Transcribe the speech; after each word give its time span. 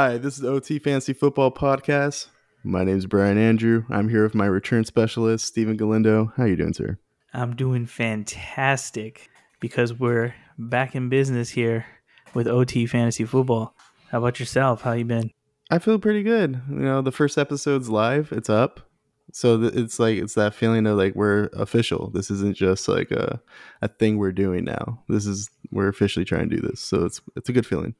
Hi, 0.00 0.16
this 0.16 0.38
is 0.38 0.44
OT 0.44 0.78
Fantasy 0.78 1.12
Football 1.12 1.50
Podcast. 1.50 2.28
My 2.62 2.84
name 2.84 2.96
is 2.98 3.06
Brian 3.06 3.36
Andrew. 3.36 3.84
I'm 3.90 4.08
here 4.08 4.22
with 4.22 4.32
my 4.32 4.46
return 4.46 4.84
specialist, 4.84 5.44
Steven 5.44 5.76
Galindo. 5.76 6.32
How 6.36 6.44
you 6.44 6.54
doing, 6.54 6.72
sir? 6.72 7.00
I'm 7.34 7.56
doing 7.56 7.84
fantastic 7.84 9.28
because 9.58 9.92
we're 9.92 10.36
back 10.56 10.94
in 10.94 11.08
business 11.08 11.50
here 11.50 11.84
with 12.32 12.46
OT 12.46 12.86
Fantasy 12.86 13.24
Football. 13.24 13.74
How 14.12 14.18
about 14.18 14.38
yourself? 14.38 14.82
How 14.82 14.92
you 14.92 15.04
been? 15.04 15.32
I 15.68 15.80
feel 15.80 15.98
pretty 15.98 16.22
good. 16.22 16.62
You 16.70 16.76
know, 16.76 17.02
the 17.02 17.10
first 17.10 17.36
episode's 17.36 17.88
live. 17.88 18.30
It's 18.30 18.48
up. 18.48 18.88
So 19.32 19.60
th- 19.60 19.74
it's 19.74 19.98
like 19.98 20.16
it's 20.18 20.34
that 20.34 20.54
feeling 20.54 20.86
of 20.86 20.96
like 20.96 21.16
we're 21.16 21.46
official. 21.54 22.10
This 22.10 22.30
isn't 22.30 22.56
just 22.56 22.86
like 22.86 23.10
a 23.10 23.42
a 23.82 23.88
thing 23.88 24.16
we're 24.16 24.30
doing 24.30 24.62
now. 24.62 25.02
This 25.08 25.26
is 25.26 25.50
we're 25.72 25.88
officially 25.88 26.24
trying 26.24 26.48
to 26.50 26.54
do 26.54 26.62
this. 26.62 26.78
So 26.78 27.04
it's 27.04 27.20
it's 27.34 27.48
a 27.48 27.52
good 27.52 27.66
feeling. 27.66 27.96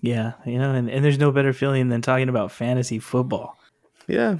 Yeah, 0.00 0.32
you 0.46 0.58
know, 0.58 0.72
and, 0.72 0.90
and 0.90 1.04
there's 1.04 1.18
no 1.18 1.30
better 1.30 1.52
feeling 1.52 1.88
than 1.88 2.00
talking 2.00 2.28
about 2.28 2.52
fantasy 2.52 2.98
football. 2.98 3.58
Yeah. 4.06 4.38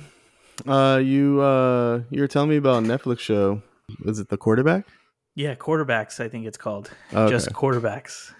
Uh 0.67 1.01
you 1.03 1.41
uh 1.41 2.03
you 2.11 2.21
were 2.21 2.29
telling 2.29 2.51
me 2.51 2.57
about 2.57 2.83
a 2.83 2.87
Netflix 2.87 3.21
show. 3.21 3.63
Is 4.05 4.19
it 4.19 4.29
the 4.29 4.37
quarterback? 4.37 4.87
Yeah, 5.35 5.55
quarterbacks, 5.55 6.21
I 6.21 6.29
think 6.29 6.47
it's 6.47 6.59
called. 6.59 6.91
Okay. 7.13 7.31
Just 7.31 7.53
quarterbacks. 7.53 8.33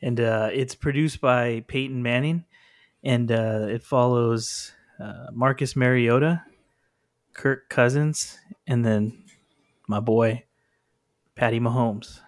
And 0.00 0.18
uh, 0.18 0.48
it's 0.52 0.74
produced 0.74 1.20
by 1.20 1.64
Peyton 1.68 2.02
Manning, 2.02 2.44
and 3.04 3.30
uh, 3.30 3.66
it 3.68 3.84
follows 3.84 4.72
uh, 4.98 5.26
Marcus 5.32 5.76
Mariota, 5.76 6.42
Kirk 7.34 7.68
Cousins, 7.68 8.38
and 8.66 8.84
then 8.84 9.22
my 9.86 10.00
boy, 10.00 10.44
Patty 11.36 11.60
Mahomes. 11.60 12.20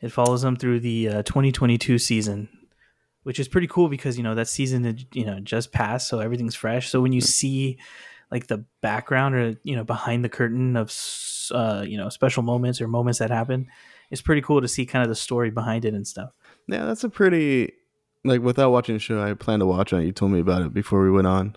It 0.00 0.10
follows 0.10 0.42
them 0.42 0.56
through 0.56 0.80
the 0.80 1.08
uh, 1.08 1.22
2022 1.22 1.98
season, 1.98 2.48
which 3.26 3.40
is 3.40 3.48
pretty 3.48 3.66
cool 3.66 3.88
because, 3.88 4.16
you 4.16 4.22
know, 4.22 4.36
that 4.36 4.46
season, 4.46 4.84
had, 4.84 5.04
you 5.12 5.24
know, 5.24 5.40
just 5.40 5.72
passed, 5.72 6.06
so 6.06 6.20
everything's 6.20 6.54
fresh. 6.54 6.90
So 6.90 7.00
when 7.00 7.10
you 7.10 7.20
see 7.20 7.76
like 8.30 8.46
the 8.46 8.64
background 8.82 9.34
or, 9.34 9.56
you 9.64 9.74
know, 9.74 9.82
behind 9.82 10.24
the 10.24 10.28
curtain 10.28 10.76
of, 10.76 10.94
uh, 11.50 11.84
you 11.84 11.98
know, 11.98 12.08
special 12.08 12.44
moments 12.44 12.80
or 12.80 12.86
moments 12.86 13.18
that 13.18 13.30
happen, 13.30 13.66
it's 14.12 14.22
pretty 14.22 14.42
cool 14.42 14.60
to 14.60 14.68
see 14.68 14.86
kind 14.86 15.02
of 15.02 15.08
the 15.08 15.16
story 15.16 15.50
behind 15.50 15.84
it 15.84 15.92
and 15.92 16.06
stuff. 16.06 16.30
Yeah, 16.68 16.84
that's 16.84 17.02
a 17.02 17.08
pretty 17.08 17.72
like 18.24 18.42
without 18.42 18.70
watching 18.70 18.94
the 18.94 19.00
show. 19.00 19.20
I 19.20 19.34
plan 19.34 19.58
to 19.58 19.66
watch 19.66 19.92
it. 19.92 20.04
You 20.04 20.12
told 20.12 20.30
me 20.30 20.38
about 20.38 20.62
it 20.62 20.72
before 20.72 21.02
we 21.02 21.10
went 21.10 21.26
on. 21.26 21.56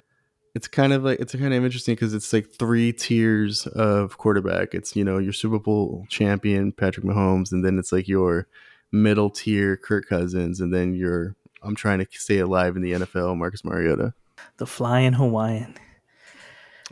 It's 0.55 0.67
kind 0.67 0.91
of 0.91 1.03
like 1.03 1.19
it's 1.19 1.35
kind 1.35 1.53
of 1.53 1.63
interesting 1.63 1.93
because 1.93 2.15
it's 2.15 2.33
like 2.33 2.49
three 2.49 2.93
tiers 2.93 3.67
of 3.67 4.17
quarterback. 4.17 4.73
It's 4.73 4.95
you 4.95 5.03
know 5.03 5.19
your 5.19 5.33
Super 5.33 5.59
Bowl 5.59 6.07
champion 6.09 6.71
Patrick 6.71 7.05
Mahomes, 7.05 7.51
and 7.51 7.63
then 7.63 7.77
it's 7.77 7.91
like 7.91 8.07
your 8.07 8.47
middle 8.91 9.29
tier 9.29 9.77
Kirk 9.77 10.09
Cousins, 10.09 10.59
and 10.59 10.73
then 10.73 10.95
your 10.95 11.35
I'm 11.61 11.75
trying 11.75 11.99
to 11.99 12.07
stay 12.11 12.39
alive 12.39 12.75
in 12.75 12.81
the 12.81 12.93
NFL 12.93 13.37
Marcus 13.37 13.63
Mariota. 13.63 14.13
The 14.57 14.65
Flying 14.65 15.13
Hawaiian. 15.13 15.75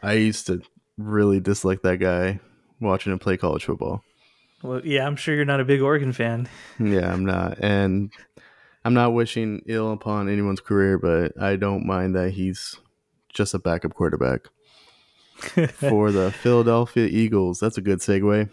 I 0.03 0.13
used 0.13 0.47
to 0.47 0.61
really 0.97 1.39
dislike 1.39 1.81
that 1.83 1.97
guy 1.97 2.39
watching 2.79 3.11
him 3.11 3.19
play 3.19 3.37
college 3.37 3.65
football. 3.65 4.03
Well, 4.63 4.81
yeah, 4.83 5.05
I'm 5.05 5.15
sure 5.15 5.35
you're 5.35 5.45
not 5.45 5.59
a 5.59 5.65
big 5.65 5.81
Oregon 5.81 6.11
fan. 6.11 6.49
Yeah, 6.79 7.11
I'm 7.11 7.25
not. 7.25 7.59
And 7.59 8.11
I'm 8.83 8.93
not 8.93 9.13
wishing 9.13 9.61
ill 9.67 9.91
upon 9.91 10.29
anyone's 10.29 10.61
career, 10.61 10.97
but 10.97 11.39
I 11.41 11.55
don't 11.55 11.85
mind 11.85 12.15
that 12.15 12.31
he's 12.31 12.75
just 13.33 13.53
a 13.53 13.59
backup 13.59 13.93
quarterback 13.93 14.47
for 15.73 16.11
the 16.11 16.31
Philadelphia 16.31 17.05
Eagles. 17.05 17.59
That's 17.59 17.77
a 17.77 17.81
good 17.81 17.99
segue. 17.99 18.49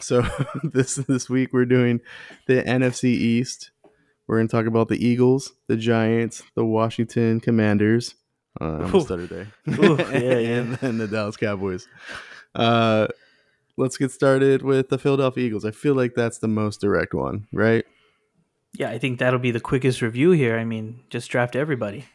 So 0.00 0.26
this 0.64 0.96
this 0.96 1.30
week 1.30 1.52
we're 1.52 1.66
doing 1.66 2.00
the 2.46 2.62
NFC 2.62 3.04
East. 3.04 3.70
We're 4.26 4.38
going 4.38 4.48
to 4.48 4.52
talk 4.52 4.66
about 4.66 4.88
the 4.88 5.04
Eagles, 5.04 5.52
the 5.66 5.76
Giants, 5.76 6.42
the 6.54 6.64
Washington 6.64 7.40
Commanders. 7.40 8.14
Uh, 8.60 8.88
I'm 8.92 9.26
there. 9.26 9.48
Ooh, 9.68 9.96
yeah, 9.96 10.08
yeah. 10.12 10.58
and 10.58 10.74
then 10.76 10.98
the 10.98 11.08
Dallas 11.08 11.36
Cowboys. 11.36 11.86
Uh, 12.54 13.08
let's 13.76 13.96
get 13.96 14.12
started 14.12 14.62
with 14.62 14.88
the 14.88 14.98
Philadelphia 14.98 15.44
Eagles. 15.44 15.64
I 15.64 15.72
feel 15.72 15.94
like 15.94 16.14
that's 16.14 16.38
the 16.38 16.48
most 16.48 16.80
direct 16.80 17.14
one, 17.14 17.48
right? 17.52 17.84
yeah, 18.76 18.90
I 18.90 18.98
think 18.98 19.18
that'll 19.18 19.38
be 19.38 19.52
the 19.52 19.60
quickest 19.60 20.02
review 20.02 20.32
here. 20.32 20.58
I 20.58 20.64
mean, 20.64 21.00
just 21.08 21.30
draft 21.30 21.54
everybody. 21.54 22.06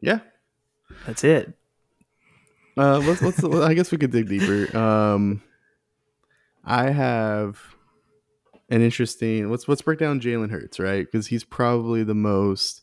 Yeah. 0.00 0.20
That's 1.06 1.24
it. 1.24 1.52
Uh, 2.76 2.98
let's 2.98 3.22
let's. 3.22 3.44
I 3.44 3.74
guess 3.74 3.92
we 3.92 3.98
could 3.98 4.10
dig 4.10 4.28
deeper. 4.28 4.76
Um, 4.76 5.42
I 6.64 6.90
have 6.90 7.60
an 8.74 8.82
interesting. 8.82 9.50
Let's 9.50 9.68
let's 9.68 9.82
break 9.82 10.00
down 10.00 10.20
Jalen 10.20 10.50
Hurts, 10.50 10.80
right? 10.80 11.06
Because 11.06 11.28
he's 11.28 11.44
probably 11.44 12.02
the 12.02 12.14
most. 12.14 12.82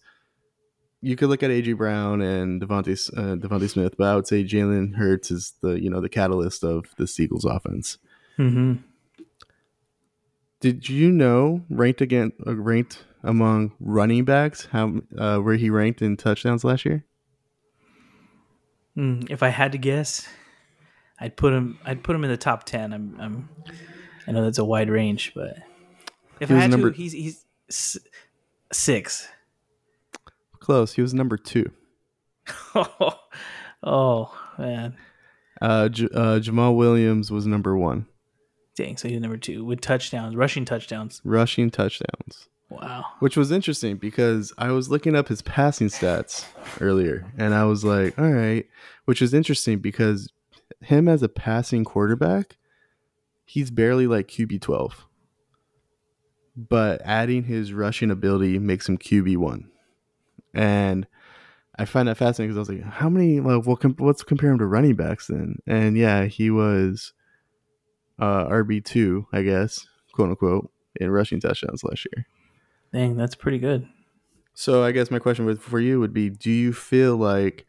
You 1.01 1.15
could 1.15 1.29
look 1.29 1.43
at 1.43 1.49
AJ 1.49 1.77
Brown 1.77 2.21
and 2.21 2.61
DeVonta 2.61 3.09
uh, 3.17 3.35
DeVonta 3.35 3.69
Smith, 3.69 3.95
but 3.97 4.07
I 4.07 4.15
would 4.15 4.27
say 4.27 4.43
Jalen 4.43 4.95
Hurts 4.95 5.31
is 5.31 5.53
the 5.61 5.81
you 5.81 5.89
know 5.89 5.99
the 5.99 6.09
catalyst 6.09 6.63
of 6.63 6.85
the 6.97 7.11
Eagles 7.19 7.43
offense. 7.43 7.97
hmm 8.37 8.75
Did 10.61 10.87
you 10.87 11.11
know 11.11 11.65
ranked 11.69 12.01
again 12.01 12.31
uh, 12.47 12.55
ranked 12.55 13.03
among 13.23 13.73
running 13.79 14.23
backs 14.23 14.67
how 14.71 15.01
uh, 15.17 15.39
where 15.39 15.55
he 15.55 15.69
ranked 15.69 16.01
in 16.01 16.15
touchdowns 16.15 16.63
last 16.63 16.85
year? 16.85 17.03
Mm, 18.97 19.29
if 19.29 19.43
I 19.43 19.49
had 19.49 19.73
to 19.73 19.77
guess, 19.77 20.27
I'd 21.19 21.35
put 21.35 21.51
him. 21.51 21.79
I'd 21.83 22.01
put 22.01 22.15
him 22.15 22.23
in 22.23 22.29
the 22.29 22.37
top 22.37 22.63
ten. 22.63 22.93
I'm. 22.93 23.17
I'm 23.19 23.49
I 24.27 24.31
know 24.31 24.43
that's 24.43 24.59
a 24.59 24.65
wide 24.65 24.89
range, 24.89 25.33
but 25.35 25.57
if 26.41 26.49
He 26.49 26.55
I 26.55 26.59
had 26.59 26.71
number- 26.71 26.91
to, 26.91 26.97
he's 26.97 27.13
he's 27.13 27.45
s- 27.69 27.97
six. 28.73 29.29
Close. 30.59 30.93
He 30.93 31.01
was 31.01 31.13
number 31.13 31.37
two. 31.37 31.71
oh 33.83 34.37
man, 34.57 34.95
Uh, 35.61 35.89
J- 35.89 36.09
uh, 36.13 36.39
Jamaal 36.39 36.75
Williams 36.75 37.31
was 37.31 37.45
number 37.45 37.77
one. 37.77 38.05
dang! 38.75 38.97
So 38.97 39.07
he's 39.07 39.19
number 39.21 39.37
two 39.37 39.63
with 39.63 39.81
touchdowns, 39.81 40.35
rushing 40.35 40.65
touchdowns. 40.65 41.21
rushing 41.23 41.69
touchdowns, 41.69 42.49
Wow. 42.69 43.05
which 43.19 43.37
was 43.37 43.51
interesting 43.51 43.97
because 43.97 44.53
I 44.57 44.71
was 44.71 44.89
looking 44.89 45.15
up 45.15 45.27
his 45.27 45.41
passing 45.41 45.87
stats 45.87 46.45
earlier 46.79 47.31
and 47.37 47.53
I 47.53 47.65
was 47.65 47.83
like, 47.83 48.17
all 48.19 48.31
right, 48.31 48.65
which 49.05 49.21
is 49.21 49.33
interesting 49.33 49.79
because 49.79 50.31
him 50.81 51.07
as 51.07 51.21
a 51.23 51.29
passing 51.29 51.83
quarterback, 51.83 52.57
he's 53.45 53.69
barely 53.71 54.07
like 54.07 54.27
QB 54.27 54.61
12. 54.61 55.05
But 56.55 57.01
adding 57.05 57.43
his 57.43 57.73
rushing 57.73 58.11
ability 58.11 58.59
makes 58.59 58.87
him 58.87 58.97
QB 58.97 59.37
1. 59.37 59.69
And 60.53 61.07
I 61.77 61.85
find 61.85 62.07
that 62.07 62.17
fascinating 62.17 62.53
because 62.53 62.69
I 62.69 62.73
was 62.73 62.81
like, 62.81 62.93
how 62.93 63.09
many, 63.09 63.39
like, 63.39 63.65
what, 63.65 63.79
com- 63.79 63.95
what's 63.97 64.23
compare 64.23 64.51
him 64.51 64.59
to 64.59 64.65
running 64.65 64.95
backs 64.95 65.27
then? 65.27 65.59
And 65.65 65.97
yeah, 65.97 66.25
he 66.25 66.51
was 66.51 67.13
uh, 68.19 68.45
RB2, 68.47 69.25
I 69.31 69.41
guess, 69.43 69.87
quote 70.13 70.29
unquote, 70.29 70.71
in 70.99 71.09
rushing 71.09 71.39
touchdowns 71.39 71.83
last 71.83 72.05
year. 72.05 72.25
Dang, 72.93 73.15
that's 73.15 73.35
pretty 73.35 73.57
good. 73.57 73.87
So 74.53 74.83
I 74.83 74.91
guess 74.91 75.09
my 75.09 75.19
question 75.19 75.55
for 75.57 75.79
you 75.79 75.99
would 75.99 76.13
be: 76.13 76.29
Do 76.29 76.51
you 76.51 76.73
feel 76.73 77.15
like 77.15 77.65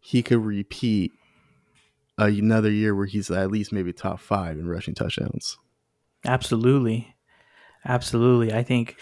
he 0.00 0.22
could 0.22 0.38
repeat 0.38 1.12
another 2.16 2.70
year 2.70 2.94
where 2.94 3.06
he's 3.06 3.30
at 3.30 3.50
least 3.50 3.72
maybe 3.72 3.92
top 3.92 4.20
five 4.20 4.56
in 4.56 4.68
rushing 4.68 4.94
touchdowns? 4.94 5.58
Absolutely. 6.24 7.15
Absolutely. 7.86 8.52
I 8.52 8.62
think 8.62 8.96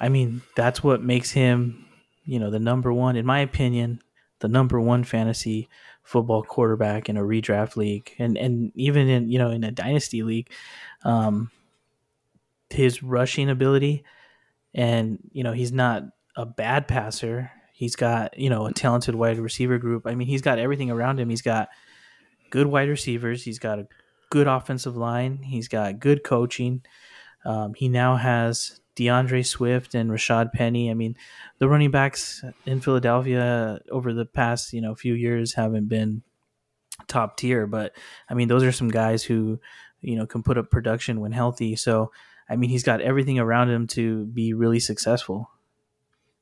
I 0.00 0.08
mean 0.08 0.42
that's 0.56 0.82
what 0.82 1.02
makes 1.02 1.30
him, 1.30 1.86
you 2.24 2.38
know, 2.38 2.50
the 2.50 2.58
number 2.58 2.92
one 2.92 3.16
in 3.16 3.26
my 3.26 3.40
opinion, 3.40 4.00
the 4.40 4.48
number 4.48 4.80
one 4.80 5.04
fantasy 5.04 5.68
football 6.02 6.42
quarterback 6.42 7.08
in 7.08 7.16
a 7.16 7.22
redraft 7.22 7.76
league 7.76 8.12
and 8.18 8.36
and 8.36 8.72
even 8.74 9.08
in, 9.08 9.30
you 9.30 9.38
know, 9.38 9.50
in 9.50 9.64
a 9.64 9.70
dynasty 9.70 10.22
league. 10.22 10.50
Um 11.04 11.50
his 12.70 13.02
rushing 13.02 13.50
ability 13.50 14.02
and, 14.74 15.18
you 15.32 15.44
know, 15.44 15.52
he's 15.52 15.72
not 15.72 16.04
a 16.36 16.46
bad 16.46 16.88
passer. 16.88 17.50
He's 17.74 17.96
got, 17.96 18.38
you 18.38 18.48
know, 18.48 18.66
a 18.66 18.72
talented 18.72 19.14
wide 19.14 19.38
receiver 19.38 19.76
group. 19.76 20.06
I 20.06 20.14
mean, 20.14 20.28
he's 20.28 20.42
got 20.42 20.58
everything 20.58 20.90
around 20.90 21.20
him. 21.20 21.28
He's 21.28 21.42
got 21.42 21.68
good 22.50 22.66
wide 22.66 22.88
receivers. 22.88 23.42
He's 23.42 23.58
got 23.58 23.78
a 23.78 23.86
good 24.30 24.46
offensive 24.46 24.96
line. 24.96 25.42
He's 25.42 25.68
got 25.68 26.00
good 26.00 26.24
coaching. 26.24 26.82
Um, 27.44 27.74
he 27.74 27.88
now 27.88 28.16
has 28.16 28.80
D'Andre 28.94 29.42
Swift 29.42 29.94
and 29.94 30.10
Rashaad 30.10 30.52
Penny. 30.52 30.90
I 30.90 30.94
mean, 30.94 31.16
the 31.58 31.68
running 31.68 31.90
backs 31.90 32.44
in 32.66 32.80
Philadelphia 32.80 33.80
over 33.90 34.12
the 34.12 34.26
past 34.26 34.72
you 34.72 34.80
know 34.80 34.94
few 34.94 35.14
years 35.14 35.54
haven't 35.54 35.88
been 35.88 36.22
top 37.08 37.36
tier, 37.36 37.66
but 37.66 37.92
I 38.28 38.34
mean 38.34 38.48
those 38.48 38.62
are 38.62 38.72
some 38.72 38.88
guys 38.88 39.24
who 39.24 39.58
you 40.00 40.16
know 40.16 40.26
can 40.26 40.42
put 40.42 40.58
up 40.58 40.70
production 40.70 41.20
when 41.20 41.32
healthy. 41.32 41.74
So 41.76 42.12
I 42.48 42.56
mean 42.56 42.70
he's 42.70 42.82
got 42.84 43.00
everything 43.00 43.38
around 43.38 43.70
him 43.70 43.86
to 43.88 44.26
be 44.26 44.52
really 44.54 44.80
successful. 44.80 45.48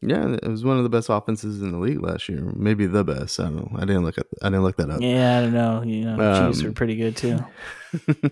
Yeah, 0.02 0.34
it 0.42 0.48
was 0.48 0.64
one 0.64 0.78
of 0.78 0.82
the 0.82 0.88
best 0.88 1.08
offenses 1.10 1.60
in 1.60 1.72
the 1.72 1.78
league 1.78 2.02
last 2.02 2.26
year. 2.28 2.40
Maybe 2.56 2.86
the 2.86 3.04
best. 3.04 3.38
I 3.38 3.44
don't 3.44 3.56
know. 3.56 3.70
I 3.76 3.80
didn't 3.84 4.02
look 4.02 4.16
at. 4.16 4.26
I 4.42 4.46
didn't 4.48 4.62
look 4.62 4.76
that 4.78 4.88
up. 4.88 5.00
Yeah, 5.02 5.38
I 5.38 5.42
don't 5.42 5.52
know. 5.52 5.82
You 5.82 6.04
know, 6.06 6.16
the 6.16 6.46
Chiefs 6.48 6.62
Um, 6.62 6.68
are 6.68 6.72
pretty 6.72 6.96
good 6.96 7.16
too. 7.18 7.38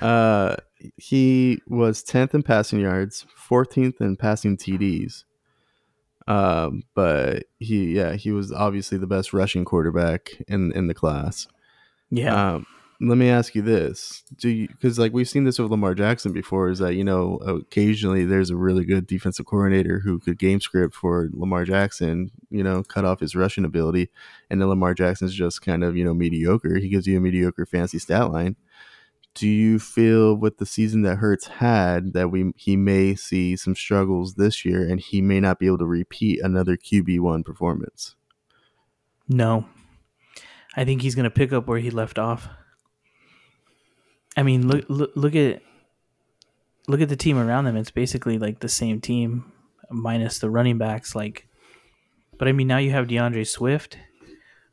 uh, 0.00 0.56
he 0.96 1.60
was 1.66 2.02
tenth 2.02 2.34
in 2.34 2.42
passing 2.42 2.80
yards, 2.80 3.26
fourteenth 3.34 4.00
in 4.00 4.16
passing 4.16 4.56
TDs, 4.56 5.24
Um, 6.26 6.84
but 6.94 7.44
he, 7.58 7.96
yeah, 7.96 8.14
he 8.14 8.30
was 8.32 8.52
obviously 8.52 8.98
the 8.98 9.06
best 9.06 9.32
rushing 9.32 9.64
quarterback 9.64 10.30
in 10.48 10.72
in 10.72 10.86
the 10.86 10.94
class. 10.94 11.48
Yeah. 12.10 12.54
Um, 12.54 12.66
let 13.02 13.16
me 13.16 13.30
ask 13.30 13.54
you 13.54 13.62
this: 13.62 14.22
Do 14.36 14.50
you 14.50 14.68
because 14.68 14.98
like 14.98 15.12
we've 15.14 15.28
seen 15.28 15.44
this 15.44 15.58
with 15.58 15.70
Lamar 15.70 15.94
Jackson 15.94 16.32
before? 16.32 16.68
Is 16.68 16.80
that 16.80 16.94
you 16.94 17.04
know 17.04 17.36
occasionally 17.38 18.24
there's 18.26 18.50
a 18.50 18.56
really 18.56 18.84
good 18.84 19.06
defensive 19.06 19.46
coordinator 19.46 20.00
who 20.00 20.18
could 20.18 20.38
game 20.38 20.60
script 20.60 20.94
for 20.94 21.30
Lamar 21.32 21.64
Jackson, 21.64 22.30
you 22.50 22.62
know, 22.62 22.82
cut 22.82 23.06
off 23.06 23.20
his 23.20 23.34
rushing 23.34 23.64
ability, 23.64 24.10
and 24.50 24.60
then 24.60 24.68
Lamar 24.68 24.92
Jackson's 24.92 25.34
just 25.34 25.62
kind 25.62 25.82
of 25.82 25.96
you 25.96 26.04
know 26.04 26.12
mediocre. 26.12 26.76
He 26.76 26.90
gives 26.90 27.06
you 27.06 27.16
a 27.16 27.20
mediocre 27.20 27.64
fancy 27.64 27.98
stat 27.98 28.30
line. 28.30 28.56
Do 29.34 29.48
you 29.48 29.78
feel 29.78 30.34
with 30.34 30.58
the 30.58 30.66
season 30.66 31.02
that 31.02 31.16
Hurts 31.16 31.46
had 31.46 32.12
that 32.14 32.30
we 32.30 32.52
he 32.56 32.76
may 32.76 33.14
see 33.14 33.56
some 33.56 33.74
struggles 33.74 34.34
this 34.34 34.64
year, 34.64 34.82
and 34.82 35.00
he 35.00 35.22
may 35.22 35.40
not 35.40 35.58
be 35.58 35.66
able 35.66 35.78
to 35.78 35.86
repeat 35.86 36.40
another 36.42 36.76
QB 36.76 37.20
one 37.20 37.44
performance? 37.44 38.16
No. 39.28 39.66
I 40.76 40.84
think 40.84 41.02
he's 41.02 41.14
going 41.14 41.24
to 41.24 41.30
pick 41.30 41.52
up 41.52 41.66
where 41.66 41.78
he 41.78 41.90
left 41.90 42.18
off. 42.18 42.48
I 44.36 44.42
mean, 44.42 44.68
look, 44.68 44.84
look 44.88 45.10
look 45.14 45.34
at 45.34 45.62
look 46.88 47.00
at 47.00 47.08
the 47.08 47.16
team 47.16 47.38
around 47.38 47.64
them. 47.64 47.76
It's 47.76 47.90
basically 47.90 48.38
like 48.38 48.60
the 48.60 48.68
same 48.68 49.00
team 49.00 49.52
minus 49.90 50.38
the 50.38 50.48
running 50.48 50.78
backs 50.78 51.16
like 51.16 51.48
but 52.38 52.46
I 52.46 52.52
mean 52.52 52.68
now 52.68 52.78
you 52.78 52.92
have 52.92 53.08
D'Andre 53.08 53.42
Swift 53.42 53.98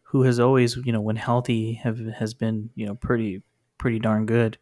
who 0.09 0.24
has 0.24 0.39
always, 0.39 0.77
you 0.77 0.94
know, 0.94 1.01
when 1.01 1.18
healthy 1.18 1.74
have 1.83 2.00
has 2.00 2.33
been, 2.33 2.69
you 2.75 2.86
know, 2.86 2.95
pretty 2.95 3.42
pretty 3.77 4.00
darn 4.00 4.25
good. 4.25 4.57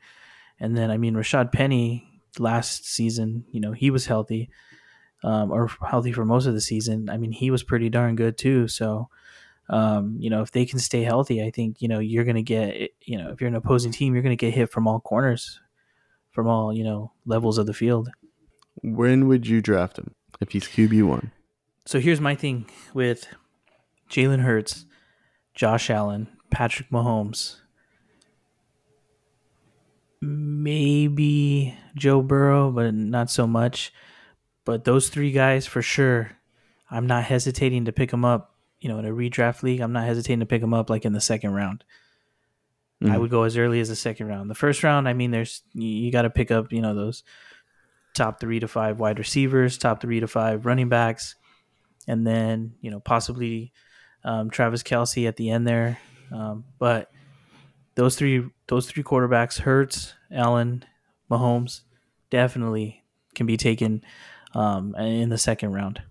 And 0.59 0.77
then 0.77 0.91
I 0.91 0.97
mean 0.97 1.15
Rashaad 1.15 1.51
Penny 1.51 2.07
last 2.39 2.85
season, 2.85 3.45
you 3.51 3.59
know, 3.59 3.71
he 3.71 3.89
was 3.89 4.06
healthy. 4.06 4.50
Um, 5.23 5.51
or 5.51 5.71
healthy 5.89 6.12
for 6.12 6.23
most 6.23 6.45
of 6.45 6.53
the 6.53 6.62
season. 6.62 7.09
I 7.09 7.17
mean, 7.17 7.31
he 7.31 7.50
was 7.50 7.63
pretty 7.63 7.89
darn 7.89 8.15
good 8.15 8.38
too. 8.38 8.67
So, 8.67 9.09
um, 9.69 10.17
you 10.19 10.29
know, 10.29 10.41
if 10.41 10.51
they 10.51 10.65
can 10.65 10.79
stay 10.79 11.01
healthy, 11.01 11.44
I 11.44 11.50
think 11.50 11.81
you 11.81 11.88
know 11.88 12.00
you're 12.00 12.25
going 12.25 12.35
to 12.35 12.44
get 12.44 12.91
you 13.01 13.17
know 13.17 13.29
if 13.29 13.41
you're 13.41 13.47
an 13.47 13.56
opposing 13.56 13.91
team, 13.91 14.13
you're 14.13 14.23
going 14.23 14.38
to 14.38 14.45
get 14.45 14.53
hit 14.53 14.71
from 14.71 14.88
all 14.88 15.00
corners, 15.00 15.59
from 16.31 16.47
all 16.47 16.71
you 16.73 16.83
know 16.83 17.11
levels 17.25 17.57
of 17.57 17.65
the 17.65 17.73
field. 17.73 18.09
When 18.83 19.27
would 19.27 19.47
you 19.47 19.61
draft 19.61 19.97
him 19.97 20.13
if 20.39 20.51
he's 20.51 20.65
QB 20.65 21.03
one? 21.07 21.31
So 21.85 22.00
here's 22.00 22.21
my 22.21 22.35
thing 22.35 22.65
with 22.94 23.27
Jalen 24.09 24.41
Hurts, 24.41 24.85
Josh 25.56 25.89
Allen, 25.89 26.27
Patrick 26.51 26.89
Mahomes, 26.89 27.61
maybe 30.25 31.77
Joe 31.95 32.22
Burrow, 32.22 32.72
but 32.72 32.94
not 32.94 33.30
so 33.30 33.45
much. 33.48 33.94
But 34.66 34.83
those 34.83 35.10
three 35.10 35.31
guys 35.31 35.68
for 35.68 35.81
sure, 35.81 36.31
I'm 36.89 37.07
not 37.07 37.25
hesitating 37.25 37.86
to 37.86 37.92
pick 37.92 38.12
them 38.12 38.25
up 38.25 38.56
you 38.86 38.89
know, 38.89 39.00
in 39.00 39.06
a 39.06 39.10
redraft 39.10 39.63
league, 39.63 39.80
I'm 39.80 39.94
not 39.94 40.06
hesitating 40.06 40.42
to 40.42 40.45
pick 40.45 40.62
them 40.62 40.74
up 40.74 40.92
like 40.92 41.06
in 41.06 41.13
the 41.13 41.19
second 41.19 41.54
round. 41.54 41.83
Mm-hmm. 43.01 43.12
I 43.12 43.18
would 43.18 43.31
go 43.31 43.42
as 43.42 43.57
early 43.57 43.80
as 43.80 43.89
the 43.89 43.95
second 43.95 44.27
round. 44.27 44.48
The 44.48 44.54
first 44.54 44.83
round, 44.83 45.10
I 45.10 45.13
mean, 45.13 45.31
there's 45.31 45.63
you, 45.74 45.88
you 45.88 46.12
got 46.12 46.22
to 46.22 46.30
pick 46.30 46.51
up, 46.51 46.71
you 46.71 46.81
know, 46.81 46.94
those 46.94 47.24
top 48.13 48.39
three 48.39 48.60
to 48.60 48.68
five 48.68 49.00
wide 49.00 49.18
receivers, 49.18 49.80
top 49.80 50.01
three 50.01 50.19
to 50.19 50.28
five 50.28 50.68
running 50.68 50.88
backs, 50.88 51.33
and 52.07 52.28
then 52.28 52.75
you 52.80 52.92
know 52.92 53.00
possibly 53.00 53.74
um, 54.24 54.51
Travis 54.51 54.83
Kelce 54.83 55.28
at 55.28 55.36
the 55.36 55.50
end 55.50 55.68
there. 55.68 55.98
Um, 56.31 56.63
but 56.78 57.10
those 57.95 58.15
three, 58.15 58.45
those 58.68 58.88
three 58.88 59.03
quarterbacks, 59.03 59.59
Hurts, 59.59 60.13
Allen, 60.31 60.86
Mahomes, 61.30 61.81
definitely 62.30 63.03
can 63.33 63.45
be 63.45 63.57
taken 63.57 64.03
um, 64.53 64.95
in 64.95 65.30
the 65.30 65.38
second 65.38 65.74
round. 65.74 66.01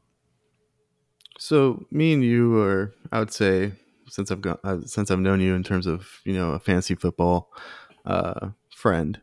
So 1.38 1.86
me 1.90 2.12
and 2.12 2.24
you 2.24 2.58
are, 2.60 2.94
I 3.12 3.18
would 3.18 3.32
say, 3.32 3.72
since 4.08 4.30
I've 4.30 4.40
got 4.40 4.60
uh, 4.64 4.82
since 4.86 5.10
I've 5.10 5.18
known 5.18 5.40
you 5.40 5.54
in 5.54 5.62
terms 5.62 5.86
of 5.86 6.20
you 6.24 6.34
know 6.34 6.52
a 6.52 6.58
fancy 6.58 6.94
football 6.94 7.50
uh, 8.04 8.50
friend, 8.74 9.20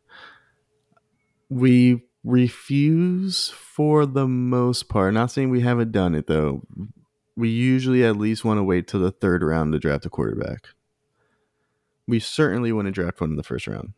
we 1.49 2.03
refuse 2.23 3.49
for 3.49 4.05
the 4.05 4.27
most 4.27 4.89
part. 4.89 5.13
Not 5.13 5.31
saying 5.31 5.49
we 5.49 5.61
haven't 5.61 5.91
done 5.91 6.15
it 6.15 6.27
though. 6.27 6.63
We 7.35 7.49
usually 7.49 8.03
at 8.03 8.17
least 8.17 8.43
want 8.43 8.57
to 8.57 8.63
wait 8.63 8.87
till 8.87 8.99
the 8.99 9.11
third 9.11 9.41
round 9.41 9.73
to 9.73 9.79
draft 9.79 10.05
a 10.05 10.09
quarterback. 10.09 10.67
We 12.11 12.19
certainly 12.19 12.71
wouldn't 12.71 12.95
draft 12.95 13.21
one 13.21 13.31
in 13.31 13.35
the 13.37 13.43
first 13.43 13.67
round 13.67 13.93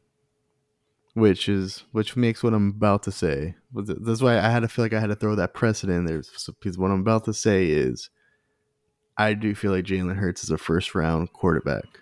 which 1.13 1.47
is 1.47 1.83
which 1.91 2.15
makes 2.15 2.43
what 2.43 2.53
I'm 2.53 2.69
about 2.69 3.03
to 3.03 3.11
say. 3.11 3.55
That's 3.73 4.21
why 4.21 4.37
I 4.37 4.49
had 4.49 4.61
to 4.61 4.67
feel 4.67 4.85
like 4.85 4.93
I 4.93 4.99
had 4.99 5.09
to 5.09 5.15
throw 5.15 5.35
that 5.35 5.53
precedent 5.53 6.07
there 6.07 6.23
because 6.47 6.77
what 6.77 6.91
I'm 6.91 7.01
about 7.01 7.25
to 7.25 7.33
say 7.33 7.67
is, 7.67 8.09
I 9.17 9.33
do 9.33 9.53
feel 9.53 9.71
like 9.71 9.85
Jalen 9.85 10.15
Hurts 10.17 10.43
is 10.43 10.49
a 10.49 10.57
first 10.57 10.95
round 10.95 11.31
quarterback. 11.33 12.01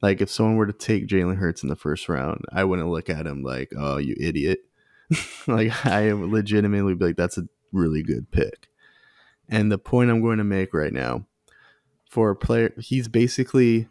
Like 0.00 0.20
if 0.20 0.30
someone 0.30 0.56
were 0.56 0.66
to 0.66 0.72
take 0.72 1.08
Jalen 1.08 1.36
Hurts 1.36 1.62
in 1.62 1.68
the 1.68 1.76
first 1.76 2.08
round, 2.08 2.44
I 2.52 2.64
wouldn't 2.64 2.88
look 2.88 3.10
at 3.10 3.26
him 3.26 3.42
like, 3.42 3.70
"Oh, 3.76 3.98
you 3.98 4.16
idiot." 4.18 4.60
like 5.46 5.86
I 5.86 6.12
legitimately 6.12 6.94
be 6.94 7.06
like, 7.06 7.16
"That's 7.16 7.38
a 7.38 7.48
really 7.72 8.02
good 8.02 8.30
pick." 8.30 8.68
And 9.48 9.70
the 9.72 9.78
point 9.78 10.10
I'm 10.10 10.22
going 10.22 10.38
to 10.38 10.44
make 10.44 10.72
right 10.72 10.92
now, 10.92 11.26
for 12.08 12.30
a 12.30 12.36
player, 12.36 12.72
he's 12.78 13.08
basically 13.08 13.88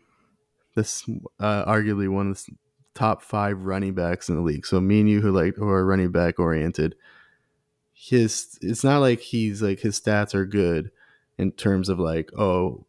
this 0.77 1.03
uh, 1.39 1.65
arguably 1.65 2.07
one 2.07 2.31
of 2.31 2.45
the 2.45 2.53
top 2.93 3.21
five 3.21 3.59
running 3.59 3.93
backs 3.93 4.29
in 4.29 4.35
the 4.35 4.41
league. 4.41 4.65
So 4.65 4.79
me 4.79 5.01
and 5.01 5.09
you 5.09 5.21
who 5.21 5.31
like 5.31 5.55
who 5.55 5.67
are 5.67 5.85
running 5.85 6.11
back 6.11 6.39
oriented, 6.39 6.95
his 7.93 8.57
it's 8.61 8.83
not 8.83 8.99
like 8.99 9.19
he's 9.19 9.61
like 9.61 9.81
his 9.81 9.99
stats 9.99 10.33
are 10.33 10.45
good 10.45 10.91
in 11.37 11.51
terms 11.51 11.89
of 11.89 11.99
like, 11.99 12.31
oh, 12.37 12.85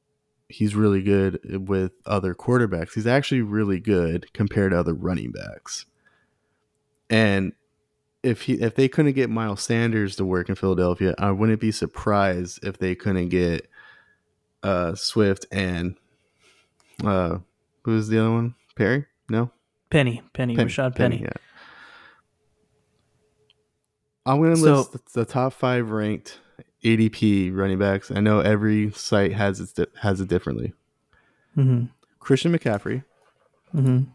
he's 0.48 0.74
really 0.74 1.02
good 1.02 1.68
with 1.68 1.92
other 2.06 2.34
quarterbacks. 2.34 2.94
He's 2.94 3.06
actually 3.06 3.42
really 3.42 3.80
good 3.80 4.32
compared 4.32 4.72
to 4.72 4.78
other 4.78 4.94
running 4.94 5.32
backs. 5.32 5.86
And 7.10 7.52
if 8.22 8.42
he 8.42 8.54
if 8.54 8.74
they 8.74 8.88
couldn't 8.88 9.12
get 9.12 9.30
Miles 9.30 9.62
Sanders 9.62 10.16
to 10.16 10.24
work 10.24 10.48
in 10.48 10.54
Philadelphia, 10.54 11.14
I 11.18 11.30
wouldn't 11.30 11.60
be 11.60 11.72
surprised 11.72 12.64
if 12.64 12.78
they 12.78 12.94
couldn't 12.94 13.28
get 13.28 13.68
uh 14.62 14.94
Swift 14.94 15.46
and 15.52 15.96
uh 17.04 17.38
who's 17.92 18.08
the 18.08 18.18
other 18.18 18.30
one? 18.30 18.54
Perry? 18.76 19.06
No? 19.28 19.50
Penny, 19.90 20.22
Penny, 20.34 20.54
Penny 20.54 20.70
Rashaad 20.70 20.94
Penny. 20.94 21.18
Penny 21.18 21.22
yeah. 21.22 21.32
I'm 24.26 24.38
going 24.42 24.54
to 24.54 24.60
so, 24.60 24.76
list 24.76 25.14
the 25.14 25.24
top 25.24 25.54
five 25.54 25.90
ranked 25.90 26.38
ADP 26.84 27.56
running 27.56 27.78
backs. 27.78 28.10
I 28.10 28.20
know 28.20 28.40
every 28.40 28.90
site 28.92 29.32
has 29.32 29.60
it 29.60 29.90
has 30.02 30.20
it 30.20 30.28
differently. 30.28 30.74
Mm-hmm. 31.56 31.86
Christian 32.20 32.52
McCaffrey, 32.52 33.04
mm-hmm. 33.74 34.10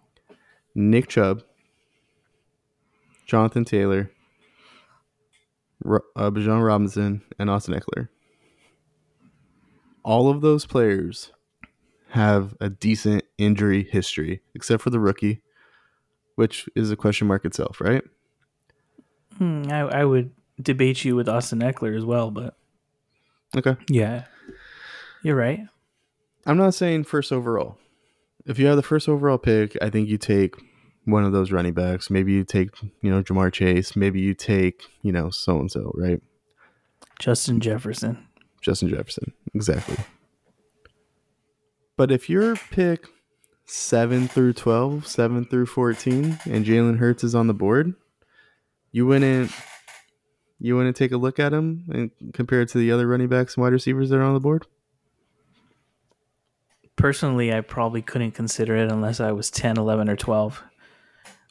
Nick 0.76 1.08
Chubb, 1.08 1.42
Jonathan 3.26 3.66
Taylor, 3.66 4.12
uh, 5.84 6.00
Bijan 6.30 6.64
Robinson, 6.64 7.24
and 7.40 7.50
Austin 7.50 7.74
Ekeler. 7.74 8.10
All 10.04 10.30
of 10.30 10.42
those 10.42 10.68
players 10.68 11.32
have 12.14 12.56
a 12.62 12.70
decent 12.70 13.24
injury 13.40 13.88
history, 13.92 14.40
except 14.54 14.84
for 14.84 14.92
the 14.92 15.00
rookie, 15.00 15.42
which 16.36 16.70
is 16.76 16.92
a 16.92 16.96
question 16.96 17.26
mark 17.26 17.44
itself, 17.44 17.82
right? 17.82 18.04
Hmm, 19.40 19.64
I, 19.72 19.80
I 19.80 20.06
would 20.06 20.30
debate 20.62 21.04
you 21.04 21.16
with 21.16 21.28
Austin 21.28 21.62
Ekeler 21.62 21.98
as 21.98 22.06
well, 22.06 22.30
but 22.30 22.56
okay, 23.58 23.78
yeah, 23.90 24.26
you're 25.24 25.36
right. 25.36 25.62
I'm 26.46 26.56
not 26.56 26.76
saying 26.76 27.06
first 27.06 27.32
overall. 27.32 27.80
If 28.46 28.60
you 28.60 28.68
have 28.68 28.76
the 28.76 28.84
first 28.84 29.10
overall 29.10 29.40
pick, 29.40 29.76
I 29.82 29.90
think 29.90 30.08
you 30.08 30.20
take 30.20 30.54
one 31.06 31.24
of 31.26 31.32
those 31.32 31.52
running 31.52 31.74
backs. 31.74 32.12
Maybe 32.12 32.34
you 32.34 32.44
take, 32.44 32.70
you 33.02 33.10
know, 33.10 33.24
Ja'Marr 33.24 33.52
Chase. 33.52 33.96
Maybe 33.96 34.22
you 34.22 34.36
take, 34.36 34.84
you 35.02 35.12
know, 35.12 35.32
so 35.32 35.58
and 35.58 35.72
so, 35.72 35.92
right? 35.96 36.22
Justin 37.18 37.60
Jefferson. 37.60 38.28
Justin 38.62 38.90
Jefferson, 38.90 39.34
exactly. 39.56 39.98
But 41.96 42.12
if 42.12 42.30
you're 42.30 42.56
pick 42.56 43.06
7 43.66 44.28
through 44.28 44.54
12, 44.54 45.08
7 45.08 45.46
through 45.46 45.68
14, 45.68 46.40
and 46.46 46.66
Jalen 46.66 46.98
Hurts 46.98 47.24
is 47.24 47.36
on 47.36 47.48
the 47.48 47.54
board, 47.54 47.94
you 48.92 49.06
wouldn't 49.06 49.52
you 50.60 50.78
wouldn't 50.78 50.96
take 50.96 51.12
a 51.12 51.18
look 51.18 51.40
at 51.40 51.52
him 51.52 51.86
and 51.92 52.12
compare 52.34 52.62
it 52.62 52.70
to 52.70 52.78
the 52.78 52.92
other 52.92 53.06
running 53.06 53.28
backs 53.28 53.56
and 53.56 53.64
wide 53.64 53.74
receivers 53.74 54.10
that 54.10 54.18
are 54.18 54.24
on 54.24 54.34
the 54.34 54.40
board? 54.40 54.66
Personally, 56.96 57.54
I 57.54 57.62
probably 57.62 58.02
couldn't 58.02 58.32
consider 58.32 58.76
it 58.78 58.92
unless 58.92 59.20
I 59.20 59.34
was 59.34 59.52
10, 59.52 59.78
11, 59.78 60.10
or 60.10 60.16
12. 60.16 60.64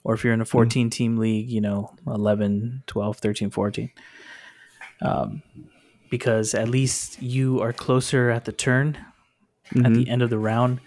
Or 0.05 0.15
if 0.15 0.25
you're 0.25 0.33
in 0.33 0.41
a 0.41 0.47
14 0.47 0.89
team 0.89 1.19
league, 1.19 1.51
you 1.51 1.61
know, 1.61 1.95
11, 2.07 2.85
12, 2.87 3.17
13, 3.19 3.51
14. 3.51 3.91
Um, 5.03 5.43
because 6.11 6.55
at 6.55 6.69
least 6.69 7.21
you 7.21 7.61
are 7.61 7.73
closer 7.73 8.31
at 8.31 8.45
the 8.45 8.53
turn 8.53 8.97
mm-hmm. 9.75 9.87
at 9.87 9.95
the 9.95 10.09
end 10.09 10.23
of 10.23 10.31
the 10.31 10.39
round 10.39 10.81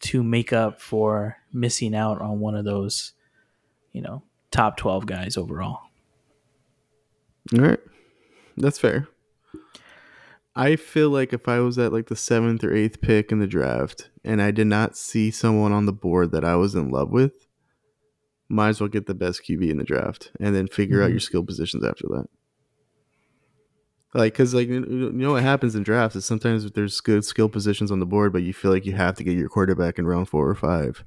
to 0.00 0.22
make 0.22 0.52
up 0.52 0.80
for 0.80 1.36
missing 1.52 1.94
out 1.94 2.20
on 2.20 2.38
one 2.40 2.54
of 2.54 2.64
those, 2.64 3.12
you 3.92 4.02
know, 4.02 4.22
top 4.50 4.76
12 4.76 5.06
guys 5.06 5.36
overall. 5.36 5.80
All 7.54 7.60
right. 7.60 7.80
That's 8.56 8.78
fair. 8.78 9.08
I 10.54 10.76
feel 10.76 11.10
like 11.10 11.32
if 11.32 11.48
I 11.48 11.60
was 11.60 11.78
at 11.78 11.92
like 11.92 12.06
the 12.06 12.16
seventh 12.16 12.64
or 12.64 12.74
eighth 12.74 13.00
pick 13.02 13.30
in 13.30 13.40
the 13.40 13.46
draft 13.46 14.10
and 14.24 14.40
I 14.40 14.50
did 14.50 14.66
not 14.66 14.96
see 14.96 15.30
someone 15.30 15.72
on 15.72 15.84
the 15.86 15.92
board 15.92 16.32
that 16.32 16.44
I 16.44 16.56
was 16.56 16.74
in 16.74 16.90
love 16.90 17.10
with, 17.10 17.46
might 18.48 18.70
as 18.70 18.80
well 18.80 18.88
get 18.88 19.06
the 19.06 19.14
best 19.14 19.42
QB 19.46 19.70
in 19.70 19.76
the 19.76 19.84
draft 19.84 20.30
and 20.40 20.54
then 20.54 20.66
figure 20.66 21.02
out 21.02 21.08
Mhm. 21.08 21.14
your 21.14 21.20
skill 21.20 21.44
positions 21.44 21.84
after 21.84 22.06
that. 22.08 22.26
Like, 24.16 24.34
cause 24.34 24.54
like 24.54 24.68
you 24.68 24.80
know 25.12 25.32
what 25.32 25.42
happens 25.42 25.74
in 25.74 25.82
drafts 25.82 26.16
is 26.16 26.24
sometimes 26.24 26.70
there's 26.72 27.00
good 27.00 27.24
skill 27.24 27.48
positions 27.48 27.90
on 27.90 28.00
the 28.00 28.06
board, 28.06 28.32
but 28.32 28.42
you 28.42 28.54
feel 28.54 28.70
like 28.70 28.86
you 28.86 28.94
have 28.94 29.14
to 29.16 29.24
get 29.24 29.36
your 29.36 29.48
quarterback 29.48 29.98
in 29.98 30.06
round 30.06 30.28
four 30.28 30.48
or 30.48 30.54
five, 30.54 31.04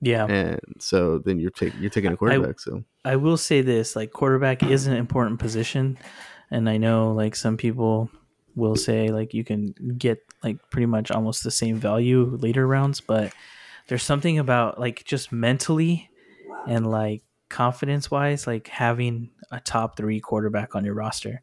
Yeah. 0.00 0.26
and 0.26 0.58
so 0.80 1.18
then 1.18 1.38
you're 1.38 1.52
taking 1.52 1.80
you're 1.80 1.90
taking 1.90 2.12
a 2.12 2.16
quarterback. 2.16 2.58
so 2.58 2.82
I 3.04 3.14
will 3.16 3.36
say 3.36 3.60
this: 3.62 3.94
like 3.94 4.10
quarterback 4.12 4.62
is 4.64 4.86
an 4.88 4.94
important 4.96 5.38
position, 5.38 5.96
and 6.50 6.68
I 6.68 6.78
know 6.78 7.12
like 7.12 7.36
some 7.36 7.56
people 7.56 8.10
will 8.56 8.76
say 8.76 9.08
like 9.08 9.32
you 9.32 9.44
can 9.44 9.72
get 9.96 10.18
like 10.42 10.58
pretty 10.70 10.86
much 10.86 11.10
almost 11.12 11.44
the 11.44 11.50
same 11.50 11.76
value 11.76 12.36
later 12.40 12.66
rounds, 12.66 13.00
but 13.00 13.32
there's 13.86 14.02
something 14.02 14.38
about 14.40 14.80
like 14.80 15.04
just 15.04 15.30
mentally 15.32 16.10
and 16.66 16.90
like 16.90 17.22
confidence 17.50 18.10
wise, 18.10 18.46
like 18.48 18.66
having 18.66 19.30
a 19.52 19.60
top 19.60 19.96
three 19.96 20.18
quarterback 20.20 20.74
on 20.74 20.84
your 20.84 20.94
roster. 20.94 21.40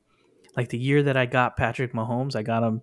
Like 0.56 0.70
the 0.70 0.78
year 0.78 1.04
that 1.04 1.18
I 1.18 1.26
got 1.26 1.58
Patrick 1.58 1.94
Mahomes, 1.94 2.36
I 2.36 2.44
got 2.44 2.64
him 2.64 2.82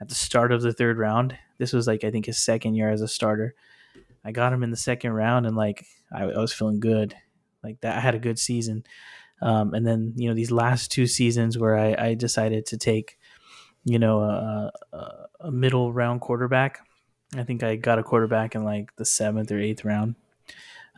at 0.00 0.08
the 0.08 0.14
start 0.14 0.52
of 0.52 0.62
the 0.62 0.72
third 0.72 0.98
round. 0.98 1.36
This 1.58 1.72
was 1.72 1.86
like 1.86 2.04
I 2.04 2.10
think 2.10 2.26
his 2.26 2.38
second 2.38 2.74
year 2.74 2.90
as 2.90 3.02
a 3.02 3.08
starter. 3.08 3.54
I 4.24 4.32
got 4.32 4.52
him 4.52 4.62
in 4.62 4.70
the 4.70 4.76
second 4.76 5.12
round, 5.12 5.46
and 5.46 5.56
like 5.56 5.86
I, 6.12 6.24
I 6.24 6.38
was 6.38 6.52
feeling 6.52 6.80
good 6.80 7.14
like 7.62 7.80
that. 7.80 7.96
I 7.96 8.00
had 8.00 8.14
a 8.14 8.20
good 8.20 8.38
season. 8.38 8.84
Um, 9.42 9.72
and 9.72 9.86
then 9.86 10.12
you 10.16 10.28
know 10.28 10.34
these 10.34 10.50
last 10.50 10.90
two 10.90 11.06
seasons 11.06 11.58
where 11.58 11.76
I, 11.76 11.94
I 11.98 12.14
decided 12.14 12.66
to 12.66 12.76
take, 12.76 13.18
you 13.84 13.98
know, 13.98 14.20
a, 14.20 14.72
a, 14.92 15.26
a 15.40 15.50
middle 15.50 15.92
round 15.92 16.20
quarterback. 16.20 16.80
I 17.36 17.44
think 17.44 17.62
I 17.62 17.76
got 17.76 17.98
a 17.98 18.02
quarterback 18.02 18.54
in 18.54 18.64
like 18.64 18.94
the 18.96 19.04
seventh 19.04 19.50
or 19.50 19.58
eighth 19.58 19.84
round. 19.84 20.16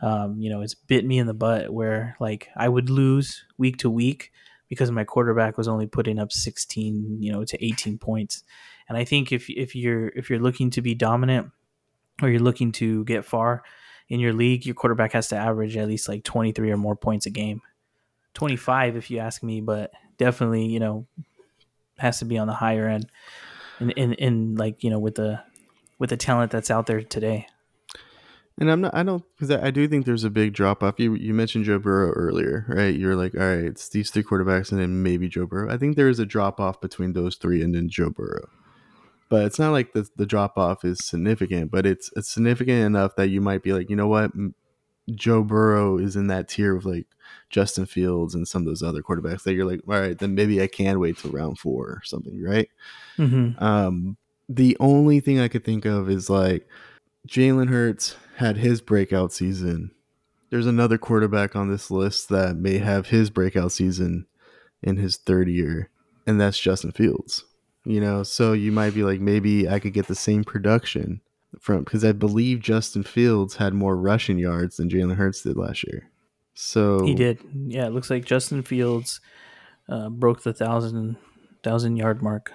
Um, 0.01 0.41
you 0.41 0.49
know, 0.49 0.61
it's 0.61 0.73
bit 0.73 1.05
me 1.05 1.19
in 1.19 1.27
the 1.27 1.33
butt 1.33 1.71
where 1.71 2.17
like 2.19 2.49
I 2.57 2.67
would 2.67 2.89
lose 2.89 3.45
week 3.57 3.77
to 3.77 3.89
week 3.89 4.31
because 4.69 4.91
my 4.91 5.03
quarterback 5.03 5.57
was 5.57 5.67
only 5.67 5.85
putting 5.85 6.19
up 6.19 6.31
16, 6.31 7.17
you 7.21 7.31
know, 7.31 7.43
to 7.43 7.65
18 7.65 7.97
points. 7.97 8.43
And 8.89 8.97
I 8.97 9.05
think 9.05 9.31
if 9.31 9.49
if 9.49 9.75
you're 9.75 10.07
if 10.09 10.29
you're 10.29 10.39
looking 10.39 10.69
to 10.71 10.81
be 10.81 10.95
dominant 10.95 11.51
or 12.21 12.29
you're 12.29 12.39
looking 12.39 12.71
to 12.73 13.03
get 13.05 13.25
far 13.25 13.63
in 14.09 14.19
your 14.19 14.33
league, 14.33 14.65
your 14.65 14.75
quarterback 14.75 15.13
has 15.13 15.29
to 15.29 15.35
average 15.35 15.77
at 15.77 15.87
least 15.87 16.09
like 16.09 16.23
23 16.23 16.71
or 16.71 16.77
more 16.77 16.95
points 16.95 17.25
a 17.25 17.29
game. 17.29 17.61
25 18.33 18.95
if 18.95 19.11
you 19.11 19.19
ask 19.19 19.43
me, 19.43 19.61
but 19.61 19.91
definitely, 20.17 20.65
you 20.65 20.79
know, 20.79 21.05
has 21.97 22.19
to 22.19 22.25
be 22.25 22.37
on 22.37 22.47
the 22.47 22.53
higher 22.53 22.87
end 22.87 23.07
in 23.79 23.91
in, 23.91 24.13
in 24.13 24.55
like, 24.55 24.83
you 24.83 24.89
know, 24.89 24.99
with 24.99 25.15
the 25.15 25.41
with 25.99 26.09
the 26.09 26.17
talent 26.17 26.51
that's 26.51 26.71
out 26.71 26.85
there 26.85 27.01
today. 27.01 27.47
And 28.59 28.69
I'm 28.69 28.81
not. 28.81 28.93
I 28.93 29.01
don't 29.01 29.23
because 29.35 29.49
I, 29.49 29.67
I 29.67 29.71
do 29.71 29.87
think 29.87 30.05
there's 30.05 30.23
a 30.23 30.29
big 30.29 30.53
drop 30.53 30.83
off. 30.83 30.99
You 30.99 31.15
you 31.15 31.33
mentioned 31.33 31.65
Joe 31.65 31.79
Burrow 31.79 32.11
earlier, 32.11 32.65
right? 32.67 32.93
You're 32.93 33.15
like, 33.15 33.33
all 33.33 33.41
right, 33.41 33.65
it's 33.65 33.89
these 33.89 34.11
three 34.11 34.23
quarterbacks 34.23 34.71
and 34.71 34.79
then 34.79 35.01
maybe 35.01 35.27
Joe 35.27 35.47
Burrow. 35.47 35.73
I 35.73 35.77
think 35.77 35.95
there 35.95 36.09
is 36.09 36.19
a 36.19 36.25
drop 36.25 36.59
off 36.59 36.79
between 36.79 37.13
those 37.13 37.35
three 37.35 37.63
and 37.63 37.73
then 37.73 37.89
Joe 37.89 38.11
Burrow, 38.11 38.47
but 39.27 39.45
it's 39.45 39.57
not 39.57 39.71
like 39.71 39.93
the 39.93 40.07
the 40.17 40.27
drop 40.27 40.57
off 40.57 40.85
is 40.85 41.03
significant. 41.03 41.71
But 41.71 41.87
it's 41.87 42.11
it's 42.15 42.29
significant 42.29 42.85
enough 42.85 43.15
that 43.15 43.29
you 43.29 43.41
might 43.41 43.63
be 43.63 43.73
like, 43.73 43.89
you 43.89 43.95
know 43.95 44.07
what, 44.07 44.31
Joe 45.11 45.43
Burrow 45.43 45.97
is 45.97 46.15
in 46.15 46.27
that 46.27 46.47
tier 46.47 46.75
of 46.75 46.85
like 46.85 47.07
Justin 47.49 47.87
Fields 47.87 48.35
and 48.35 48.47
some 48.47 48.61
of 48.61 48.65
those 48.67 48.83
other 48.83 49.01
quarterbacks 49.01 49.43
that 49.43 49.53
you're 49.53 49.69
like, 49.69 49.81
all 49.87 49.99
right, 49.99 50.17
then 50.17 50.35
maybe 50.35 50.61
I 50.61 50.67
can 50.67 50.99
wait 50.99 51.17
till 51.17 51.31
round 51.31 51.59
four 51.59 51.87
or 51.87 52.01
something, 52.03 52.41
right? 52.41 52.69
Mm-hmm. 53.17 53.63
Um, 53.63 54.17
the 54.47 54.77
only 54.79 55.19
thing 55.19 55.39
I 55.39 55.47
could 55.47 55.63
think 55.63 55.85
of 55.85 56.09
is 56.09 56.29
like 56.29 56.67
Jalen 57.27 57.69
Hurts 57.69 58.15
had 58.35 58.57
his 58.57 58.81
breakout 58.81 59.31
season. 59.31 59.91
There's 60.49 60.67
another 60.67 60.97
quarterback 60.97 61.55
on 61.55 61.69
this 61.69 61.89
list 61.89 62.29
that 62.29 62.55
may 62.55 62.77
have 62.77 63.07
his 63.07 63.29
breakout 63.29 63.71
season 63.71 64.27
in 64.81 64.97
his 64.97 65.17
third 65.17 65.47
year, 65.47 65.89
and 66.27 66.39
that's 66.39 66.59
Justin 66.59 66.91
Fields. 66.91 67.45
You 67.85 67.99
know, 67.99 68.23
so 68.23 68.53
you 68.53 68.71
might 68.71 68.93
be 68.93 69.03
like, 69.03 69.19
maybe 69.19 69.67
I 69.67 69.79
could 69.79 69.93
get 69.93 70.07
the 70.07 70.15
same 70.15 70.43
production 70.43 71.21
from 71.59 71.83
because 71.83 72.05
I 72.05 72.11
believe 72.13 72.59
Justin 72.59 73.03
Fields 73.03 73.57
had 73.57 73.73
more 73.73 73.97
rushing 73.97 74.37
yards 74.37 74.77
than 74.77 74.89
Jalen 74.89 75.15
Hurts 75.15 75.41
did 75.41 75.57
last 75.57 75.83
year. 75.83 76.09
So 76.53 77.03
He 77.03 77.13
did. 77.13 77.39
Yeah, 77.53 77.87
it 77.87 77.93
looks 77.93 78.09
like 78.09 78.25
Justin 78.25 78.61
Fields 78.61 79.19
uh, 79.89 80.09
broke 80.09 80.43
the 80.43 80.53
thousand 80.53 81.17
thousand 81.63 81.97
yard 81.97 82.21
mark. 82.21 82.53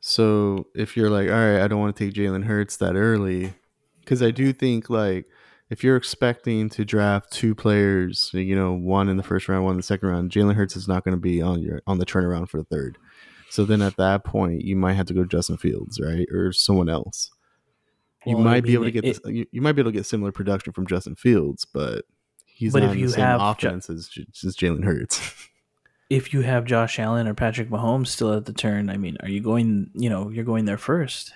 So 0.00 0.66
if 0.74 0.96
you're 0.96 1.10
like, 1.10 1.28
all 1.28 1.34
right, 1.34 1.60
I 1.62 1.68
don't 1.68 1.80
want 1.80 1.96
to 1.96 2.04
take 2.04 2.14
Jalen 2.14 2.44
Hurts 2.44 2.76
that 2.78 2.94
early, 2.94 3.54
because 4.08 4.22
I 4.22 4.30
do 4.30 4.54
think 4.54 4.88
like 4.88 5.26
if 5.68 5.84
you're 5.84 5.96
expecting 5.96 6.70
to 6.70 6.84
draft 6.84 7.30
two 7.30 7.54
players, 7.54 8.30
you 8.32 8.56
know, 8.56 8.72
one 8.72 9.10
in 9.10 9.18
the 9.18 9.22
first 9.22 9.48
round, 9.50 9.64
one 9.64 9.72
in 9.72 9.76
the 9.76 9.82
second 9.82 10.08
round, 10.08 10.30
Jalen 10.30 10.54
Hurts 10.54 10.76
is 10.76 10.88
not 10.88 11.04
going 11.04 11.14
to 11.14 11.20
be 11.20 11.42
on 11.42 11.60
your 11.60 11.82
on 11.86 11.98
the 11.98 12.06
turnaround 12.06 12.48
for 12.48 12.56
the 12.56 12.64
third. 12.64 12.96
So 13.50 13.66
then 13.66 13.82
at 13.82 13.96
that 13.96 14.24
point, 14.24 14.62
you 14.62 14.76
might 14.76 14.94
have 14.94 15.06
to 15.06 15.14
go 15.14 15.24
Justin 15.24 15.58
Fields, 15.58 16.00
right, 16.00 16.26
or 16.32 16.52
someone 16.52 16.88
else. 16.88 17.30
You 18.24 18.36
Well, 18.36 18.48
I 18.48 18.52
might 18.52 18.64
be 18.64 18.74
able 18.74 18.84
to 18.84 18.90
get 18.90 19.04
it- 19.04 19.22
this, 19.22 19.32
you, 19.32 19.46
you 19.52 19.60
might 19.60 19.72
be 19.72 19.80
able 19.80 19.90
to 19.90 19.96
get 19.96 20.06
similar 20.06 20.32
production 20.32 20.72
from 20.72 20.86
Justin 20.86 21.14
Fields, 21.14 21.66
but 21.66 22.04
he's 22.46 22.72
But 22.72 22.82
not 22.82 22.92
if 22.92 22.98
you 22.98 23.06
the 23.06 23.12
same 23.12 23.24
have 23.24 23.40
offense 23.40 23.90
as, 23.90 24.10
as 24.44 24.56
Jalen 24.56 24.84
Hurts. 24.84 25.20
If 26.10 26.32
you 26.32 26.40
have 26.40 26.64
Josh 26.64 26.98
Allen 26.98 27.28
or 27.28 27.34
Patrick 27.34 27.68
Mahomes 27.68 28.06
still 28.06 28.32
at 28.32 28.46
the 28.46 28.52
turn, 28.54 28.88
I 28.88 28.96
mean, 28.96 29.18
are 29.20 29.28
you 29.28 29.42
going? 29.42 29.90
You 29.92 30.08
know, 30.08 30.30
you're 30.30 30.42
going 30.42 30.64
there 30.64 30.78
first. 30.78 31.34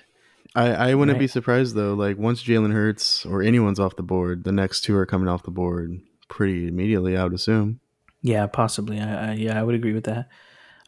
I, 0.54 0.90
I 0.90 0.94
wouldn't 0.94 1.18
be 1.18 1.26
surprised 1.26 1.74
though. 1.74 1.94
Like 1.94 2.18
once 2.18 2.42
Jalen 2.42 2.72
Hurts 2.72 3.24
or 3.24 3.42
anyone's 3.42 3.80
off 3.80 3.96
the 3.96 4.02
board, 4.02 4.44
the 4.44 4.52
next 4.52 4.82
two 4.82 4.94
are 4.96 5.06
coming 5.06 5.28
off 5.28 5.44
the 5.44 5.50
board 5.50 6.00
pretty 6.28 6.68
immediately. 6.68 7.16
I 7.16 7.24
would 7.24 7.32
assume. 7.32 7.80
Yeah, 8.20 8.46
possibly. 8.46 9.00
I, 9.00 9.30
I 9.30 9.32
yeah, 9.34 9.58
I 9.58 9.62
would 9.62 9.74
agree 9.74 9.94
with 9.94 10.04
that. 10.04 10.28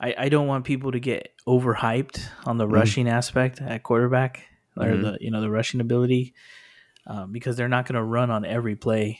I, 0.00 0.14
I 0.18 0.28
don't 0.28 0.46
want 0.46 0.64
people 0.64 0.92
to 0.92 1.00
get 1.00 1.32
overhyped 1.46 2.20
on 2.46 2.58
the 2.58 2.66
Mhm. 2.66 2.72
rushing 2.72 3.08
aspect 3.08 3.60
at 3.62 3.82
quarterback 3.82 4.42
or 4.76 4.86
Mhm. 4.86 5.02
the 5.02 5.18
you 5.20 5.30
know 5.30 5.40
the 5.40 5.50
rushing 5.50 5.80
ability 5.80 6.34
um, 7.06 7.32
because 7.32 7.56
they're 7.56 7.68
not 7.68 7.86
going 7.86 7.94
to 7.96 8.02
run 8.02 8.30
on 8.30 8.44
every 8.44 8.76
play. 8.76 9.18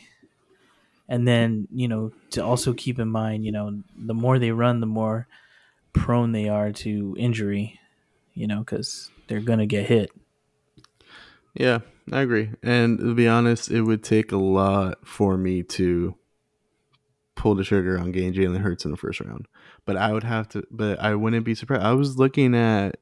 And 1.09 1.27
then 1.29 1.69
you 1.73 1.89
know 1.89 2.13
to 2.31 2.45
also 2.45 2.73
keep 2.75 2.99
in 2.99 3.09
mind, 3.09 3.45
you 3.45 3.53
know, 3.53 3.83
the 3.97 4.15
more 4.15 4.39
they 4.39 4.51
run, 4.53 4.81
the 4.81 4.87
more 4.87 5.27
prone 5.93 6.33
they 6.33 6.49
are 6.49 6.71
to 6.73 7.17
injury. 7.19 7.79
You 8.35 8.47
know, 8.49 8.59
because 8.59 9.11
they're 9.29 9.41
going 9.41 9.61
to 9.61 9.67
get 9.67 9.87
hit. 9.87 10.11
Yeah, 11.55 11.81
I 12.13 12.23
agree. 12.23 12.51
And 12.63 12.99
to 12.99 13.15
be 13.15 13.29
honest, 13.29 13.71
it 13.71 13.83
would 13.83 14.03
take 14.03 14.33
a 14.33 14.37
lot 14.37 15.07
for 15.07 15.37
me 15.37 15.63
to 15.63 16.17
pull 17.37 17.55
the 17.55 17.65
trigger 17.65 17.99
on 17.99 18.13
getting 18.13 18.33
Jalen 18.33 18.61
Hurts 18.61 18.85
in 18.85 18.91
the 18.91 18.97
first 18.97 19.21
round. 19.21 19.47
But 19.85 19.97
I 19.97 20.13
would 20.13 20.25
have 20.25 20.49
to. 20.51 20.65
But 20.71 20.99
I 21.01 21.15
wouldn't 21.15 21.45
be 21.45 21.55
surprised. 21.55 21.85
I 21.85 21.93
was 21.93 22.19
looking 22.19 22.55
at 22.55 22.97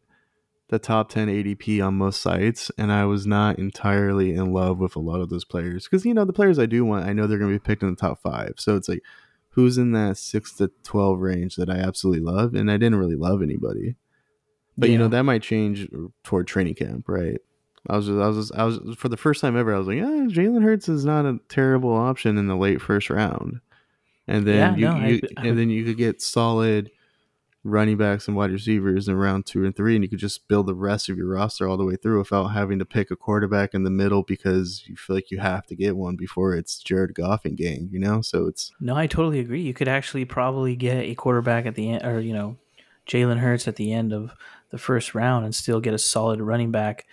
the 0.68 0.78
top 0.78 1.10
10 1.10 1.28
ADP 1.28 1.86
on 1.86 1.94
most 1.94 2.22
sites, 2.22 2.70
and 2.78 2.92
I 2.92 3.04
was 3.04 3.26
not 3.26 3.58
entirely 3.58 4.34
in 4.34 4.52
love 4.52 4.78
with 4.78 4.96
a 4.96 5.00
lot 5.00 5.20
of 5.20 5.28
those 5.28 5.44
players 5.44 5.84
because 5.84 6.04
you 6.06 6.14
know 6.14 6.24
the 6.24 6.32
players 6.32 6.58
I 6.58 6.66
do 6.66 6.84
want, 6.84 7.06
I 7.06 7.12
know 7.12 7.26
they're 7.26 7.38
going 7.38 7.52
to 7.52 7.58
be 7.58 7.62
picked 7.62 7.82
in 7.82 7.90
the 7.90 7.96
top 7.96 8.22
five. 8.22 8.54
So 8.56 8.76
it's 8.76 8.88
like, 8.88 9.02
who's 9.50 9.76
in 9.76 9.92
that 9.92 10.16
six 10.16 10.54
to 10.54 10.70
12 10.82 11.20
range 11.20 11.56
that 11.56 11.68
I 11.68 11.76
absolutely 11.76 12.22
love, 12.22 12.54
and 12.54 12.70
I 12.70 12.78
didn't 12.78 12.98
really 12.98 13.16
love 13.16 13.42
anybody. 13.42 13.96
But 14.78 14.88
you 14.88 14.96
know 14.96 15.08
that 15.08 15.24
might 15.24 15.42
change 15.42 15.88
toward 16.24 16.46
training 16.46 16.74
camp, 16.74 17.06
right? 17.06 17.38
I 17.88 17.96
was, 17.96 18.06
just, 18.06 18.18
I 18.18 18.26
was, 18.28 18.36
just, 18.36 18.54
I 18.54 18.64
was 18.64 18.96
for 18.96 19.08
the 19.08 19.16
first 19.16 19.40
time 19.40 19.56
ever. 19.56 19.74
I 19.74 19.78
was 19.78 19.88
like, 19.88 19.96
yeah, 19.96 20.04
Jalen 20.04 20.62
Hurts 20.62 20.88
is 20.88 21.04
not 21.04 21.26
a 21.26 21.40
terrible 21.48 21.92
option 21.92 22.38
in 22.38 22.46
the 22.46 22.56
late 22.56 22.80
first 22.80 23.10
round, 23.10 23.60
and 24.28 24.46
then 24.46 24.78
Yeah, 24.78 24.94
you, 24.94 25.00
no, 25.00 25.06
you 25.06 25.20
I 25.36 25.40
and 25.48 25.58
then 25.58 25.70
you 25.70 25.84
could 25.84 25.96
get 25.96 26.22
solid 26.22 26.90
running 27.64 27.96
backs 27.96 28.26
and 28.26 28.36
wide 28.36 28.50
receivers 28.50 29.06
in 29.06 29.16
round 29.16 29.46
two 29.46 29.64
and 29.64 29.76
three, 29.76 29.94
and 29.94 30.02
you 30.02 30.10
could 30.10 30.18
just 30.18 30.48
build 30.48 30.66
the 30.66 30.74
rest 30.74 31.08
of 31.08 31.16
your 31.16 31.28
roster 31.28 31.68
all 31.68 31.76
the 31.76 31.84
way 31.84 31.96
through 31.96 32.18
without 32.18 32.48
having 32.48 32.78
to 32.78 32.84
pick 32.84 33.10
a 33.10 33.16
quarterback 33.16 33.74
in 33.74 33.84
the 33.84 33.90
middle 33.90 34.22
because 34.22 34.84
you 34.86 34.96
feel 34.96 35.16
like 35.16 35.30
you 35.30 35.38
have 35.38 35.66
to 35.66 35.76
get 35.76 35.96
one 35.96 36.16
before 36.16 36.54
it's 36.54 36.78
Jared 36.78 37.14
Goff 37.14 37.44
and 37.44 37.56
gang, 37.56 37.88
you 37.92 38.00
know. 38.00 38.20
So 38.20 38.46
it's 38.46 38.72
No, 38.80 38.96
I 38.96 39.06
totally 39.06 39.38
agree. 39.40 39.62
You 39.62 39.74
could 39.74 39.88
actually 39.88 40.24
probably 40.24 40.76
get 40.76 41.04
a 41.04 41.14
quarterback 41.14 41.66
at 41.66 41.74
the 41.74 41.90
end, 41.90 42.04
or 42.04 42.20
you 42.20 42.32
know, 42.32 42.56
Jalen 43.06 43.38
Hurts 43.38 43.68
at 43.68 43.76
the 43.76 43.92
end 43.92 44.12
of 44.12 44.32
the 44.70 44.78
first 44.78 45.14
round, 45.14 45.44
and 45.44 45.54
still 45.54 45.80
get 45.80 45.94
a 45.94 45.98
solid 45.98 46.40
running 46.40 46.72
back. 46.72 47.06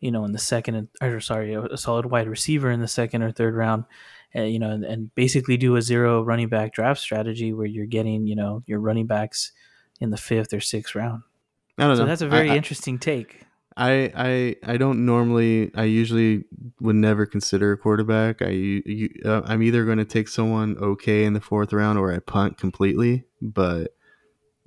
You 0.00 0.10
know, 0.10 0.24
in 0.24 0.32
the 0.32 0.38
second, 0.38 0.74
and- 0.76 0.88
or 1.02 1.20
sorry, 1.20 1.54
a, 1.54 1.76
solid 1.76 2.06
wide 2.06 2.28
receiver 2.28 2.70
in 2.70 2.80
the 2.80 2.88
second 2.88 3.22
or 3.22 3.32
third 3.32 3.54
round. 3.54 3.84
Uh, 4.34 4.42
you 4.42 4.58
know, 4.60 4.70
and, 4.70 4.84
and 4.84 5.14
basically 5.16 5.56
do 5.56 5.74
a 5.76 5.82
zero 5.82 6.22
running 6.22 6.48
back 6.48 6.72
draft 6.72 7.00
strategy 7.00 7.52
where 7.52 7.66
you're 7.66 7.84
getting, 7.86 8.26
you 8.28 8.36
know, 8.36 8.62
your 8.66 8.78
running 8.78 9.06
backs 9.06 9.50
in 10.00 10.10
the 10.10 10.16
fifth 10.16 10.52
or 10.54 10.60
sixth 10.60 10.94
round. 10.94 11.22
I 11.76 11.86
don't 11.88 11.96
So 11.96 12.02
know. 12.02 12.08
that's 12.08 12.22
a 12.22 12.28
very 12.28 12.48
I, 12.48 12.52
I- 12.52 12.56
interesting 12.56 12.98
take. 12.98 13.42
I 13.76 14.12
I 14.16 14.72
I 14.74 14.76
don't 14.76 15.04
normally. 15.06 15.70
I 15.76 15.84
usually 15.84 16.44
would 16.80 16.96
never 16.96 17.24
consider 17.24 17.72
a 17.72 17.76
quarterback. 17.78 18.42
I 18.42 18.48
you, 18.50 19.08
uh, 19.24 19.42
I'm 19.44 19.62
either 19.62 19.84
going 19.84 19.98
to 19.98 20.04
take 20.04 20.28
someone 20.28 20.76
okay 20.78 21.24
in 21.24 21.32
the 21.34 21.40
fourth 21.40 21.72
round 21.72 21.98
or 21.98 22.12
I 22.12 22.18
punt 22.18 22.58
completely. 22.58 23.24
But 23.40 23.94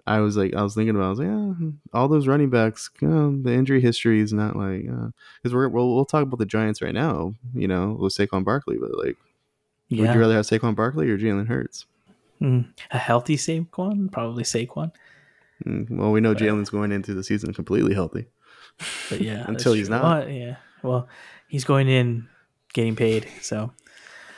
I 0.05 0.19
was 0.19 0.35
like, 0.35 0.53
I 0.53 0.61
was 0.63 0.75
thinking 0.75 0.95
about, 0.95 1.05
I 1.05 1.09
was 1.09 1.19
like, 1.19 1.27
yeah, 1.29 1.69
all 1.93 2.07
those 2.09 2.27
running 2.27 2.49
backs, 2.49 2.89
you 2.99 3.07
know, 3.07 3.41
the 3.41 3.53
injury 3.53 3.79
history 3.79 4.19
is 4.19 4.33
not 4.33 4.55
like, 4.55 4.83
because 4.83 5.53
we're 5.53 5.69
we'll, 5.69 5.95
we'll 5.95 6.05
talk 6.05 6.23
about 6.23 6.39
the 6.39 6.45
Giants 6.45 6.81
right 6.81 6.93
now, 6.93 7.33
you 7.53 7.67
know, 7.67 7.95
with 7.99 8.13
Saquon 8.13 8.43
Barkley, 8.43 8.77
but 8.77 8.97
like, 8.97 9.15
would 9.91 10.13
you 10.13 10.19
rather 10.19 10.35
have 10.35 10.45
Saquon 10.45 10.75
Barkley 10.75 11.09
or 11.09 11.17
Jalen 11.17 11.47
Hurts? 11.47 11.85
Mm, 12.41 12.65
a 12.91 12.97
healthy 12.97 13.37
Saquon, 13.37 14.11
probably 14.11 14.43
Saquon. 14.43 14.91
Mm, 15.65 15.89
well, 15.91 16.11
we 16.11 16.19
know 16.19 16.35
Jalen's 16.35 16.69
going 16.69 16.91
into 16.91 17.13
the 17.13 17.23
season 17.23 17.53
completely 17.53 17.93
healthy. 17.93 18.25
But 19.09 19.21
yeah, 19.21 19.45
until 19.47 19.71
he's 19.73 19.87
true. 19.87 19.97
not. 19.97 20.25
Well, 20.25 20.29
yeah, 20.29 20.55
well, 20.81 21.07
he's 21.47 21.63
going 21.63 21.87
in 21.87 22.27
getting 22.73 22.95
paid, 22.97 23.27
so 23.41 23.71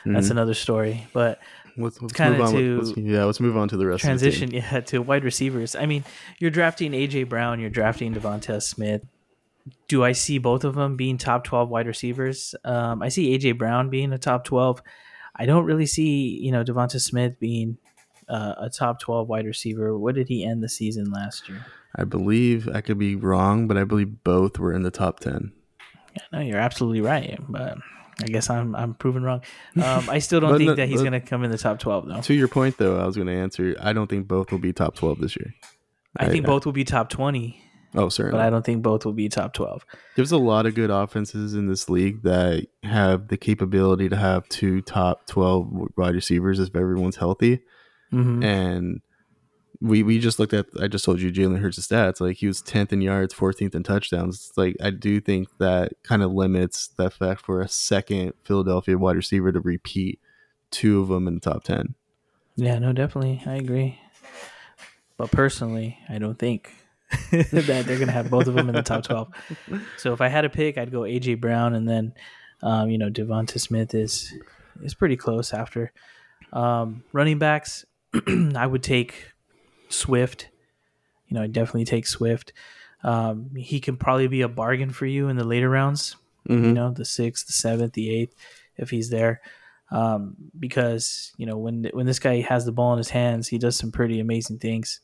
that's 0.04 0.28
Mhm. 0.28 0.32
another 0.32 0.54
story. 0.54 1.08
But 1.12 1.40
Let's, 1.78 2.00
let's 2.00 2.18
move 2.18 2.40
on. 2.40 2.52
to 2.54 2.80
let's, 2.80 2.96
yeah, 2.96 3.24
let's 3.24 3.40
move 3.40 3.56
on 3.56 3.68
to 3.68 3.76
the 3.76 3.86
rest. 3.86 4.04
Of 4.04 4.08
the 4.08 4.08
transition, 4.08 4.50
yeah, 4.50 4.80
to 4.80 5.00
wide 5.00 5.24
receivers. 5.24 5.76
I 5.76 5.86
mean, 5.86 6.04
you're 6.38 6.50
drafting 6.50 6.92
AJ 6.92 7.28
Brown, 7.28 7.60
you're 7.60 7.70
drafting 7.70 8.14
Devonta 8.14 8.62
Smith. 8.62 9.02
Do 9.88 10.04
I 10.04 10.12
see 10.12 10.38
both 10.38 10.64
of 10.64 10.74
them 10.74 10.96
being 10.96 11.18
top 11.18 11.44
twelve 11.44 11.68
wide 11.68 11.86
receivers? 11.86 12.54
Um, 12.64 13.02
I 13.02 13.08
see 13.08 13.36
AJ 13.36 13.58
Brown 13.58 13.90
being 13.90 14.12
a 14.12 14.18
top 14.18 14.44
twelve. 14.44 14.80
I 15.34 15.44
don't 15.44 15.64
really 15.64 15.86
see 15.86 16.38
you 16.40 16.52
know 16.52 16.64
Devonta 16.64 17.00
Smith 17.00 17.38
being 17.38 17.78
uh, 18.28 18.54
a 18.58 18.70
top 18.70 19.00
twelve 19.00 19.28
wide 19.28 19.44
receiver. 19.44 19.98
What 19.98 20.14
did 20.14 20.28
he 20.28 20.44
end 20.44 20.62
the 20.62 20.68
season 20.68 21.10
last 21.10 21.48
year? 21.48 21.66
I 21.94 22.04
believe 22.04 22.68
I 22.68 22.80
could 22.80 22.98
be 22.98 23.16
wrong, 23.16 23.66
but 23.68 23.76
I 23.76 23.84
believe 23.84 24.22
both 24.22 24.58
were 24.58 24.72
in 24.72 24.82
the 24.82 24.90
top 24.90 25.20
ten. 25.20 25.52
Yeah, 26.14 26.22
no, 26.32 26.40
you're 26.40 26.58
absolutely 26.58 27.00
right, 27.00 27.38
but 27.48 27.78
I 28.22 28.26
guess 28.26 28.48
I'm 28.48 28.74
I'm 28.74 28.94
proven 28.94 29.22
wrong. 29.22 29.42
Um, 29.76 30.08
I 30.08 30.20
still 30.20 30.40
don't 30.40 30.56
think 30.56 30.68
no- 30.68 30.74
that 30.74 30.88
he's 30.88 31.00
going 31.00 31.12
to 31.12 31.20
come 31.20 31.44
in 31.44 31.50
the 31.50 31.58
top 31.58 31.78
twelve 31.78 32.06
though. 32.08 32.20
To 32.22 32.34
your 32.34 32.48
point, 32.48 32.78
though, 32.78 32.98
I 32.98 33.04
was 33.06 33.14
going 33.16 33.28
to 33.28 33.34
answer. 33.34 33.76
I 33.80 33.92
don't 33.92 34.08
think 34.08 34.26
both 34.26 34.50
will 34.50 34.58
be 34.58 34.72
top 34.72 34.94
twelve 34.94 35.20
this 35.20 35.36
year. 35.36 35.52
I 36.16 36.28
think 36.28 36.46
both 36.46 36.64
will 36.64 36.72
be 36.72 36.84
top 36.84 37.10
twenty. 37.10 37.60
Oh, 37.94 38.08
certainly. 38.08 38.38
but 38.38 38.46
I 38.46 38.50
don't 38.50 38.64
think 38.64 38.82
both 38.82 39.04
will 39.04 39.12
be 39.12 39.28
top 39.28 39.52
twelve. 39.52 39.84
There's 40.16 40.32
a 40.32 40.38
lot 40.38 40.64
of 40.66 40.74
good 40.74 40.90
offenses 40.90 41.54
in 41.54 41.66
this 41.68 41.88
league 41.90 42.22
that 42.22 42.66
have 42.82 43.28
the 43.28 43.36
capability 43.36 44.08
to 44.08 44.16
have 44.16 44.48
two 44.48 44.80
top 44.82 45.26
12 45.26 45.68
wide 45.96 46.14
receivers 46.14 46.58
if 46.58 46.74
everyone's 46.74 47.16
healthy. 47.16 47.60
hmm 48.10 48.42
And 48.42 49.00
we 49.80 50.02
we 50.02 50.18
just 50.18 50.38
looked 50.38 50.52
at, 50.52 50.66
I 50.80 50.88
just 50.88 51.04
told 51.04 51.20
you 51.20 51.30
Jalen 51.30 51.60
Hurts' 51.60 51.86
stats. 51.86 52.20
Like 52.20 52.36
he 52.36 52.46
was 52.46 52.62
10th 52.62 52.92
in 52.92 53.00
yards, 53.00 53.34
14th 53.34 53.74
in 53.74 53.82
touchdowns. 53.82 54.52
Like 54.56 54.76
I 54.82 54.90
do 54.90 55.20
think 55.20 55.48
that 55.58 55.92
kind 56.02 56.22
of 56.22 56.32
limits 56.32 56.88
the 56.88 57.10
fact 57.10 57.44
for 57.44 57.60
a 57.60 57.68
second 57.68 58.34
Philadelphia 58.44 58.98
wide 58.98 59.16
receiver 59.16 59.52
to 59.52 59.60
repeat 59.60 60.20
two 60.70 61.00
of 61.00 61.08
them 61.08 61.28
in 61.28 61.34
the 61.34 61.40
top 61.40 61.64
10. 61.64 61.94
Yeah, 62.56 62.78
no, 62.78 62.92
definitely, 62.92 63.42
I 63.46 63.56
agree. 63.56 64.00
But 65.18 65.30
personally, 65.30 65.98
I 66.08 66.18
don't 66.18 66.38
think 66.38 66.74
that 67.30 67.84
they're 67.86 67.98
to 67.98 68.10
have 68.10 68.30
both 68.30 68.46
of 68.46 68.54
them 68.54 68.68
in 68.68 68.74
the 68.74 68.82
top 68.82 69.04
twelve. 69.04 69.28
So 69.96 70.12
if 70.12 70.20
I 70.20 70.28
had 70.28 70.44
a 70.44 70.50
pick, 70.50 70.76
I'd 70.76 70.90
go 70.90 71.00
AJ 71.00 71.40
Brown, 71.40 71.74
and 71.74 71.88
then 71.88 72.14
um, 72.62 72.90
you 72.90 72.98
know 72.98 73.08
Devonta 73.08 73.60
Smith 73.60 73.94
is 73.94 74.32
is 74.82 74.94
pretty 74.94 75.16
close 75.16 75.54
after. 75.54 75.92
Um, 76.52 77.04
running 77.12 77.38
backs, 77.38 77.84
I 78.56 78.66
would 78.66 78.82
take 78.82 79.32
Swift. 79.88 80.48
You 81.28 81.36
know, 81.36 81.42
I 81.42 81.46
definitely 81.46 81.84
take 81.84 82.06
Swift. 82.06 82.52
Um, 83.02 83.50
he 83.56 83.80
can 83.80 83.96
probably 83.96 84.28
be 84.28 84.42
a 84.42 84.48
bargain 84.48 84.90
for 84.90 85.06
you 85.06 85.28
in 85.28 85.36
the 85.36 85.44
later 85.44 85.68
rounds. 85.68 86.16
Mhm. 86.48 86.64
You 86.64 86.72
know, 86.72 86.90
the 86.92 87.04
sixth, 87.04 87.46
the 87.46 87.52
seventh, 87.52 87.92
the 87.94 88.10
eighth, 88.10 88.34
if 88.76 88.90
he's 88.90 89.10
there. 89.10 89.40
Um, 89.92 90.34
because 90.58 91.32
you 91.36 91.46
know 91.46 91.56
when 91.58 91.88
when 91.92 92.06
this 92.06 92.18
guy 92.18 92.40
has 92.40 92.64
the 92.64 92.72
ball 92.72 92.92
in 92.92 92.98
his 92.98 93.10
hands, 93.10 93.48
he 93.48 93.58
does 93.58 93.76
some 93.76 93.92
pretty 93.92 94.18
amazing 94.18 94.58
things. 94.58 95.00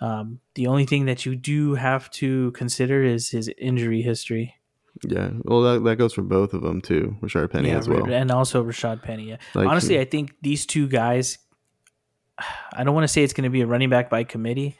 Um, 0.00 0.40
the 0.54 0.66
only 0.68 0.86
thing 0.86 1.06
that 1.06 1.26
you 1.26 1.36
do 1.36 1.74
have 1.74 2.10
to 2.12 2.50
consider 2.52 3.02
is 3.04 3.30
his 3.30 3.50
injury 3.58 4.02
history. 4.02 4.56
Yeah. 5.04 5.30
Well, 5.42 5.62
that, 5.62 5.84
that 5.84 5.96
goes 5.96 6.12
for 6.12 6.22
both 6.22 6.54
of 6.54 6.62
them 6.62 6.80
too. 6.80 7.16
Rashaad 7.20 7.50
Penny 7.50 7.68
yeah, 7.68 7.78
as 7.78 7.88
well. 7.88 8.10
and 8.12 8.30
also 8.30 8.64
Rashaad 8.64 9.02
Penny. 9.02 9.30
Yeah. 9.30 9.36
Like, 9.54 9.68
Honestly, 9.68 9.98
I 9.98 10.04
think 10.04 10.34
these 10.42 10.66
two 10.66 10.86
guys. 10.88 11.38
I 12.72 12.84
don't 12.84 12.94
want 12.94 13.04
to 13.04 13.08
say 13.08 13.22
it's 13.22 13.32
going 13.32 13.44
to 13.44 13.50
be 13.50 13.60
a 13.60 13.66
running 13.66 13.90
back 13.90 14.10
by 14.10 14.24
committee, 14.24 14.76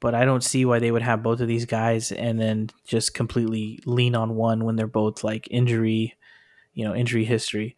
but 0.00 0.14
I 0.14 0.24
don't 0.24 0.44
see 0.44 0.64
why 0.64 0.78
they 0.78 0.90
would 0.90 1.02
have 1.02 1.22
both 1.22 1.40
of 1.40 1.48
these 1.48 1.64
guys 1.64 2.12
and 2.12 2.40
then 2.40 2.70
just 2.86 3.14
completely 3.14 3.80
lean 3.86 4.14
on 4.14 4.34
one 4.34 4.64
when 4.64 4.76
they're 4.76 4.86
both 4.86 5.24
like 5.24 5.48
injury, 5.50 6.14
you 6.74 6.84
know, 6.84 6.94
injury 6.94 7.24
history. 7.24 7.76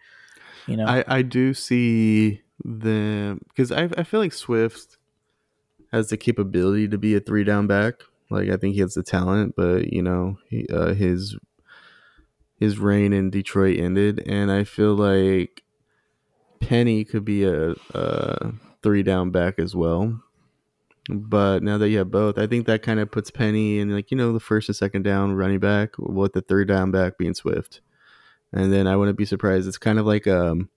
You 0.66 0.76
know, 0.76 0.86
I, 0.86 1.04
I 1.06 1.22
do 1.22 1.54
see 1.54 2.42
the 2.64 3.38
because 3.48 3.70
I, 3.70 3.88
I 3.96 4.02
feel 4.02 4.20
like 4.20 4.32
Swift 4.32 4.96
has 5.92 6.08
the 6.08 6.16
capability 6.16 6.88
to 6.88 6.98
be 6.98 7.14
a 7.14 7.20
three 7.20 7.44
down 7.44 7.66
back. 7.66 7.94
Like 8.30 8.50
I 8.50 8.56
think 8.56 8.74
he 8.74 8.80
has 8.80 8.94
the 8.94 9.04
talent, 9.04 9.54
but 9.56 9.92
you 9.92 10.02
know 10.02 10.38
he, 10.48 10.66
uh, 10.68 10.94
his 10.94 11.36
his 12.58 12.78
reign 12.78 13.12
in 13.12 13.30
Detroit 13.30 13.78
ended, 13.78 14.22
and 14.26 14.50
I 14.50 14.64
feel 14.64 14.94
like 14.94 15.62
Penny 16.60 17.04
could 17.04 17.24
be 17.24 17.44
a, 17.44 17.74
a 17.94 18.52
three 18.86 19.02
down 19.02 19.30
back 19.32 19.58
as 19.58 19.74
well. 19.74 20.22
But 21.08 21.64
now 21.64 21.76
that 21.78 21.88
you 21.88 21.98
have 21.98 22.12
both, 22.12 22.38
I 22.38 22.46
think 22.46 22.66
that 22.66 22.82
kind 22.82 23.00
of 23.00 23.10
puts 23.10 23.32
Penny 23.32 23.80
in 23.80 23.90
like 23.90 24.12
you 24.12 24.16
know 24.16 24.32
the 24.32 24.38
first 24.38 24.68
and 24.68 24.76
second 24.76 25.02
down 25.02 25.32
running 25.32 25.58
back, 25.58 25.94
with 25.98 26.34
the 26.34 26.40
third 26.40 26.68
down 26.68 26.92
back 26.92 27.18
being 27.18 27.34
Swift. 27.34 27.80
And 28.52 28.72
then 28.72 28.86
I 28.86 28.96
wouldn't 28.96 29.18
be 29.18 29.24
surprised. 29.24 29.66
It's 29.66 29.76
kind 29.76 29.98
of 29.98 30.06
like 30.06 30.28
um, 30.28 30.68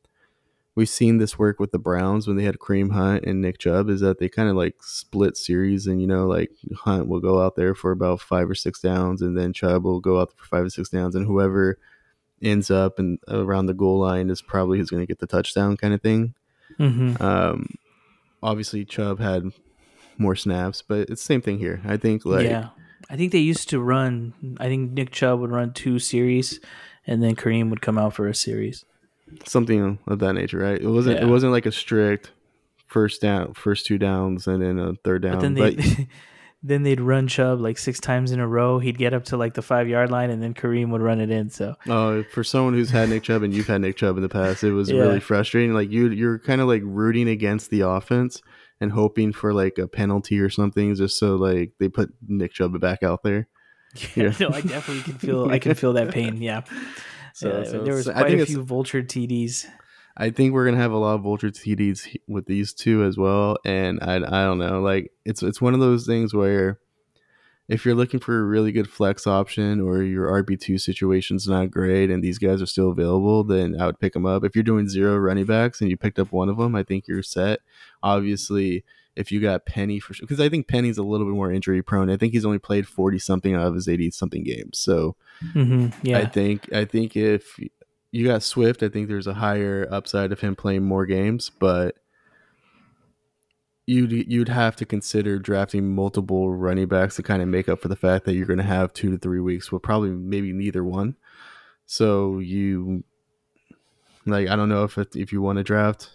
we've 0.73 0.89
seen 0.89 1.19
this 1.19 1.37
work 1.37 1.59
with 1.59 1.71
the 1.71 1.77
Browns 1.77 2.27
when 2.27 2.35
they 2.35 2.43
had 2.45 2.57
Kareem 2.57 2.91
Hunt 2.91 3.25
and 3.25 3.41
Nick 3.41 3.59
Chubb. 3.59 3.89
Is 3.89 4.01
that 4.01 4.17
they 4.17 4.27
kind 4.27 4.49
of 4.49 4.55
like 4.55 4.75
split 4.81 5.37
series, 5.37 5.85
and 5.85 6.01
you 6.01 6.07
know, 6.07 6.25
like 6.25 6.49
Hunt 6.77 7.07
will 7.07 7.19
go 7.19 7.39
out 7.43 7.55
there 7.55 7.75
for 7.75 7.91
about 7.91 8.21
five 8.21 8.49
or 8.49 8.55
six 8.55 8.79
downs, 8.81 9.21
and 9.21 9.37
then 9.37 9.53
Chubb 9.53 9.83
will 9.83 9.99
go 9.99 10.19
out 10.19 10.33
for 10.35 10.45
five 10.45 10.65
or 10.65 10.69
six 10.71 10.89
downs, 10.89 11.13
and 11.13 11.27
whoever 11.27 11.77
ends 12.41 12.71
up 12.71 12.97
and 12.97 13.19
around 13.27 13.67
the 13.67 13.73
goal 13.75 13.99
line 13.99 14.31
is 14.31 14.41
probably 14.41 14.79
who's 14.79 14.89
going 14.89 15.03
to 15.03 15.07
get 15.07 15.19
the 15.19 15.27
touchdown, 15.27 15.77
kind 15.77 15.93
of 15.93 16.01
thing. 16.01 16.33
Mhm. 16.79 17.19
Um, 17.19 17.67
obviously 18.41 18.85
Chubb 18.85 19.19
had 19.19 19.51
more 20.17 20.35
snaps, 20.35 20.81
but 20.81 21.01
it's 21.09 21.21
the 21.21 21.25
same 21.33 21.41
thing 21.41 21.59
here. 21.59 21.81
I 21.85 21.97
think 21.97 22.25
like 22.25 22.45
yeah, 22.45 22.69
I 23.09 23.15
think 23.17 23.31
they 23.31 23.39
used 23.39 23.69
to 23.69 23.79
run. 23.79 24.57
I 24.59 24.67
think 24.67 24.91
Nick 24.91 25.11
Chubb 25.11 25.39
would 25.39 25.51
run 25.51 25.73
two 25.73 25.99
series, 25.99 26.59
and 27.07 27.23
then 27.23 27.35
Kareem 27.35 27.69
would 27.69 27.81
come 27.81 27.97
out 27.97 28.13
for 28.13 28.27
a 28.27 28.35
series. 28.35 28.85
something 29.45 29.99
of 30.07 30.19
that 30.19 30.33
nature, 30.33 30.57
right? 30.59 30.81
It 30.81 30.87
wasn't 30.87 31.17
Yeah. 31.17 31.25
it 31.25 31.29
wasn't 31.29 31.51
like 31.51 31.65
a 31.65 31.71
strict 31.71 32.31
first 32.87 33.21
down, 33.21 33.53
first 33.53 33.85
two 33.85 33.97
downs, 33.97 34.47
and 34.47 34.61
then 34.61 34.79
a 34.79 34.93
third 35.03 35.21
down. 35.21 35.33
But 35.33 35.41
then 35.41 35.53
But, 35.55 35.77
they 35.77 36.07
then 36.61 36.83
they'd 36.83 36.99
run 36.99 37.27
Chubb 37.27 37.61
like 37.61 37.77
six 37.77 37.99
times 37.99 38.31
in 38.31 38.39
a 38.39 38.47
row. 38.47 38.79
He'd 38.79 38.97
get 38.97 39.13
up 39.13 39.23
to 39.25 39.37
like 39.37 39.53
the 39.53 39.61
five 39.61 39.87
yard 39.87 40.11
line, 40.11 40.29
and 40.29 40.43
then 40.43 40.53
Kareem 40.53 40.89
would 40.91 41.01
run 41.01 41.21
it 41.21 41.29
in. 41.29 41.49
So 41.49 41.75
uh, 41.89 42.23
for 42.33 42.43
someone 42.43 42.73
who's 42.73 42.89
had 42.89 43.09
Nick 43.09 43.23
Chubb 43.23 43.43
and 43.43 43.53
you've 43.53 43.67
had 43.67 43.81
Nick 43.81 43.95
Chubb 43.97 44.17
in 44.17 44.23
the 44.23 44.29
past, 44.29 44.63
it 44.63 44.71
was 44.73 44.89
Yeah. 44.91 45.01
really 45.01 45.19
frustrating. 45.21 45.73
Like 45.73 45.89
you, 45.89 46.09
you're 46.09 46.39
kind 46.39 46.59
of 46.61 46.67
like 46.67 46.81
rooting 46.83 47.29
against 47.29 47.69
the 47.69 47.81
offense 47.81 48.41
and 48.81 48.91
hoping 48.91 49.31
for 49.33 49.53
like 49.53 49.77
a 49.77 49.87
penalty 49.87 50.39
or 50.39 50.49
something, 50.49 50.93
just 50.95 51.17
so 51.17 51.35
like 51.35 51.71
they 51.79 51.87
put 51.89 52.13
Nick 52.27 52.53
Chubb 52.53 52.79
back 52.79 53.03
out 53.03 53.23
there. 53.23 53.47
yeah, 53.95 54.07
Yeah. 54.15 54.33
no, 54.39 54.49
I 54.49 54.61
definitely 54.61 55.03
can 55.03 55.13
feel. 55.19 55.49
I 55.49 55.59
can 55.59 55.73
feel 55.75 55.93
that 55.93 56.11
pain. 56.11 56.41
Yeah. 56.41 56.61
So- 57.33 57.59
Yeah, 57.59 57.63
so 57.63 57.83
there 57.83 57.93
was 57.93 58.07
it's- 58.07 58.17
I 58.17 58.21
quite 58.23 58.31
think 58.31 58.41
a 58.41 58.45
few 58.47 58.63
vulture 58.63 59.01
TDs. 59.01 59.65
I 60.19 60.29
think 60.29 60.53
we're 60.53 60.65
gonna 60.65 60.77
have 60.77 60.91
a 60.91 60.97
lot 60.97 61.15
of 61.15 61.21
vulture 61.21 61.49
TDs 61.49 62.17
with 62.27 62.45
these 62.45 62.73
two 62.73 63.03
as 63.03 63.17
well, 63.17 63.57
and 63.65 63.99
I 64.01 64.17
I 64.17 64.43
don't 64.43 64.59
know, 64.59 64.81
like 64.81 65.11
it's 65.25 65.41
it's 65.41 65.61
one 65.61 65.73
of 65.73 65.79
those 65.79 66.05
things 66.05 66.33
where 66.33 66.79
if 67.69 67.85
you're 67.85 67.95
looking 67.95 68.19
for 68.19 68.39
a 68.39 68.43
really 68.43 68.71
good 68.71 68.89
flex 68.89 69.27
option 69.27 69.79
or 69.79 70.01
your 70.01 70.27
RB 70.43 70.59
two 70.59 70.77
situation's 70.79 71.47
not 71.47 71.69
great 71.69 72.09
and 72.09 72.23
these 72.23 72.39
guys 72.39 72.61
are 72.63 72.65
still 72.65 72.89
available, 72.89 73.43
then 73.43 73.79
I 73.79 73.85
would 73.85 73.99
pick 73.99 74.13
them 74.13 74.25
up. 74.25 74.43
If 74.43 74.55
you're 74.55 74.63
doing 74.63 74.89
zero 74.89 75.15
running 75.17 75.45
backs 75.45 75.79
and 75.79 75.89
you 75.89 75.95
picked 75.95 76.17
up 76.17 76.31
one 76.31 76.49
of 76.49 76.57
them, 76.57 76.73
I 76.75 76.81
think 76.81 77.07
you're 77.07 77.21
set. 77.21 77.59
Obviously, 78.01 78.83
if 79.15 79.31
you 79.31 79.39
got 79.39 79.67
Penny 79.67 79.99
for 79.99 80.15
sure, 80.15 80.25
because 80.25 80.39
I 80.39 80.49
think 80.49 80.67
Penny's 80.67 80.97
a 80.97 81.03
little 81.03 81.27
bit 81.27 81.35
more 81.35 81.51
injury 81.51 81.83
prone. 81.83 82.09
I 82.09 82.17
think 82.17 82.33
he's 82.33 82.45
only 82.45 82.59
played 82.59 82.87
forty 82.87 83.19
something 83.19 83.53
out 83.53 83.67
of 83.67 83.75
his 83.75 83.87
eighty 83.87 84.09
something 84.11 84.43
games, 84.43 84.79
so. 84.79 85.15
hmm 85.53 85.87
Yeah. 86.01 86.17
I 86.17 86.25
think 86.25 86.73
I 86.73 86.85
think 86.85 87.15
if 87.15 87.57
you 88.11 88.25
got 88.25 88.43
Swift, 88.43 88.81
I 88.83 88.89
think 88.89 89.07
there's 89.07 89.27
a 89.27 89.33
higher 89.33 89.87
upside 89.91 90.31
of 90.31 90.39
him 90.39 90.55
playing 90.55 90.83
more 90.83 91.05
games, 91.05 91.49
but 91.49 91.95
you'd 93.85 94.11
you'd 94.11 94.49
have 94.49 94.75
to 94.77 94.85
consider 94.85 95.39
drafting 95.39 95.95
multiple 95.95 96.51
running 96.51 96.87
backs 96.87 97.15
to 97.15 97.23
kind 97.23 97.41
of 97.41 97.47
make 97.47 97.67
up 97.67 97.81
for 97.81 97.87
the 97.87 97.95
fact 97.95 98.25
that 98.25 98.35
you're 98.35 98.45
going 98.45 98.57
to 98.57 98.63
have 98.63 98.93
two 98.93 99.11
to 99.11 99.17
three 99.17 99.39
weeks. 99.39 99.71
Well, 99.71 99.79
probably 99.79 100.11
maybe 100.11 100.53
neither 100.53 100.83
one. 100.83 101.15
So 101.85 102.39
you 102.39 103.03
like 104.25 104.47
I 104.47 104.55
don't 104.55 104.69
know 104.69 104.83
if 104.83 104.97
it, 104.97 105.15
if 105.15 105.31
you 105.31 105.41
want 105.41 105.57
to 105.57 105.63
draft 105.63 106.09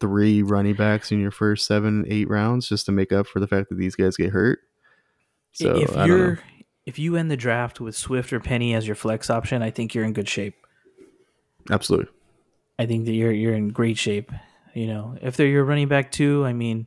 three 0.00 0.42
running 0.42 0.74
backs 0.74 1.10
in 1.10 1.20
your 1.20 1.30
first 1.30 1.66
seven 1.66 2.04
eight 2.08 2.28
rounds 2.28 2.68
just 2.68 2.86
to 2.86 2.92
make 2.92 3.12
up 3.12 3.26
for 3.26 3.40
the 3.40 3.46
fact 3.46 3.68
that 3.68 3.76
these 3.78 3.94
guys 3.94 4.16
get 4.16 4.30
hurt. 4.30 4.60
So 5.52 5.76
if 5.76 5.96
I 5.96 6.06
don't 6.06 6.08
know. 6.08 6.16
you're 6.16 6.38
if 6.86 6.98
you 6.98 7.16
end 7.16 7.30
the 7.30 7.36
draft 7.36 7.80
with 7.80 7.96
Swift 7.96 8.32
or 8.32 8.40
Penny 8.40 8.74
as 8.74 8.86
your 8.86 8.94
flex 8.94 9.28
option, 9.28 9.62
I 9.62 9.70
think 9.70 9.94
you're 9.94 10.04
in 10.04 10.12
good 10.12 10.28
shape. 10.28 10.65
Absolutely. 11.70 12.12
I 12.78 12.86
think 12.86 13.06
that 13.06 13.12
you're 13.12 13.32
you're 13.32 13.54
in 13.54 13.68
great 13.68 13.98
shape. 13.98 14.32
You 14.74 14.86
know, 14.88 15.16
if 15.22 15.36
they're 15.36 15.46
your 15.46 15.64
running 15.64 15.88
back 15.88 16.10
too, 16.12 16.44
I 16.44 16.52
mean, 16.52 16.86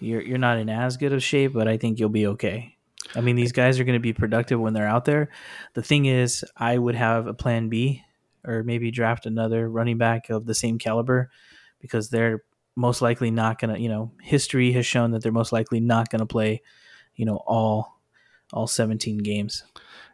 you're 0.00 0.22
you're 0.22 0.38
not 0.38 0.58
in 0.58 0.68
as 0.68 0.96
good 0.96 1.12
of 1.12 1.22
shape, 1.22 1.52
but 1.52 1.68
I 1.68 1.76
think 1.76 1.98
you'll 1.98 2.08
be 2.08 2.26
okay. 2.28 2.76
I 3.14 3.20
mean, 3.20 3.34
these 3.34 3.52
guys 3.52 3.80
are 3.80 3.84
going 3.84 3.98
to 3.98 4.00
be 4.00 4.12
productive 4.12 4.60
when 4.60 4.72
they're 4.72 4.86
out 4.86 5.04
there. 5.04 5.30
The 5.74 5.82
thing 5.82 6.06
is, 6.06 6.44
I 6.56 6.78
would 6.78 6.94
have 6.94 7.26
a 7.26 7.34
plan 7.34 7.68
B 7.68 8.04
or 8.44 8.62
maybe 8.62 8.90
draft 8.90 9.26
another 9.26 9.68
running 9.68 9.98
back 9.98 10.30
of 10.30 10.46
the 10.46 10.54
same 10.54 10.78
caliber 10.78 11.30
because 11.80 12.08
they're 12.08 12.44
most 12.76 13.02
likely 13.02 13.30
not 13.30 13.58
going 13.58 13.74
to, 13.74 13.80
you 13.80 13.88
know, 13.88 14.12
history 14.22 14.72
has 14.72 14.86
shown 14.86 15.10
that 15.10 15.22
they're 15.22 15.32
most 15.32 15.52
likely 15.52 15.80
not 15.80 16.08
going 16.08 16.20
to 16.20 16.26
play, 16.26 16.62
you 17.16 17.24
know, 17.24 17.40
all 17.46 17.99
all 18.52 18.66
17 18.66 19.18
games. 19.18 19.64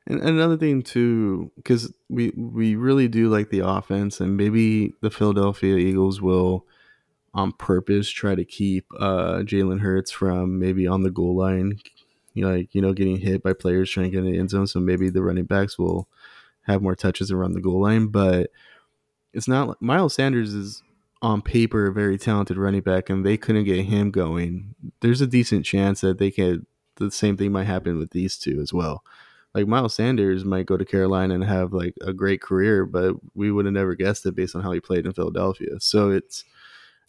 And 0.06 0.20
another 0.22 0.56
thing 0.56 0.82
too, 0.82 1.50
because 1.56 1.92
we 2.08 2.32
we 2.36 2.76
really 2.76 3.08
do 3.08 3.28
like 3.28 3.50
the 3.50 3.66
offense, 3.66 4.20
and 4.20 4.36
maybe 4.36 4.94
the 5.00 5.10
Philadelphia 5.10 5.76
Eagles 5.76 6.22
will, 6.22 6.64
on 7.34 7.50
purpose, 7.52 8.08
try 8.08 8.36
to 8.36 8.44
keep 8.44 8.86
uh, 9.00 9.38
Jalen 9.38 9.80
Hurts 9.80 10.12
from 10.12 10.60
maybe 10.60 10.86
on 10.86 11.02
the 11.02 11.10
goal 11.10 11.36
line, 11.36 11.80
you 12.34 12.42
know, 12.44 12.54
like 12.54 12.72
you 12.72 12.80
know, 12.80 12.92
getting 12.92 13.18
hit 13.18 13.42
by 13.42 13.52
players 13.52 13.90
trying 13.90 14.06
to 14.06 14.10
get 14.10 14.24
in 14.24 14.30
the 14.30 14.38
end 14.38 14.50
zone. 14.50 14.68
So 14.68 14.78
maybe 14.78 15.10
the 15.10 15.22
running 15.22 15.44
backs 15.44 15.76
will 15.76 16.08
have 16.62 16.82
more 16.82 16.94
touches 16.94 17.32
around 17.32 17.54
the 17.54 17.60
goal 17.60 17.82
line, 17.82 18.06
but 18.06 18.50
it's 19.32 19.48
not. 19.48 19.80
Miles 19.82 20.14
Sanders 20.14 20.54
is 20.54 20.84
on 21.22 21.42
paper 21.42 21.86
a 21.86 21.92
very 21.92 22.18
talented 22.18 22.56
running 22.56 22.80
back, 22.80 23.10
and 23.10 23.24
they 23.24 23.36
couldn't 23.36 23.64
get 23.64 23.84
him 23.84 24.10
going. 24.10 24.74
There's 25.00 25.20
a 25.20 25.26
decent 25.26 25.64
chance 25.64 26.00
that 26.02 26.18
they 26.18 26.30
could. 26.30 26.66
The 26.96 27.10
same 27.10 27.36
thing 27.36 27.52
might 27.52 27.64
happen 27.64 27.98
with 27.98 28.10
these 28.10 28.36
two 28.36 28.60
as 28.60 28.72
well 28.72 29.02
like 29.56 29.66
Miles 29.66 29.94
Sanders 29.94 30.44
might 30.44 30.66
go 30.66 30.76
to 30.76 30.84
Carolina 30.84 31.34
and 31.34 31.42
have 31.42 31.72
like 31.72 31.94
a 32.02 32.12
great 32.12 32.42
career, 32.42 32.84
but 32.84 33.16
we 33.34 33.50
would 33.50 33.64
have 33.64 33.72
never 33.72 33.94
guessed 33.94 34.26
it 34.26 34.36
based 34.36 34.54
on 34.54 34.62
how 34.62 34.70
he 34.70 34.80
played 34.80 35.06
in 35.06 35.14
Philadelphia. 35.14 35.80
So 35.80 36.10
it's, 36.10 36.44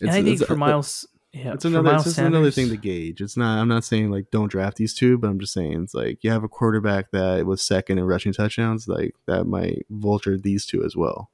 it's 0.01 0.03
and 0.03 0.11
I 0.11 0.23
think 0.23 0.41
for 0.45 0.55
Miles, 0.55 1.05
yeah, 1.33 1.53
it's 1.53 1.65
another 1.65 1.95
it's 1.95 2.15
Sanders, 2.15 2.17
another 2.19 2.51
thing 2.51 2.69
to 2.69 2.77
gauge. 2.77 3.19
It's 3.19 3.35
not. 3.35 3.59
I'm 3.59 3.67
not 3.67 3.83
saying 3.83 4.11
like 4.11 4.31
don't 4.31 4.49
draft 4.49 4.77
these 4.77 4.93
two, 4.93 5.17
but 5.17 5.27
I'm 5.27 5.41
just 5.41 5.51
saying 5.51 5.83
it's 5.83 5.93
like 5.93 6.23
you 6.23 6.31
have 6.31 6.45
a 6.45 6.47
quarterback 6.47 7.11
that 7.11 7.45
was 7.45 7.61
second 7.61 7.97
in 7.97 8.05
rushing 8.05 8.31
touchdowns, 8.31 8.87
like 8.87 9.13
that 9.25 9.43
might 9.43 9.85
vulture 9.89 10.37
these 10.37 10.65
two 10.65 10.85
as 10.85 10.95
well. 10.95 11.29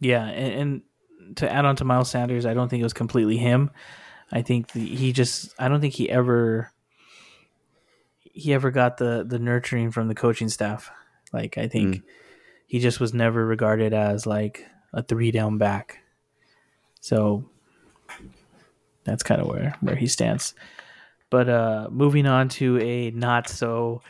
Yeah, 0.00 0.26
and, 0.26 0.82
and 1.26 1.36
to 1.36 1.50
add 1.50 1.64
on 1.64 1.76
to 1.76 1.84
Miles 1.86 2.10
Sanders, 2.10 2.44
I 2.44 2.52
don't 2.52 2.68
think 2.68 2.80
it 2.82 2.84
was 2.84 2.92
completely 2.92 3.38
him. 3.38 3.70
I 4.30 4.42
think 4.42 4.72
the, 4.72 4.84
he 4.84 5.14
just. 5.14 5.54
I 5.58 5.68
don't 5.68 5.80
think 5.80 5.94
he 5.94 6.10
ever 6.10 6.70
he 8.40 8.54
ever 8.54 8.70
got 8.70 8.96
the 8.96 9.24
the 9.26 9.38
nurturing 9.38 9.90
from 9.90 10.08
the 10.08 10.14
coaching 10.14 10.48
staff. 10.48 10.90
Like 11.32 11.58
I 11.58 11.68
think 11.68 11.96
mm. 11.96 12.02
he 12.66 12.78
just 12.78 12.98
was 12.98 13.12
never 13.12 13.44
regarded 13.44 13.92
as 13.92 14.26
like 14.26 14.66
a 14.92 15.02
three 15.02 15.30
down 15.30 15.58
back. 15.58 15.98
So 17.00 17.44
that's 19.04 19.22
kind 19.22 19.40
of 19.40 19.46
where 19.46 19.76
where 19.80 19.96
he 19.96 20.06
stands. 20.06 20.54
But 21.28 21.48
uh, 21.48 21.88
moving 21.90 22.26
on 22.26 22.48
to 22.60 22.78
a 22.80 23.10
not 23.10 23.48
so 23.48 24.02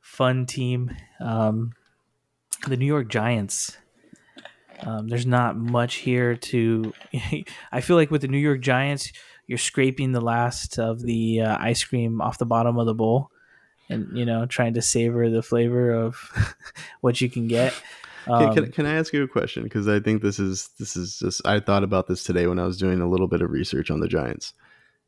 fun 0.00 0.46
team, 0.46 0.90
um, 1.20 1.72
the 2.66 2.76
New 2.76 2.86
York 2.86 3.08
Giants. 3.08 3.76
Um, 4.80 5.08
there's 5.08 5.26
not 5.26 5.56
much 5.56 5.96
here 5.96 6.36
to. 6.36 6.92
I 7.72 7.80
feel 7.80 7.96
like 7.96 8.10
with 8.10 8.22
the 8.22 8.28
New 8.28 8.38
York 8.38 8.60
Giants, 8.60 9.12
you're 9.46 9.58
scraping 9.58 10.12
the 10.12 10.20
last 10.20 10.78
of 10.78 11.02
the 11.02 11.42
uh, 11.42 11.56
ice 11.60 11.84
cream 11.84 12.22
off 12.22 12.38
the 12.38 12.46
bottom 12.46 12.78
of 12.78 12.86
the 12.86 12.94
bowl 12.94 13.30
and 13.88 14.16
you 14.16 14.24
know 14.24 14.46
trying 14.46 14.74
to 14.74 14.82
savor 14.82 15.30
the 15.30 15.42
flavor 15.42 15.90
of 15.90 16.16
what 17.00 17.20
you 17.20 17.28
can 17.30 17.46
get. 17.48 17.74
Um, 18.26 18.54
can, 18.54 18.64
can, 18.64 18.72
can, 18.72 18.86
I 18.86 18.94
ask 18.94 19.12
you 19.12 19.22
a 19.22 19.28
question? 19.28 19.64
Because 19.64 19.86
I 19.86 20.00
think 20.00 20.22
this 20.22 20.38
is 20.38 20.70
this 20.78 20.96
is 20.96 21.18
just 21.18 21.46
I 21.46 21.60
thought 21.60 21.84
about 21.84 22.06
this 22.06 22.24
today 22.24 22.46
when 22.46 22.58
I 22.58 22.64
was 22.64 22.78
doing 22.78 23.00
a 23.00 23.08
little 23.08 23.28
bit 23.28 23.42
of 23.42 23.50
research 23.50 23.90
on 23.90 24.00
the 24.00 24.08
Giants, 24.08 24.54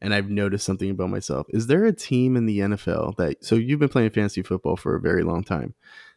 and 0.01 0.12
I've 0.12 0.31
noticed 0.31 0.67
something 0.67 0.91
about 0.91 1.11
myself. 1.11 1.47
Is 1.51 1.67
there 1.67 1.85
a 1.85 1.93
team 1.93 2.37
in 2.37 2.47
the 2.47 2.59
NFL 2.59 3.17
that 3.17 3.45
so 3.45 3.55
you've 3.55 3.81
been 3.81 3.89
playing 3.89 4.11
fantasy 4.11 4.43
football 4.43 4.77
for 4.77 4.95
a 4.95 5.01
very 5.01 5.23
long 5.23 5.43
time? 5.43 5.75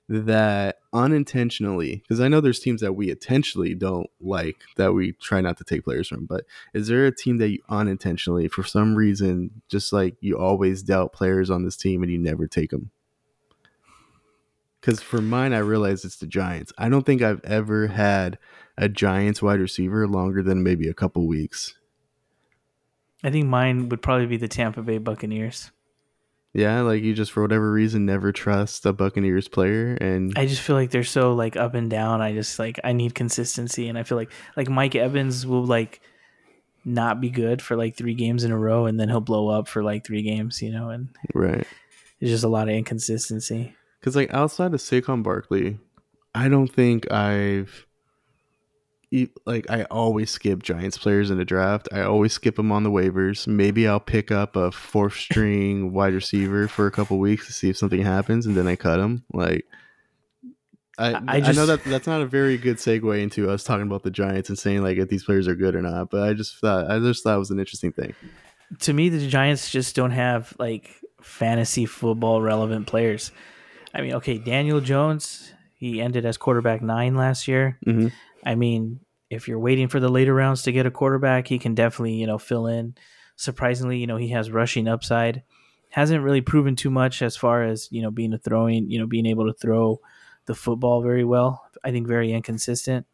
That 0.10 0.80
unintentionally, 0.92 1.98
because 1.98 2.20
I 2.20 2.28
know 2.28 2.42
there's 2.42 2.60
teams 2.60 2.82
that 2.82 2.94
we 2.94 3.12
intentionally 3.12 3.76
don't 3.76 4.10
like 4.20 4.58
that 4.76 4.94
we 4.94 5.12
try 5.14 5.40
not 5.40 5.58
to 5.58 5.64
take 5.64 5.84
players 5.84 6.08
from, 6.08 6.26
but 6.26 6.46
is 6.74 6.88
there 6.88 7.06
a 7.06 7.16
team 7.16 7.38
that 7.38 7.50
you 7.50 7.60
unintentionally, 7.70 8.48
for 8.48 8.64
some 8.64 8.96
reason, 8.96 9.62
just 9.70 9.94
like 9.94 10.16
you 10.20 10.38
always 10.38 10.82
doubt 10.82 11.14
players 11.14 11.52
on 11.52 11.64
this 11.64 11.78
team 11.78 12.02
and 12.02 12.12
you 12.12 12.18
never 12.18 12.48
take 12.48 12.72
them? 12.72 12.90
Because 14.82 15.00
for 15.00 15.22
mine, 15.22 15.54
I 15.54 15.60
realize 15.60 16.04
it's 16.04 16.16
the 16.16 16.26
Giants. 16.26 16.74
I 16.78 16.90
don't 16.90 17.06
think 17.06 17.22
I've 17.22 17.44
ever 17.44 17.88
had 17.88 18.40
a 18.78 18.90
Giants 18.90 19.44
wide 19.44 19.60
receiver 19.60 20.08
longer 20.08 20.42
than 20.42 20.64
maybe 20.64 20.88
a 20.88 20.94
couple 20.94 21.28
weeks. 21.28 21.76
I 23.24 23.30
think 23.30 23.46
mine 23.48 23.90
would 23.90 24.02
probably 24.02 24.26
be 24.26 24.38
the 24.38 24.48
Tampa 24.48 24.82
Bay 24.82 24.98
Buccaneers. 24.98 25.70
Yeah, 26.54 26.82
like 26.82 27.04
you 27.04 27.14
just 27.14 27.32
for 27.32 27.44
whatever 27.44 27.72
reason 27.72 28.06
never 28.06 28.32
trust 28.32 28.86
a 28.86 28.94
Buccaneers 28.94 29.48
player 29.48 29.94
and 30.02 30.34
I 30.36 30.48
just 30.48 30.62
feel 30.62 30.76
like 30.76 30.90
they're 30.90 31.04
so 31.04 31.34
like 31.34 31.56
up 31.56 31.76
and 31.76 31.90
down. 31.90 32.22
I 32.22 32.34
just 32.34 32.58
like 32.58 32.80
I 32.84 32.92
need 32.94 33.14
consistency 33.14 33.88
and 33.88 33.98
I 33.98 34.04
feel 34.04 34.18
like 34.18 34.32
like 34.58 34.68
Mike 34.68 34.96
Evans 34.96 35.46
will 35.46 35.66
like 35.66 36.02
not 36.86 37.22
be 37.22 37.30
good 37.30 37.62
for 37.62 37.76
like 37.76 37.96
3 37.96 38.16
games 38.16 38.44
in 38.44 38.52
a 38.52 38.58
row 38.58 38.88
and 38.88 39.00
then 39.00 39.10
he'll 39.10 39.20
blow 39.22 39.50
up 39.50 39.68
for 39.68 39.84
like 39.84 40.06
3 40.06 40.24
games, 40.24 40.62
you 40.62 40.72
know, 40.72 40.90
and 40.90 41.10
Right. 41.36 41.68
It's 42.20 42.32
just 42.32 42.44
a 42.44 42.50
lot 42.50 42.68
of 42.68 42.74
inconsistency. 42.74 43.76
Cuz 44.02 44.16
like 44.16 44.34
outside 44.34 44.74
of 44.74 44.80
Saquon 44.80 45.22
Barkley, 45.22 45.78
I 46.34 46.50
don't 46.50 46.72
think 46.74 47.12
I've 47.12 47.86
like 49.46 49.70
I 49.70 49.84
always 49.86 50.30
skip 50.30 50.62
Giants 50.62 50.98
players 50.98 51.32
in 51.32 51.38
the 51.38 51.46
draft. 51.46 51.88
I 51.92 52.02
always 52.02 52.34
skip 52.34 52.56
them 52.56 52.72
on 52.72 52.84
the 52.84 52.92
waivers. 52.92 53.48
Maybe 53.48 53.88
I'll 53.88 54.00
pick 54.00 54.32
up 54.32 54.56
a 54.56 54.72
fourth 54.72 55.16
string 55.16 55.92
wide 55.94 56.14
receiver 56.14 56.68
for 56.68 56.86
a 56.86 56.92
couple 56.92 57.18
weeks 57.18 57.48
to 57.48 57.54
see 57.54 57.70
if 57.70 57.78
something 57.78 58.02
happens, 58.02 58.46
and 58.46 58.56
then 58.56 58.68
I 58.68 58.76
cut 58.76 59.00
him. 59.00 59.24
Like 59.34 59.66
I, 61.00 61.22
I, 61.28 61.40
just, 61.40 61.52
I 61.52 61.62
know 61.62 61.66
that 61.66 61.84
that's 61.86 62.08
not 62.08 62.22
a 62.22 62.26
very 62.26 62.58
good 62.58 62.78
segue 62.78 63.22
into 63.22 63.50
us 63.50 63.64
talking 63.64 63.88
about 63.88 64.04
the 64.04 64.12
Giants 64.12 64.50
and 64.50 64.60
saying 64.60 64.84
like 64.84 64.98
if 64.98 65.08
these 65.08 65.24
players 65.24 65.48
are 65.48 65.56
good 65.56 65.74
or 65.74 65.82
not. 65.82 66.10
But 66.10 66.28
I 66.28 66.34
just 66.34 66.58
thought 66.58 66.92
I 66.92 67.00
just 67.00 67.24
thought 67.24 67.36
it 67.36 67.40
was 67.40 67.52
an 67.52 67.60
interesting 67.60 67.94
thing. 67.94 68.14
To 68.80 68.94
me, 68.94 69.10
the 69.10 69.26
Giants 69.28 69.72
just 69.72 69.96
don't 69.96 70.12
have 70.12 70.54
like 70.60 70.94
fantasy 71.22 71.86
football 71.86 72.42
relevant 72.42 72.86
players. 72.86 73.32
I 73.94 74.02
mean, 74.02 74.14
okay, 74.16 74.38
Daniel 74.38 74.82
Jones, 74.82 75.54
he 75.80 76.02
ended 76.02 76.26
as 76.26 76.38
quarterback 76.38 76.82
nine 76.82 77.16
last 77.16 77.48
year. 77.48 77.80
Mm-hmm. 77.88 78.08
I 78.46 78.56
mean, 78.56 79.00
if 79.30 79.48
you're 79.48 79.60
waiting 79.60 79.88
for 79.88 80.02
the 80.02 80.10
later 80.10 80.34
rounds 80.34 80.64
to 80.64 80.74
get 80.74 80.86
a 80.86 80.92
quarterback, 80.92 81.48
he 81.48 81.58
can 81.58 81.74
definitely, 81.74 82.16
you 82.16 82.28
know, 82.28 82.38
fill 82.38 82.68
in. 82.68 82.96
Surprisingly, 83.38 83.98
you 83.98 84.06
know, 84.06 84.18
he 84.18 84.30
has 84.30 84.52
rushing 84.52 84.90
upside. 84.90 85.44
Hasn't 85.90 86.24
really 86.24 86.42
proven 86.42 86.76
too 86.76 86.90
much 86.90 87.22
as 87.22 87.38
far 87.38 87.64
as, 87.64 87.88
you 87.92 88.02
know, 88.02 88.12
being 88.12 88.34
a 88.34 88.38
throwing, 88.38 88.92
you 88.92 89.00
know, 89.00 89.08
being 89.08 89.26
able 89.26 89.46
to 89.46 89.54
throw 89.54 90.02
the 90.46 90.54
football 90.54 91.02
very 91.02 91.24
well. 91.24 91.64
I 91.84 91.92
think 91.92 92.08
very 92.08 92.34
inconsistent. 92.34 93.06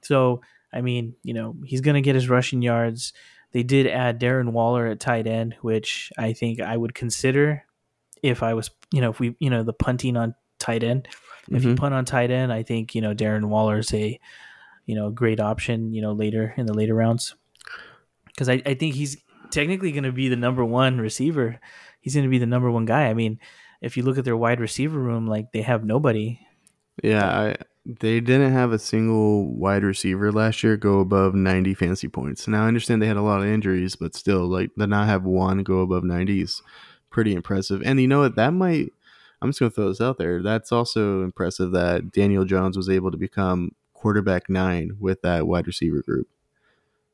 So, 0.00 0.40
I 0.72 0.80
mean, 0.80 1.16
you 1.22 1.34
know, 1.34 1.54
he's 1.66 1.82
going 1.82 1.96
to 1.96 2.00
get 2.00 2.14
his 2.14 2.30
rushing 2.30 2.62
yards. 2.62 3.12
They 3.52 3.62
did 3.62 3.86
add 3.86 4.20
Darren 4.20 4.52
Waller 4.52 4.86
at 4.86 5.00
tight 5.00 5.26
end, 5.26 5.56
which 5.60 6.12
I 6.16 6.32
think 6.32 6.60
I 6.60 6.76
would 6.76 6.94
consider 6.94 7.64
if 8.22 8.42
I 8.42 8.54
was, 8.54 8.70
you 8.90 9.02
know, 9.02 9.10
if 9.10 9.20
we, 9.20 9.36
you 9.38 9.50
know, 9.50 9.62
the 9.62 9.74
punting 9.74 10.16
on 10.16 10.34
tight 10.58 10.82
end. 10.82 11.08
Mm-hmm. 11.50 11.56
If 11.56 11.64
you 11.64 11.68
mm-hmm. 11.70 11.76
punt 11.76 11.94
on 11.94 12.04
tight 12.04 12.30
end, 12.30 12.52
I 12.52 12.62
think, 12.62 12.94
you 12.94 13.00
know, 13.00 13.14
Darren 13.14 13.46
Waller 13.46 13.78
is 13.78 13.92
a 13.92 14.18
you 14.90 14.96
know, 14.96 15.08
great 15.08 15.38
option, 15.38 15.92
you 15.92 16.02
know, 16.02 16.10
later 16.10 16.52
in 16.56 16.66
the 16.66 16.74
later 16.74 16.96
rounds. 16.96 17.36
Because 18.26 18.48
I, 18.48 18.60
I 18.66 18.74
think 18.74 18.96
he's 18.96 19.16
technically 19.52 19.92
going 19.92 20.02
to 20.02 20.10
be 20.10 20.28
the 20.28 20.34
number 20.34 20.64
one 20.64 20.98
receiver. 20.98 21.60
He's 22.00 22.14
going 22.14 22.24
to 22.24 22.30
be 22.30 22.38
the 22.38 22.46
number 22.46 22.72
one 22.72 22.86
guy. 22.86 23.06
I 23.06 23.14
mean, 23.14 23.38
if 23.80 23.96
you 23.96 24.02
look 24.02 24.18
at 24.18 24.24
their 24.24 24.36
wide 24.36 24.58
receiver 24.58 24.98
room, 24.98 25.28
like 25.28 25.52
they 25.52 25.62
have 25.62 25.84
nobody. 25.84 26.40
Yeah, 27.04 27.24
I, 27.24 27.56
they 27.86 28.18
didn't 28.18 28.52
have 28.52 28.72
a 28.72 28.80
single 28.80 29.54
wide 29.54 29.84
receiver 29.84 30.32
last 30.32 30.64
year 30.64 30.76
go 30.76 30.98
above 30.98 31.36
90 31.36 31.74
fantasy 31.74 32.08
points. 32.08 32.48
Now 32.48 32.64
I 32.64 32.66
understand 32.66 33.00
they 33.00 33.06
had 33.06 33.16
a 33.16 33.22
lot 33.22 33.42
of 33.42 33.46
injuries, 33.46 33.94
but 33.94 34.16
still, 34.16 34.48
like 34.48 34.74
to 34.74 34.88
not 34.88 35.06
have 35.06 35.22
one 35.22 35.62
go 35.62 35.82
above 35.82 36.02
90 36.02 36.42
is 36.42 36.62
pretty 37.10 37.32
impressive. 37.32 37.80
And 37.84 38.00
you 38.00 38.08
know 38.08 38.20
what? 38.20 38.34
That 38.34 38.54
might. 38.54 38.92
I'm 39.40 39.50
just 39.50 39.60
gonna 39.60 39.70
throw 39.70 39.88
this 39.88 40.00
out 40.00 40.18
there. 40.18 40.42
That's 40.42 40.72
also 40.72 41.22
impressive 41.22 41.72
that 41.72 42.12
Daniel 42.12 42.44
Jones 42.44 42.76
was 42.76 42.88
able 42.88 43.10
to 43.10 43.16
become 43.16 43.74
quarterback 43.94 44.48
nine 44.48 44.96
with 44.98 45.22
that 45.22 45.46
wide 45.46 45.66
receiver 45.66 46.02
group. 46.02 46.28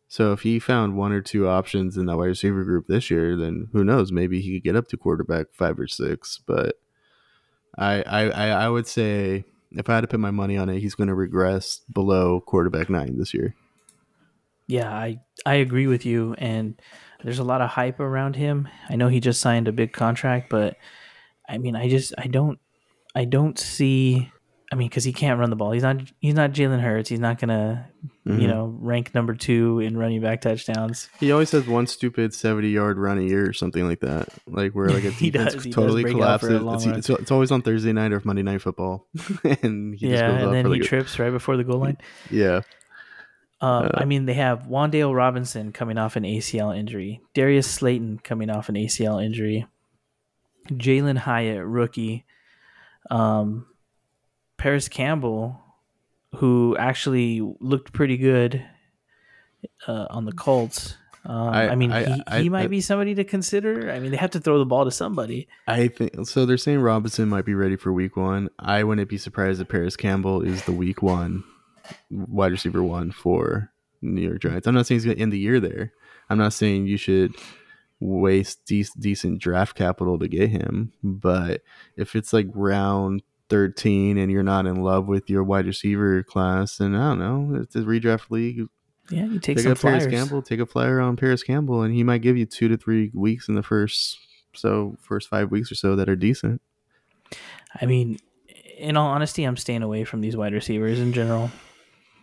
So 0.09 0.33
if 0.33 0.43
he 0.43 0.59
found 0.59 0.97
one 0.97 1.13
or 1.13 1.21
two 1.21 1.49
options 1.49 1.97
in 1.97 2.07
that 2.07 2.17
wide 2.17 2.27
receiver 2.27 2.63
group 2.65 2.87
this 2.87 3.11
year, 3.11 3.37
then 3.37 3.69
who 3.73 3.83
knows? 3.85 4.13
Maybe 4.13 4.41
he 4.41 4.55
could 4.55 4.65
get 4.65 4.77
up 4.77 4.89
to 4.89 4.97
quarterback 4.97 5.47
five 5.53 5.79
or 5.79 5.89
six. 5.89 6.41
But 6.47 6.77
I 7.77 8.03
I, 8.03 8.49
I 8.51 8.69
would 8.69 8.87
say 8.87 9.45
if 9.73 9.89
I 9.89 9.97
had 9.97 10.03
to 10.03 10.09
put 10.09 10.21
my 10.21 10.31
money 10.31 10.57
on 10.57 10.69
it, 10.69 10.81
he's 10.81 10.95
going 10.95 11.09
to 11.09 11.15
regress 11.15 11.81
below 11.93 12.41
quarterback 12.41 12.89
nine 12.89 13.19
this 13.19 13.35
year. 13.35 13.55
Yeah, 14.69 14.93
I 14.93 15.21
I 15.45 15.55
agree 15.55 15.87
with 15.87 16.07
you, 16.07 16.35
and 16.39 16.81
there's 17.23 17.39
a 17.39 17.45
lot 17.45 17.61
of 17.61 17.71
hype 17.71 18.01
around 18.01 18.37
him. 18.37 18.69
I 18.89 18.97
know 18.97 19.09
he 19.09 19.21
just 19.21 19.41
signed 19.41 19.69
a 19.69 19.73
big 19.73 19.93
contract, 19.93 20.51
but 20.51 20.77
I 21.49 21.59
mean, 21.59 21.77
I 21.77 21.89
just 21.89 22.13
I 22.19 22.27
don't 22.27 22.59
I 23.15 23.25
don't 23.25 23.59
see 23.59 24.31
I 24.73 24.75
mean, 24.75 24.89
because 24.89 25.05
he 25.05 25.13
can't 25.13 25.39
run 25.39 25.49
the 25.51 25.55
ball. 25.55 25.71
He's 25.71 25.85
not. 25.85 26.01
He's 26.19 26.35
not 26.35 26.51
Jalen 26.51 26.81
Hurts. 26.81 27.09
He's 27.09 27.21
not 27.21 27.39
gonna, 27.39 27.89
Mhm. 28.27 28.43
you 28.43 28.49
know, 28.49 28.77
rank 28.81 29.15
number 29.15 29.33
two 29.33 29.79
in 29.79 29.97
running 29.97 30.21
back 30.21 30.41
touchdowns. 30.41 31.09
He 31.21 31.31
always 31.31 31.53
has 31.53 31.69
one 31.69 31.87
stupid 31.87 32.35
seventy-yard 32.35 32.99
run 32.99 33.19
a 33.19 33.23
year 33.23 33.49
or 33.49 33.53
something 33.53 33.87
like 33.87 34.01
that. 34.01 34.29
Like 34.49 34.73
where 34.73 34.89
like 34.89 35.05
a 35.05 35.11
He 35.13 35.31
defense 35.31 35.55
does. 35.55 35.65
He 35.65 35.71
totally 35.71 36.03
break 36.03 36.17
out 36.21 36.41
for 36.41 36.53
a 36.53 36.59
collapses. 36.59 36.87
It's, 36.97 37.11
it's, 37.11 37.21
it's 37.21 37.31
always 37.31 37.53
on 37.53 37.63
Thursday 37.63 37.93
night 37.93 38.13
or 38.13 38.21
Monday 38.25 38.43
Night 38.43 38.61
Football, 38.61 39.07
and 39.63 39.95
he 39.95 40.09
yeah, 40.09 40.21
just 40.31 40.35
goes 40.35 40.43
and 40.47 40.53
then 40.53 40.65
he 40.67 40.73
like 40.73 40.81
a- 40.81 40.85
trips 40.85 41.17
right 41.21 41.31
before 41.31 41.57
the 41.57 41.63
goal 41.65 41.79
line. 41.79 41.99
yeah. 42.33 42.63
Um, 43.61 43.85
Uh, 43.85 43.91
I 43.95 44.05
mean, 44.05 44.27
they 44.27 44.35
have 44.35 44.65
Wan'Dale 44.67 45.15
Robinson 45.15 45.71
coming 45.71 45.97
off 45.97 46.17
an 46.17 46.25
ACL 46.25 46.77
injury, 46.77 47.21
Darius 47.35 47.71
Slayton 47.71 48.19
coming 48.19 48.51
off 48.51 48.69
an 48.69 48.75
ACL 48.75 49.25
injury, 49.25 49.65
Jalin 50.69 51.17
Hyatt, 51.19 51.65
rookie, 51.65 52.25
um, 53.11 53.67
Parris 54.57 54.89
Campbell, 54.89 55.61
who 56.37 56.77
actually 56.79 57.41
looked 57.61 57.93
pretty 57.93 58.17
good 58.17 58.65
uh, 59.87 60.07
on 60.11 60.25
the 60.25 60.33
Colts. 60.33 60.97
Um, 61.25 61.49
I, 61.49 61.71
I- 61.71 61.75
mean, 61.75 61.93
I- 61.93 62.05
he, 62.05 62.23
I- 62.27 62.41
he 62.43 62.49
might 62.49 62.71
be 62.71 62.81
somebody 62.81 63.15
to 63.17 63.25
consider. 63.25 63.91
I 63.91 63.99
mean, 63.99 64.11
they 64.11 64.17
have 64.17 64.31
to 64.33 64.41
throw 64.41 64.59
the 64.59 64.67
ball 64.67 64.85
to 64.85 64.91
somebody. 64.91 65.49
I 65.67 65.89
think 65.89 66.27
so. 66.27 66.47
They're 66.47 66.57
saying 66.57 66.81
Robinson 66.81 67.29
might 67.29 67.45
be 67.45 67.55
ready 67.55 67.77
for 67.77 67.93
Week 67.93 68.17
One. 68.17 68.49
I 68.59 68.85
wouldn't 68.85 69.09
be 69.09 69.19
surprised 69.19 69.61
if 69.61 69.69
Parris 69.69 69.97
Campbell 69.97 70.43
is 70.43 70.63
the 70.65 70.73
Week 70.73 71.03
One 71.03 71.43
wide 72.11 72.51
receiver 72.53 72.83
one 72.83 73.13
for 73.13 73.71
New 74.03 74.21
York 74.23 74.41
Giants. 74.41 74.67
I'm 74.67 74.75
not 74.75 74.87
saying 74.87 74.97
he's 74.97 75.05
going 75.05 75.17
to 75.17 75.23
end 75.23 75.33
the 75.33 75.39
year 75.39 75.61
there. 75.61 75.93
I'm 76.29 76.39
not 76.39 76.53
saying 76.53 76.87
you 76.87 76.97
should 76.97 77.33
waste 78.01 78.65
de- 78.67 78.85
decent 78.99 79.41
draft 79.41 79.77
capital 79.77 80.19
to 80.19 80.29
get 80.29 80.51
him. 80.51 80.93
But 81.03 81.63
if 81.97 82.15
it's 82.15 82.33
like 82.33 82.47
round 82.55 83.23
13 83.49 84.19
and 84.19 84.31
you're 84.31 84.43
not 84.43 84.67
in 84.67 84.83
love 84.83 85.07
with 85.07 85.31
your 85.31 85.45
wide 85.45 85.67
receiver 85.67 86.23
class, 86.23 86.81
and 86.81 86.97
I 86.97 87.11
don't 87.11 87.19
know. 87.19 87.61
It's 87.61 87.77
a 87.77 87.81
redraft 87.81 88.31
league. 88.31 88.67
Yeah, 89.11 89.27
you 89.27 89.39
take 89.39 89.57
Take 89.57 89.65
some 89.65 89.73
up 89.73 89.79
Parris. 89.79 90.07
Campbell. 90.07 90.43
Take 90.43 90.59
a 90.59 90.67
flyer 90.67 91.01
on 91.01 91.17
Parris 91.17 91.45
Campbell, 91.45 91.83
and 91.83 91.95
he 91.95 92.03
might 92.03 92.23
give 92.23 92.37
you 92.37 92.45
two 92.45 92.69
to 92.69 92.77
three 92.77 93.11
weeks 93.15 93.49
in 93.49 93.55
the 93.55 93.63
first 93.63 94.19
so 94.55 94.97
first 95.01 95.29
five 95.29 95.51
weeks 95.51 95.71
or 95.71 95.77
so 95.77 95.95
that 95.97 96.09
are 96.09 96.17
decent. 96.17 96.61
I 97.81 97.87
mean, 97.87 98.19
in 98.79 98.97
all 98.97 99.09
honesty, 99.09 99.45
I'm 99.45 99.57
staying 99.57 99.83
away 99.83 100.05
from 100.05 100.23
these 100.23 100.37
wide 100.37 100.53
receivers 100.53 100.99
in 100.99 101.13
general. 101.13 101.51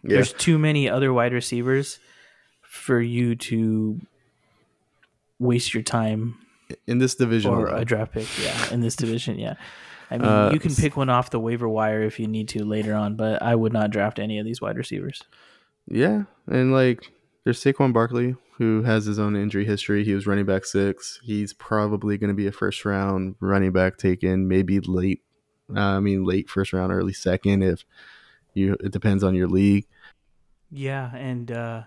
Yeah. 0.03 0.15
There's 0.15 0.33
too 0.33 0.57
many 0.57 0.89
other 0.89 1.13
wide 1.13 1.31
receivers 1.31 1.99
for 2.62 2.99
you 2.99 3.36
to 3.36 4.01
waste 5.43 5.73
your 5.73 5.84
time 5.84 6.38
in 6.88 6.97
this 6.97 7.15
division. 7.15 7.51
or 7.51 7.67
a 7.67 7.86
draft 7.86 8.13
pick. 8.13 8.27
Yeah, 8.41 8.73
in 8.73 8.79
this 8.82 8.95
division, 8.95 9.38
yeah. 9.38 9.56
I 10.10 10.17
mean, 10.17 10.27
Uh, 10.27 10.49
you 10.53 10.60
can 10.60 10.73
pick 10.75 10.95
one 10.97 11.10
off 11.10 11.29
the 11.29 11.39
waiver 11.39 11.67
wire 11.67 12.01
if 12.03 12.19
you 12.19 12.27
need 12.27 12.47
to 12.49 12.63
later 12.65 12.93
on, 12.93 13.15
but 13.15 13.41
I 13.41 13.56
would 13.56 13.73
not 13.73 13.89
draft 13.91 14.19
any 14.19 14.38
of 14.39 14.45
these 14.45 14.62
wide 14.62 14.77
receivers. 14.77 15.23
Yeah, 15.88 16.23
and 16.47 16.71
like 16.71 17.12
there's 17.43 17.62
Saquon 17.63 17.93
Barkley 17.93 18.36
who 18.58 18.84
has 18.84 19.06
his 19.06 19.17
own 19.17 19.36
injury 19.36 19.65
history. 19.65 20.03
He 20.03 20.13
was 20.13 20.27
running 20.27 20.45
back 20.45 20.63
six. 20.65 21.19
He's 21.23 21.53
probably 21.53 22.17
going 22.19 22.29
to 22.29 22.36
be 22.36 22.45
a 22.47 22.51
first 22.51 22.86
round 22.86 23.36
running 23.39 23.71
back 23.71 23.97
taken, 23.97 24.47
maybe 24.47 24.79
late. 24.79 25.21
Uh, 25.75 25.79
I 25.79 25.99
mean, 25.99 26.23
late 26.23 26.49
first 26.49 26.71
round, 26.71 26.91
early 26.91 27.13
second. 27.13 27.63
If 27.63 27.84
you, 28.53 28.77
it 28.84 28.91
depends 28.91 29.23
on 29.23 29.34
your 29.34 29.47
league. 29.47 29.88
Yeah, 30.69 31.15
and 31.15 31.51
uh, 31.51 31.84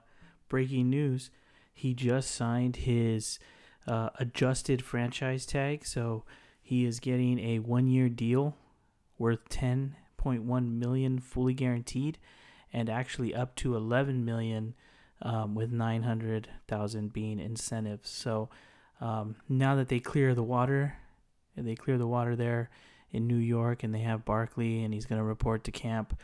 breaking 0.49 0.91
news: 0.91 1.31
he 1.77 1.93
just 1.93 2.31
signed 2.31 2.77
his 2.77 3.39
uh, 3.87 4.09
adjusted 4.19 4.83
franchise 4.83 5.45
tag, 5.45 5.85
so 5.85 6.25
he 6.63 6.87
is 6.87 7.01
getting 7.01 7.39
a 7.39 7.59
one-year 7.59 8.09
deal 8.09 8.57
worth 9.19 9.47
ten 9.51 9.95
point 10.17 10.43
one 10.43 10.79
million, 10.79 11.21
fully 11.21 11.53
guaranteed, 11.55 12.17
and 12.73 12.89
actually 12.89 13.35
up 13.35 13.55
to 13.57 13.77
eleven 13.77 14.25
million, 14.25 14.75
um, 15.21 15.55
with 15.55 15.71
nine 15.71 16.03
hundred 16.03 16.49
thousand 16.67 17.13
being 17.13 17.39
incentives. 17.39 18.09
So 18.09 18.49
um, 19.01 19.37
now 19.49 19.77
that 19.77 19.89
they 19.89 20.01
clear 20.01 20.35
the 20.35 20.43
water, 20.43 20.97
they 21.55 21.75
clear 21.75 21.99
the 21.99 22.07
water 22.09 22.35
there 22.35 22.71
in 23.13 23.27
New 23.27 23.37
York, 23.37 23.85
and 23.85 23.95
they 23.95 24.01
have 24.01 24.25
Barkley, 24.25 24.83
and 24.83 24.95
he's 24.95 25.07
going 25.07 25.21
to 25.21 25.25
report 25.25 25.63
to 25.65 25.71
camp. 25.71 26.19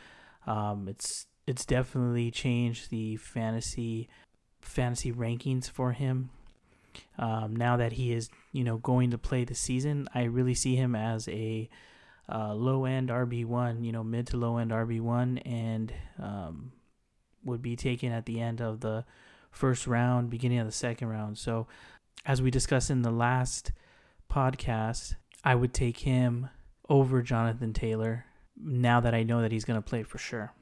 Um, 0.47 0.87
it's 0.89 1.27
it's 1.45 1.65
definitely 1.65 2.31
changed 2.31 2.89
the 2.89 3.17
fantasy 3.17 4.09
fantasy 4.63 5.11
rankings 5.11 5.69
for 5.69 5.91
him. 5.91 6.29
Um, 7.17 7.55
now 7.55 7.77
that 7.77 7.93
he 7.93 8.11
is, 8.13 8.29
you 8.51 8.63
know, 8.63 8.77
going 8.77 9.11
to 9.11 9.17
play 9.17 9.43
the 9.45 9.55
season, 9.55 10.07
I 10.13 10.23
really 10.23 10.53
see 10.53 10.75
him 10.75 10.95
as 10.95 11.27
a 11.27 11.69
uh, 12.31 12.53
low 12.53 12.85
end 12.85 13.09
RB 13.09 13.45
one, 13.45 13.83
you 13.83 13.91
know, 13.91 14.03
mid 14.03 14.27
to 14.27 14.37
low 14.37 14.57
end 14.57 14.71
RB 14.71 15.01
one, 15.01 15.39
and 15.39 15.93
um, 16.21 16.71
would 17.43 17.61
be 17.61 17.75
taken 17.75 18.11
at 18.11 18.25
the 18.25 18.39
end 18.39 18.61
of 18.61 18.79
the 18.79 19.05
first 19.51 19.87
round, 19.87 20.29
beginning 20.29 20.59
of 20.59 20.65
the 20.65 20.71
second 20.71 21.07
round. 21.09 21.37
So, 21.37 21.67
as 22.25 22.41
we 22.41 22.51
discussed 22.51 22.89
in 22.89 23.01
the 23.01 23.11
last 23.11 23.71
podcast, 24.31 25.15
I 25.43 25.55
would 25.55 25.73
take 25.73 25.99
him 25.99 26.49
over 26.89 27.21
Jonathan 27.21 27.73
Taylor 27.73 28.25
now 28.55 28.99
that 28.99 29.13
I 29.13 29.23
know 29.23 29.41
that 29.41 29.51
he's 29.51 29.65
going 29.65 29.81
to 29.81 29.87
play 29.87 30.03
for 30.03 30.17
sure. 30.17 30.53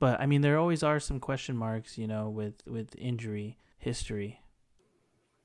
But 0.00 0.20
I 0.20 0.26
mean, 0.26 0.42
there 0.42 0.58
always 0.58 0.82
are 0.82 1.00
some 1.00 1.20
question 1.20 1.56
marks, 1.56 1.98
you 1.98 2.06
know, 2.06 2.28
with 2.28 2.54
with 2.66 2.94
injury 2.96 3.58
history. 3.78 4.40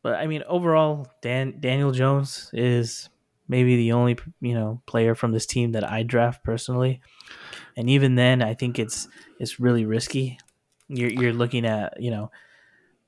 But 0.03 0.15
I 0.15 0.27
mean, 0.27 0.43
overall, 0.47 1.07
Dan 1.21 1.59
Daniel 1.59 1.91
Jones 1.91 2.49
is 2.53 3.09
maybe 3.47 3.75
the 3.75 3.93
only 3.93 4.17
you 4.41 4.53
know 4.53 4.81
player 4.85 5.15
from 5.15 5.31
this 5.31 5.45
team 5.45 5.71
that 5.71 5.89
I 5.89 6.03
draft 6.03 6.43
personally, 6.43 7.01
and 7.75 7.89
even 7.89 8.15
then, 8.15 8.41
I 8.41 8.53
think 8.53 8.79
it's 8.79 9.07
it's 9.39 9.59
really 9.59 9.85
risky. 9.85 10.37
You're 10.87 11.11
you're 11.11 11.33
looking 11.33 11.65
at 11.65 11.99
you 12.01 12.11
know, 12.11 12.31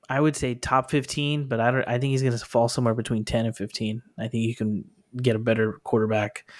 I 0.08 0.20
would 0.20 0.34
say 0.34 0.54
top 0.54 0.90
fifteen, 0.90 1.46
but 1.46 1.60
I 1.60 1.70
don't. 1.70 1.84
I 1.86 1.98
think 1.98 2.10
he's 2.10 2.22
going 2.22 2.36
to 2.36 2.44
fall 2.44 2.68
somewhere 2.68 2.94
between 2.94 3.24
ten 3.24 3.46
and 3.46 3.56
fifteen. 3.56 4.02
I 4.18 4.28
think 4.28 4.44
you 4.44 4.56
can 4.56 4.84
get 5.22 5.36
a 5.36 5.40
better 5.40 5.74
quarterback, 5.84 6.50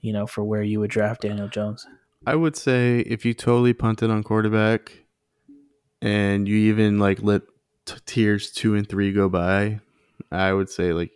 you 0.00 0.12
know, 0.12 0.26
for 0.26 0.44
where 0.44 0.62
you 0.62 0.80
would 0.80 0.90
draft 0.90 1.22
Daniel 1.22 1.48
Jones. 1.48 1.86
I 2.26 2.34
would 2.34 2.56
say 2.56 3.00
if 3.00 3.24
you 3.24 3.34
totally 3.34 3.72
punted 3.72 4.10
on 4.10 4.22
quarterback, 4.24 4.92
and 6.02 6.46
you 6.48 6.56
even 6.56 6.98
like 6.98 7.22
let 7.22 7.42
t- 7.84 7.96
tiers 8.04 8.50
two 8.50 8.74
and 8.74 8.88
three 8.88 9.12
go 9.12 9.28
by, 9.28 9.80
I 10.32 10.52
would 10.52 10.68
say 10.68 10.92
like 10.92 11.12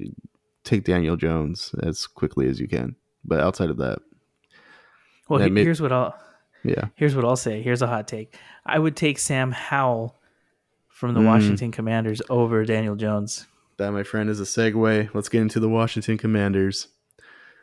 take 0.64 0.84
Daniel 0.84 1.16
Jones 1.16 1.74
as 1.82 2.06
quickly 2.06 2.48
as 2.48 2.60
you 2.60 2.68
can. 2.68 2.96
But 3.24 3.40
outside 3.40 3.70
of 3.70 3.76
that, 3.78 3.98
Well, 5.28 5.38
That 5.40 5.50
he- 5.56 5.62
here's 5.62 5.80
what 5.82 5.92
I'll 5.92 6.18
yeah, 6.64 6.86
here's 6.94 7.14
what 7.16 7.24
I'll 7.24 7.36
say. 7.36 7.62
Here's 7.62 7.82
a 7.82 7.86
hot 7.86 8.06
take. 8.08 8.34
I 8.66 8.78
would 8.78 8.94
take 8.96 9.18
Sam 9.18 9.50
Howell 9.52 10.16
from 10.88 11.14
the 11.14 11.20
Mm. 11.20 11.26
Washington 11.26 11.70
Commanders 11.72 12.20
over 12.30 12.64
Daniel 12.64 12.94
Jones. 12.96 13.46
that 13.78 13.92
my 13.92 14.02
friend 14.02 14.28
is 14.28 14.38
a 14.40 14.44
segue. 14.44 15.08
Let's 15.14 15.30
get 15.30 15.40
into 15.40 15.58
the 15.58 15.68
Washington 15.68 16.18
Commanders. 16.18 16.88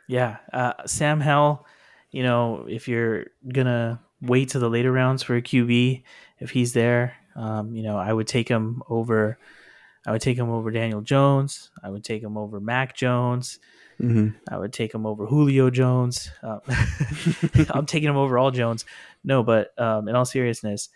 Yeah, 0.08 0.38
uh, 0.52 0.72
Sam 0.86 1.20
Howell. 1.20 1.64
You 2.10 2.22
know, 2.22 2.66
if 2.68 2.88
you're 2.88 3.26
gonna 3.52 4.00
wait 4.20 4.50
to 4.50 4.58
the 4.58 4.70
later 4.70 4.92
rounds 4.92 5.22
for 5.22 5.36
a 5.36 5.42
QB, 5.42 6.02
if 6.38 6.50
he's 6.50 6.72
there, 6.72 7.16
um, 7.36 7.74
you 7.74 7.82
know, 7.82 7.96
I 7.96 8.12
would 8.12 8.26
take 8.26 8.48
him 8.48 8.82
over. 8.88 9.38
I 10.06 10.12
would 10.12 10.22
take 10.22 10.38
him 10.38 10.48
over 10.48 10.70
Daniel 10.70 11.02
Jones. 11.02 11.70
I 11.82 11.90
would 11.90 12.04
take 12.04 12.22
him 12.22 12.38
over 12.38 12.60
Mac 12.60 12.96
Jones. 12.96 13.58
Mm-hmm. 14.00 14.36
I 14.52 14.58
would 14.58 14.72
take 14.72 14.94
him 14.94 15.06
over 15.06 15.26
Julio 15.26 15.70
Jones. 15.70 16.30
Uh, 16.42 16.60
I'm 17.70 17.84
taking 17.84 18.08
him 18.08 18.16
over 18.16 18.38
all 18.38 18.50
Jones. 18.50 18.84
No, 19.24 19.42
but 19.42 19.78
um, 19.78 20.08
in 20.08 20.14
all 20.14 20.24
seriousness, 20.24 20.88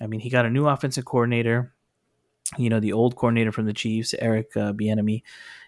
I 0.00 0.06
mean, 0.06 0.20
he 0.20 0.30
got 0.30 0.46
a 0.46 0.50
new 0.50 0.66
offensive 0.66 1.04
coordinator. 1.04 1.72
You 2.58 2.68
know, 2.68 2.80
the 2.80 2.92
old 2.92 3.16
coordinator 3.16 3.52
from 3.52 3.66
the 3.66 3.72
Chiefs, 3.72 4.14
Eric 4.18 4.56
uh, 4.56 4.72
Bieniemy, 4.72 5.22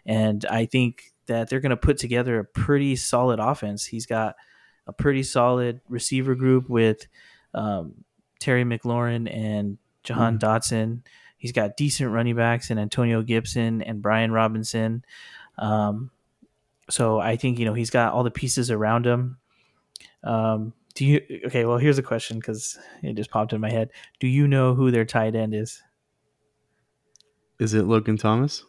and 0.05 0.45
I 0.47 0.67
think 0.67 1.13
that 1.27 1.49
they're 1.49 1.61
going 1.61 1.71
to 1.71 1.77
put 1.77 1.97
together 1.97 2.39
a 2.39 2.45
pretty 2.45 2.97
solid 2.97 3.39
offense. 3.39 3.87
He's 3.87 4.07
got 4.07 4.35
a 4.87 4.93
pretty 4.93 5.23
solid 5.23 5.81
receiver 5.89 6.35
group 6.35 6.69
with 6.69 7.07
um, 7.55 8.05
Terry 8.41 8.65
McLaurin 8.65 9.33
and 9.33 9.79
Jahan 10.03 10.39
Dotson. 10.39 11.03
He's 11.39 11.53
got 11.53 11.77
decent 11.77 12.13
running 12.13 12.37
backs 12.37 12.71
and 12.71 12.79
Antonio 12.79 13.23
Gibson 13.23 13.83
and 13.83 14.03
Brian 14.03 14.33
Robinson. 14.33 15.05
Um, 15.59 16.11
so 16.91 17.19
I 17.21 17.37
think 17.37 17.59
you 17.59 17.65
know 17.65 17.75
he's 17.75 17.91
got 17.91 18.13
all 18.13 18.23
the 18.23 18.31
pieces 18.31 18.71
around 18.71 19.07
him. 19.07 19.39
Um, 20.25 20.73
do 20.95 21.05
you? 21.07 21.21
Okay, 21.47 21.65
well 21.65 21.79
here's 21.79 21.99
a 21.99 22.03
question 22.03 22.39
because 22.39 22.79
it 23.03 23.15
just 23.15 23.31
popped 23.31 23.53
in 23.53 23.61
my 23.61 23.71
head. 23.71 23.91
Do 24.21 24.27
you 24.27 24.47
know 24.47 24.75
who 24.75 24.91
their 24.91 25.05
tight 25.05 25.35
end 25.35 25.55
is? 25.55 25.83
Is 27.59 27.75
it 27.75 27.85
Logan 27.85 28.17
Thomas? 28.17 28.65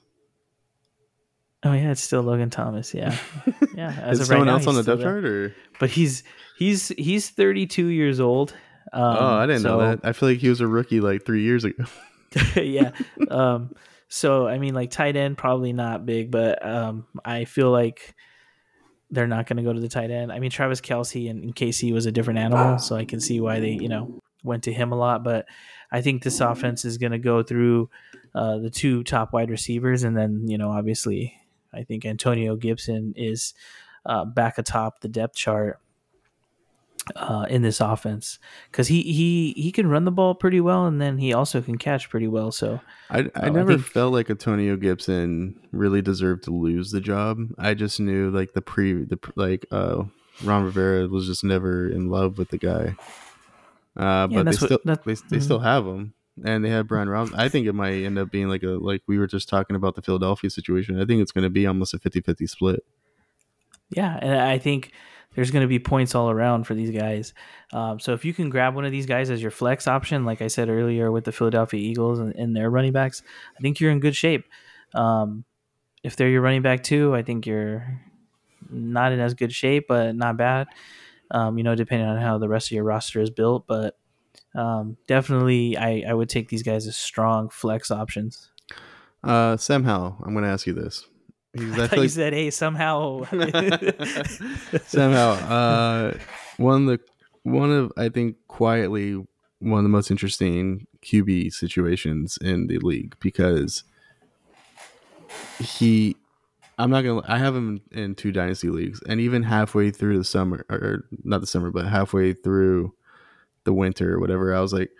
Oh 1.65 1.71
yeah, 1.71 1.91
it's 1.91 2.01
still 2.01 2.21
Logan 2.21 2.49
Thomas. 2.49 2.93
Yeah, 2.93 3.17
yeah. 3.75 3.95
As 4.01 4.19
is 4.19 4.27
of 4.27 4.29
right 4.29 4.35
someone 4.35 4.47
now, 4.47 4.53
else 4.53 4.67
on 4.67 4.75
the 4.75 4.83
depth 4.83 5.01
chart, 5.01 5.25
or 5.25 5.55
But 5.79 5.89
he's 5.89 6.23
he's 6.57 6.89
he's 6.89 7.29
32 7.29 7.87
years 7.87 8.19
old. 8.19 8.53
Um, 8.91 9.01
oh, 9.01 9.35
I 9.37 9.45
didn't 9.45 9.63
know 9.63 9.79
that. 9.79 10.01
I 10.03 10.11
feel 10.11 10.29
like 10.29 10.39
he 10.39 10.49
was 10.49 10.61
a 10.61 10.67
rookie 10.67 10.99
like 10.99 11.25
three 11.25 11.43
years 11.43 11.63
ago. 11.63 11.85
yeah. 12.55 12.91
Um, 13.29 13.75
so 14.09 14.47
I 14.47 14.57
mean, 14.59 14.73
like 14.73 14.91
tight 14.91 15.15
end, 15.15 15.37
probably 15.37 15.71
not 15.71 16.05
big, 16.05 16.31
but 16.31 16.65
um, 16.65 17.05
I 17.23 17.45
feel 17.45 17.71
like 17.71 18.13
they're 19.09 19.27
not 19.27 19.47
going 19.47 19.57
to 19.57 19.63
go 19.63 19.71
to 19.71 19.79
the 19.79 19.89
tight 19.89 20.11
end. 20.11 20.31
I 20.31 20.39
mean, 20.39 20.51
Travis 20.51 20.81
Kelce 20.81 21.29
and, 21.29 21.43
and 21.43 21.55
KC 21.55 21.93
was 21.93 22.05
a 22.05 22.11
different 22.11 22.39
animal, 22.39 22.77
so 22.79 22.95
I 22.95 23.05
can 23.05 23.19
see 23.21 23.39
why 23.39 23.59
they 23.59 23.71
you 23.71 23.87
know 23.87 24.19
went 24.43 24.63
to 24.63 24.73
him 24.73 24.91
a 24.91 24.95
lot. 24.95 25.23
But 25.23 25.45
I 25.91 26.01
think 26.01 26.23
this 26.23 26.41
offense 26.41 26.83
is 26.83 26.97
going 26.97 27.13
to 27.13 27.19
go 27.19 27.41
through 27.41 27.89
uh, 28.35 28.57
the 28.57 28.69
two 28.69 29.03
top 29.03 29.31
wide 29.31 29.49
receivers, 29.49 30.03
and 30.03 30.17
then 30.17 30.47
you 30.47 30.57
know 30.57 30.71
obviously 30.71 31.39
I 31.73 31.83
think 31.83 32.05
Antonio 32.05 32.55
Gibson 32.55 33.13
is 33.15 33.53
uh, 34.05 34.25
back 34.25 34.57
atop 34.57 35.01
the 35.01 35.07
depth 35.07 35.35
chart 35.35 35.79
uh, 37.17 37.45
in 37.49 37.61
this 37.63 37.81
offense 37.81 38.39
because 38.71 38.87
he 38.87 39.01
he 39.01 39.53
he 39.57 39.71
can 39.71 39.87
run 39.89 40.05
the 40.05 40.11
ball 40.11 40.35
pretty 40.35 40.61
well, 40.61 40.85
and 40.85 41.01
then 41.01 41.17
he 41.17 41.33
also 41.33 41.61
can 41.61 41.77
catch 41.77 42.09
pretty 42.09 42.27
well. 42.27 42.51
So 42.51 42.79
I, 43.09 43.19
I 43.19 43.21
Uh, 43.21 43.29
I 43.35 43.49
never 43.49 43.73
think- 43.75 43.85
felt 43.87 44.13
like 44.13 44.29
Antonio 44.29 44.77
Gibson 44.77 45.59
really 45.71 46.01
deserved 46.01 46.43
to 46.45 46.51
lose 46.51 46.91
the 46.91 47.01
job. 47.01 47.39
I 47.57 47.73
just 47.73 47.99
knew 47.99 48.29
like 48.31 48.53
the 48.53 48.61
pre 48.61 49.03
the 49.03 49.19
like 49.35 49.65
uh 49.71 50.03
Ron 50.43 50.63
Rivera 50.63 51.07
was 51.07 51.27
just 51.27 51.43
never 51.43 51.89
in 51.89 52.09
love 52.09 52.37
with 52.37 52.49
the 52.49 52.57
guy. 52.57 52.95
Uh, 53.95 54.27
but 54.27 54.29
they 54.29 54.35
what- 54.43 54.55
still 54.55 54.79
they, 54.85 54.93
they 54.95 55.37
mhm. 55.37 55.43
still 55.43 55.59
have 55.59 55.85
him, 55.85 56.13
and 56.43 56.63
they 56.63 56.69
have 56.69 56.87
Brian 56.87 57.09
Robinson. 57.09 57.39
I 57.39 57.49
think 57.49 57.67
it 57.67 57.73
might 57.73 57.93
end 57.93 58.17
up 58.17 58.31
being 58.31 58.49
like 58.49 58.63
a 58.63 58.69
like 58.69 59.03
we 59.07 59.17
were 59.17 59.27
just 59.27 59.49
talking 59.49 59.75
about 59.75 59.95
the 59.95 60.01
Philadelphia 60.01 60.49
situation. 60.49 60.99
I 60.99 61.05
think 61.05 61.21
it's 61.21 61.31
going 61.31 61.43
to 61.43 61.49
be 61.49 61.67
almost 61.67 61.93
a 61.93 61.99
50-50 61.99 62.49
split. 62.49 62.83
Yeah, 63.89 64.17
and 64.21 64.39
I 64.39 64.57
think 64.57 64.91
there's 65.35 65.51
going 65.51 65.61
to 65.61 65.67
be 65.67 65.79
points 65.79 66.15
all 66.15 66.29
around 66.29 66.65
for 66.65 66.73
these 66.73 66.91
guys. 66.91 67.33
Um, 67.71 67.99
so 67.99 68.13
if 68.13 68.25
you 68.25 68.33
can 68.33 68.49
grab 68.49 68.75
one 68.75 68.85
of 68.85 68.91
these 68.91 69.05
guys 69.05 69.29
as 69.29 69.41
your 69.41 69.51
flex 69.51 69.87
option, 69.87 70.25
like 70.25 70.41
I 70.41 70.47
said 70.47 70.69
earlier 70.69 71.11
with 71.11 71.25
the 71.25 71.31
Philadelphia 71.31 71.79
Eagles 71.79 72.19
and, 72.19 72.35
and 72.35 72.55
their 72.55 72.69
running 72.69 72.93
backs, 72.93 73.21
I 73.57 73.61
think 73.61 73.79
you're 73.79 73.91
in 73.91 73.99
good 73.99 74.15
shape. 74.15 74.45
Um, 74.93 75.43
if 76.03 76.15
they're 76.15 76.29
your 76.29 76.41
running 76.41 76.61
back 76.61 76.83
too, 76.83 77.15
I 77.15 77.23
think 77.23 77.45
you're 77.45 78.01
not 78.69 79.11
in 79.11 79.19
as 79.19 79.33
good 79.33 79.53
shape, 79.53 79.85
but 79.87 80.15
not 80.15 80.37
bad. 80.37 80.67
Um, 81.31 81.57
you 81.57 81.63
know, 81.63 81.75
depending 81.75 82.07
on 82.07 82.17
how 82.17 82.37
the 82.37 82.49
rest 82.49 82.67
of 82.67 82.71
your 82.73 82.83
roster 82.83 83.19
is 83.19 83.29
built, 83.29 83.65
but 83.67 83.97
um, 84.55 84.97
definitely, 85.07 85.77
I, 85.77 86.03
I 86.07 86.13
would 86.13 86.29
take 86.29 86.49
these 86.49 86.63
guys 86.63 86.87
as 86.87 86.97
strong 86.97 87.49
flex 87.49 87.91
options. 87.91 88.49
Uh, 89.23 89.57
Howell, 89.57 90.17
I'm 90.23 90.33
going 90.33 90.43
to 90.43 90.51
ask 90.51 90.67
you 90.67 90.73
this. 90.73 91.07
He's 91.53 91.77
I 91.77 91.87
thought 91.87 91.99
you 91.99 92.09
said, 92.09 92.33
"Hey, 92.33 92.49
somehow." 92.49 93.25
somehow 94.87 95.31
uh 95.33 96.17
one 96.57 96.81
of 96.81 96.87
the 96.87 96.99
one 97.43 97.71
of 97.71 97.91
i 97.95 98.09
think 98.09 98.35
quietly 98.47 99.13
one 99.59 99.77
of 99.77 99.83
the 99.83 99.89
most 99.89 100.09
interesting 100.09 100.87
qb 101.03 101.53
situations 101.53 102.37
in 102.41 102.67
the 102.67 102.79
league 102.79 103.15
because 103.19 103.83
he 105.59 106.15
i'm 106.79 106.89
not 106.89 107.01
gonna 107.01 107.21
i 107.27 107.37
have 107.37 107.55
him 107.55 107.81
in 107.91 108.15
two 108.15 108.31
dynasty 108.31 108.69
leagues 108.69 109.01
and 109.07 109.19
even 109.19 109.43
halfway 109.43 109.91
through 109.91 110.17
the 110.17 110.23
summer 110.23 110.65
or 110.69 111.05
not 111.23 111.41
the 111.41 111.47
summer 111.47 111.69
but 111.69 111.85
halfway 111.85 112.33
through 112.33 112.93
the 113.65 113.73
winter 113.73 114.15
or 114.15 114.19
whatever 114.19 114.53
i 114.53 114.59
was 114.59 114.73
like 114.73 114.91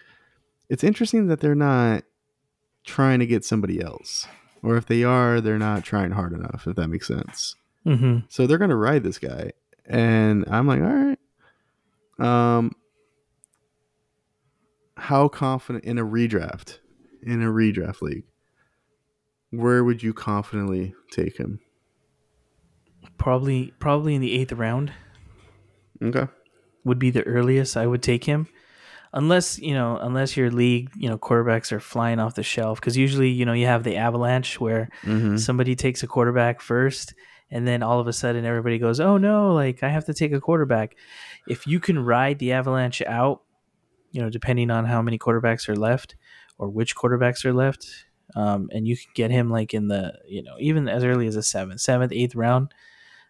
it's 0.70 0.84
interesting 0.84 1.28
that 1.28 1.40
they're 1.40 1.56
not 1.56 2.04
trying 2.86 3.20
to 3.20 3.26
get 3.26 3.46
somebody 3.46 3.82
else 3.82 4.28
or 4.62 4.78
if 4.78 4.86
they 4.86 5.04
are 5.04 5.42
they're 5.42 5.58
not 5.60 5.84
trying 5.84 6.12
hard 6.12 6.34
enough 6.34 6.66
if 6.68 6.76
that 6.76 6.88
makes 6.88 7.08
sense 7.08 7.56
hmm 7.84 8.20
so 8.30 8.48
they're 8.48 8.58
gonna 8.58 8.76
ride 8.78 9.04
this 9.04 9.20
guy, 9.20 9.52
and 9.86 10.46
I'm 10.50 10.66
like, 10.68 10.82
all 10.82 10.88
right. 10.88 11.20
Um, 12.58 12.72
how 14.96 15.28
confident 15.28 15.84
in 15.84 15.98
a 15.98 16.06
redraft, 16.06 16.80
in 17.22 17.42
a 17.42 17.48
redraft 17.48 18.02
league, 18.02 18.24
where 19.50 19.84
would 19.84 20.02
you 20.02 20.14
confidently 20.14 20.94
take 21.12 21.38
him? 21.38 21.60
Probably, 23.18 23.74
probably 23.80 24.16
in 24.16 24.22
the 24.22 24.34
eighth 24.40 24.54
round. 24.54 24.94
Okay. 26.02 26.28
would 26.86 27.00
be 27.00 27.10
the 27.10 27.24
earliest 27.24 27.76
I 27.76 27.88
would 27.88 28.02
take 28.04 28.24
him. 28.26 28.48
Unless, 29.14 29.60
you 29.60 29.74
know, 29.76 29.98
unless 30.02 30.36
your 30.36 30.50
league, 30.50 30.90
you 30.96 31.08
know, 31.08 31.18
quarterbacks 31.20 31.72
are 31.72 31.80
flying 31.80 32.20
off 32.20 32.34
the 32.34 32.44
shelf. 32.44 32.80
Because 32.82 32.98
usually, 32.98 33.30
you 33.30 33.46
know, 33.46 33.54
you 33.54 33.68
have 33.68 33.84
the 33.84 33.98
avalanche 33.98 34.60
where 34.60 34.90
Mm-hmm. 35.04 35.38
somebody 35.38 35.76
takes 35.76 36.02
a 36.04 36.08
quarterback 36.08 36.62
first 36.62 37.14
and 37.52 37.68
then 37.68 37.84
all 37.84 38.00
of 38.00 38.08
a 38.08 38.14
sudden 38.14 38.46
everybody 38.46 38.80
goes, 38.80 39.00
oh 39.00 39.18
no, 39.18 39.54
like 39.54 39.84
I 39.84 39.90
have 39.90 40.06
to 40.06 40.14
take 40.14 40.34
a 40.34 40.42
quarterback. 40.42 40.96
If 41.48 41.68
you 41.68 41.80
can 41.80 42.00
ride 42.00 42.40
the 42.40 42.54
avalanche 42.54 43.04
out, 43.04 43.44
you 44.12 44.22
know, 44.22 44.30
depending 44.32 44.72
on 44.72 44.86
how 44.86 45.02
many 45.04 45.20
quarterbacks 45.20 45.70
are 45.70 45.76
left 45.76 46.16
or 46.58 46.70
which 46.70 46.96
quarterbacks 46.96 47.46
are 47.46 47.54
left, 47.54 47.86
um, 48.36 48.70
and 48.72 48.88
you 48.88 48.98
can 48.98 49.12
get 49.14 49.30
him 49.30 49.52
like 49.52 49.74
in 49.74 49.88
the, 49.88 50.14
you 50.28 50.42
know, 50.42 50.56
even 50.60 50.88
as 50.90 51.04
early 51.04 51.28
as 51.28 51.36
the 51.36 51.44
seventh, 51.44 51.82
seventh, 51.82 52.12
eighth 52.12 52.34
round, 52.36 52.74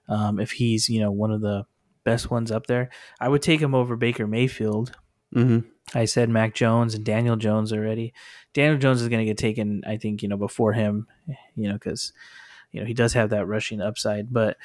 um, 0.07 0.39
if 0.39 0.51
he's, 0.53 0.87
you 0.87 1.01
know, 1.01 1.11
one 1.11 1.31
of 1.31 1.41
the 1.41 1.65
best 2.05 2.31
ones 2.31 2.51
up 2.51 2.67
there, 2.67 2.89
I 3.19 3.27
would 3.27 3.41
take 3.41 3.59
him 3.61 3.75
over 3.75 3.97
Baker 3.97 4.27
Mayfield. 4.27 4.95
Mm-hmm. 5.33 5.59
I 5.97 6.05
said 6.05 6.29
Mac 6.29 6.53
Jones 6.53 6.95
and 6.95 7.03
Daniel 7.03 7.35
Jones 7.35 7.73
already. 7.73 8.13
Daniel 8.53 8.77
Jones 8.77 9.01
is 9.01 9.09
going 9.09 9.19
to 9.19 9.25
get 9.25 9.37
taken, 9.37 9.83
I 9.85 9.97
think, 9.97 10.21
you 10.21 10.29
know, 10.29 10.37
before 10.37 10.73
him, 10.73 11.07
you 11.55 11.67
know, 11.67 11.73
because, 11.73 12.13
you 12.71 12.79
know, 12.79 12.85
he 12.85 12.93
does 12.93 13.13
have 13.13 13.31
that 13.31 13.47
rushing 13.47 13.81
upside. 13.81 14.31
But 14.31 14.57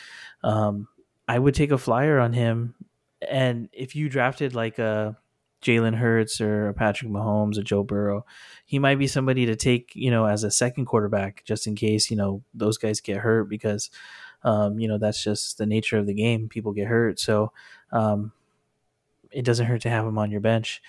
um, 0.43 0.89
I 1.27 1.39
would 1.39 1.55
take 1.55 1.71
a 1.71 1.79
flyer 1.79 2.19
on 2.19 2.33
him. 2.33 2.75
And 3.29 3.69
if 3.73 3.97
you 3.97 4.09
drafted 4.09 4.55
like 4.55 4.79
a 4.79 5.17
Jalen 5.63 5.97
Hurts 5.97 6.41
or 6.41 6.69
a 6.69 6.75
Patrick 6.75 7.11
Mahomes 7.11 7.59
or 7.59 7.63
Joe 7.63 7.83
Burrow, 7.83 8.25
he 8.65 8.79
might 8.79 8.99
be 8.99 9.07
somebody 9.07 9.47
to 9.47 9.57
take, 9.57 9.91
you 9.95 10.11
know, 10.11 10.27
as 10.27 10.45
a 10.45 10.51
second 10.51 10.87
quarterback, 10.87 11.43
just 11.45 11.67
in 11.67 11.75
case, 11.75 12.11
you 12.11 12.17
know, 12.17 12.43
those 12.55 12.79
guys 12.79 13.01
get 13.01 13.19
hurt 13.19 13.49
because, 13.49 13.91
um, 14.45 14.79
you 14.79 14.87
know, 14.87 14.99
that's 14.99 15.23
just 15.23 15.59
the 15.59 15.67
nature 15.67 15.99
of 15.99 16.07
the 16.07 16.15
game. 16.15 16.49
People 16.49 16.73
get 16.73 16.87
hurt. 16.87 17.19
So, 17.19 17.53
um, 17.91 18.33
it 19.33 19.45
doesn't 19.45 19.67
hurt 19.67 19.83
to 19.83 19.91
have 19.91 20.07
him 20.07 20.19
on 20.19 20.31
your 20.31 20.41
bench. 20.41 20.81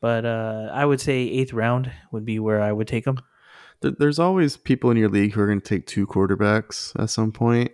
But 0.00 0.24
uh, 0.24 0.70
I 0.72 0.84
would 0.84 1.00
say 1.00 1.22
eighth 1.22 1.52
round 1.52 1.90
would 2.12 2.24
be 2.24 2.38
where 2.38 2.60
I 2.60 2.72
would 2.72 2.88
take 2.88 3.06
him. 3.06 3.18
There's 3.80 4.18
always 4.18 4.56
people 4.56 4.90
in 4.90 4.96
your 4.96 5.08
league 5.08 5.32
who 5.32 5.40
are 5.40 5.46
going 5.46 5.60
to 5.60 5.68
take 5.68 5.86
two 5.86 6.06
quarterbacks 6.06 6.98
at 7.00 7.10
some 7.10 7.30
point, 7.30 7.72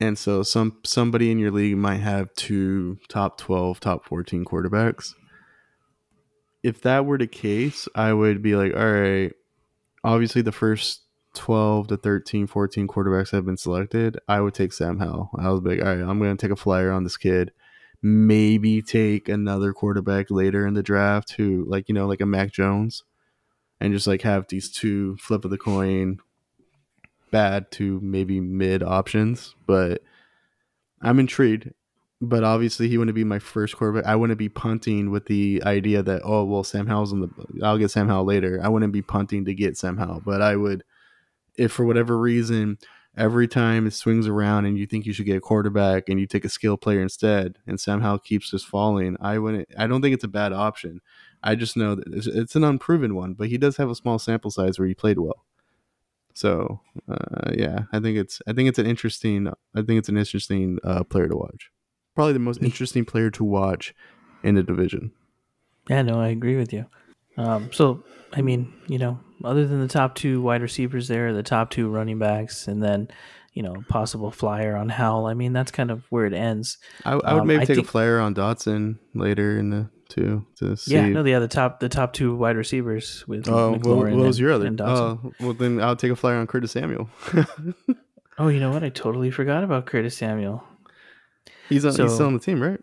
and 0.00 0.18
so 0.18 0.42
some 0.42 0.78
somebody 0.84 1.30
in 1.30 1.38
your 1.38 1.50
league 1.50 1.76
might 1.76 2.00
have 2.00 2.34
two 2.34 2.98
top 3.08 3.38
twelve, 3.38 3.80
top 3.80 4.04
fourteen 4.04 4.44
quarterbacks. 4.44 5.14
If 6.62 6.82
that 6.82 7.06
were 7.06 7.18
the 7.18 7.26
case, 7.26 7.88
I 7.94 8.12
would 8.12 8.42
be 8.42 8.56
like, 8.56 8.74
all 8.74 8.92
right, 8.92 9.32
obviously 10.02 10.42
the 10.42 10.52
first 10.52 11.04
12 11.34 11.88
to 11.88 11.96
13, 11.96 12.46
14 12.46 12.88
quarterbacks 12.88 13.32
have 13.32 13.44
been 13.44 13.56
selected. 13.56 14.18
I 14.28 14.40
would 14.40 14.54
take 14.54 14.72
Sam 14.72 14.98
Howell. 14.98 15.30
I 15.38 15.50
was 15.50 15.60
like, 15.62 15.80
all 15.80 15.86
right, 15.86 16.00
I'm 16.00 16.18
going 16.18 16.36
to 16.36 16.40
take 16.40 16.52
a 16.52 16.60
flyer 16.60 16.90
on 16.90 17.04
this 17.04 17.16
kid. 17.16 17.52
Maybe 18.06 18.82
take 18.82 19.30
another 19.30 19.72
quarterback 19.72 20.30
later 20.30 20.66
in 20.66 20.74
the 20.74 20.82
draft 20.82 21.32
who, 21.32 21.64
like, 21.66 21.88
you 21.88 21.94
know, 21.94 22.06
like 22.06 22.20
a 22.20 22.26
Mac 22.26 22.52
Jones 22.52 23.02
and 23.80 23.92
just 23.92 24.06
like 24.06 24.22
have 24.22 24.46
these 24.48 24.70
two 24.70 25.16
flip 25.16 25.44
of 25.44 25.50
the 25.50 25.58
coin 25.58 26.18
bad 27.30 27.70
to 27.72 28.00
maybe 28.00 28.40
mid 28.40 28.82
options. 28.82 29.54
But 29.66 30.02
i'm 31.02 31.18
intrigued. 31.18 31.72
But 32.20 32.44
obviously 32.44 32.88
he 32.88 32.96
wouldn't 32.96 33.14
be 33.14 33.24
my 33.24 33.38
first 33.38 33.76
quarterback. 33.76 34.06
I 34.06 34.16
wouldn't 34.16 34.38
be 34.38 34.48
punting 34.48 35.10
with 35.10 35.26
the 35.26 35.62
idea 35.66 36.02
that 36.02 36.22
oh 36.24 36.44
well 36.44 36.64
sam 36.64 36.86
howell's 36.86 37.12
in 37.12 37.20
the 37.20 37.28
i'll 37.62 37.78
get 37.78 37.90
sam 37.90 38.08
howell 38.08 38.24
later. 38.24 38.60
I 38.62 38.68
wouldn't 38.68 38.92
be 38.92 39.02
punting 39.02 39.44
to 39.46 39.54
get 39.54 39.76
sam 39.76 39.96
howell. 39.98 40.22
But 40.24 40.40
i 40.40 40.56
would 40.56 40.84
if 41.56 41.72
for 41.72 41.84
whatever 41.84 42.18
reason 42.18 42.78
every 43.16 43.46
time 43.46 43.86
it 43.86 43.92
swings 43.92 44.26
around 44.26 44.64
and 44.64 44.78
you 44.78 44.86
think 44.86 45.06
you 45.06 45.12
should 45.12 45.26
get 45.26 45.36
a 45.36 45.40
quarterback 45.40 46.08
and 46.08 46.18
you 46.18 46.26
take 46.26 46.44
a 46.44 46.48
skill 46.48 46.76
player 46.76 47.00
instead 47.00 47.58
and 47.66 47.78
somehow 47.78 48.16
keeps 48.16 48.50
just 48.50 48.66
falling 48.66 49.16
i 49.20 49.38
wouldn't 49.38 49.68
i 49.78 49.86
don't 49.86 50.02
think 50.02 50.14
it's 50.14 50.24
a 50.24 50.28
bad 50.28 50.52
option 50.52 51.00
I 51.44 51.54
just 51.54 51.76
know 51.76 51.94
that 51.94 52.06
it's, 52.10 52.26
it's 52.26 52.56
an 52.56 52.64
unproven 52.64 53.14
one, 53.14 53.34
but 53.34 53.48
he 53.48 53.58
does 53.58 53.76
have 53.76 53.90
a 53.90 53.94
small 53.94 54.18
sample 54.18 54.50
size 54.50 54.78
where 54.78 54.88
he 54.88 54.94
played 54.94 55.18
well. 55.18 55.44
So 56.32 56.80
uh, 57.08 57.52
yeah, 57.52 57.82
I 57.92 58.00
think 58.00 58.16
it's 58.16 58.40
I 58.48 58.54
think 58.54 58.68
it's 58.68 58.78
an 58.78 58.86
interesting 58.86 59.48
I 59.48 59.82
think 59.82 59.98
it's 59.98 60.08
an 60.08 60.16
interesting 60.16 60.78
uh, 60.82 61.04
player 61.04 61.28
to 61.28 61.36
watch. 61.36 61.70
Probably 62.16 62.32
the 62.32 62.38
most 62.38 62.62
interesting 62.62 63.04
player 63.04 63.30
to 63.30 63.44
watch 63.44 63.94
in 64.42 64.54
the 64.54 64.62
division. 64.62 65.12
Yeah, 65.88 66.02
no, 66.02 66.18
I 66.18 66.28
agree 66.28 66.56
with 66.56 66.72
you. 66.72 66.86
Um, 67.36 67.70
so, 67.72 68.02
I 68.32 68.40
mean, 68.40 68.72
you 68.86 68.98
know, 68.98 69.20
other 69.44 69.66
than 69.66 69.80
the 69.80 69.88
top 69.88 70.14
two 70.14 70.40
wide 70.40 70.62
receivers 70.62 71.08
there, 71.08 71.32
the 71.32 71.42
top 71.42 71.70
two 71.70 71.88
running 71.88 72.18
backs, 72.18 72.66
and 72.68 72.82
then, 72.82 73.08
you 73.52 73.62
know, 73.62 73.74
possible 73.88 74.30
flyer 74.30 74.76
on 74.76 74.88
Howell, 74.88 75.26
I 75.26 75.34
mean, 75.34 75.52
that's 75.52 75.70
kind 75.70 75.90
of 75.90 76.02
where 76.10 76.26
it 76.26 76.32
ends. 76.32 76.78
I, 77.04 77.12
I 77.12 77.32
would 77.34 77.40
Um, 77.42 77.46
maybe 77.46 77.62
I 77.62 77.64
take 77.64 77.76
think- 77.76 77.88
a 77.88 77.90
flyer 77.90 78.18
on 78.20 78.34
Dotson 78.34 78.98
later 79.14 79.58
in 79.58 79.70
the 79.70 79.88
two 80.08 80.44
to 80.56 80.76
see. 80.76 80.92
Yeah, 80.94 81.08
no, 81.08 81.24
yeah, 81.24 81.38
the 81.38 81.48
top 81.48 81.80
the 81.80 81.88
top 81.88 82.12
two 82.12 82.34
wide 82.36 82.56
receivers 82.56 83.24
with 83.26 83.48
Oh, 83.48 83.72
what, 83.72 83.84
what 83.84 84.12
was 84.12 84.36
and- 84.36 84.38
your 84.38 84.52
other? 84.52 84.70
Oh, 84.80 85.32
well 85.40 85.54
then 85.54 85.80
I'll 85.80 85.96
take 85.96 86.10
a 86.12 86.16
flyer 86.16 86.36
on 86.36 86.46
Curtis 86.46 86.72
Samuel. 86.72 87.08
oh, 88.38 88.48
you 88.48 88.60
know 88.60 88.70
what? 88.70 88.84
I 88.84 88.88
totally 88.90 89.30
forgot 89.30 89.64
about 89.64 89.86
Curtis 89.86 90.16
Samuel. 90.16 90.62
he's 91.68 91.84
on, 91.84 91.92
So- 91.92 92.04
he's 92.04 92.14
still 92.14 92.26
on 92.26 92.34
the 92.34 92.38
team, 92.40 92.62
right? 92.62 92.80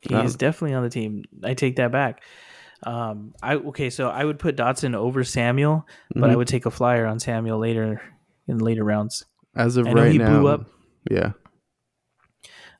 He 0.00 0.14
is 0.14 0.36
definitely 0.36 0.74
on 0.74 0.84
the 0.84 0.90
team. 0.90 1.24
I 1.42 1.54
take 1.54 1.76
that 1.76 1.90
back. 1.90 2.22
Um, 2.82 3.34
I 3.42 3.54
okay, 3.56 3.88
so 3.90 4.08
I 4.10 4.24
would 4.24 4.38
put 4.38 4.56
Dotson 4.56 4.94
over 4.94 5.24
Samuel, 5.24 5.86
but 6.14 6.30
I 6.30 6.34
Mhm. 6.34 6.36
would 6.36 6.48
take 6.48 6.66
a 6.66 6.70
flyer 6.70 7.06
on 7.06 7.18
Samuel 7.18 7.58
later 7.58 8.02
in 8.46 8.58
later 8.58 8.84
rounds. 8.84 9.24
As 9.54 9.76
of 9.78 9.86
I 9.86 9.92
know 9.94 10.02
right 10.02 10.12
he 10.12 10.18
now, 10.18 10.38
blew 10.38 10.48
up. 10.48 10.66
Yeah, 11.10 11.32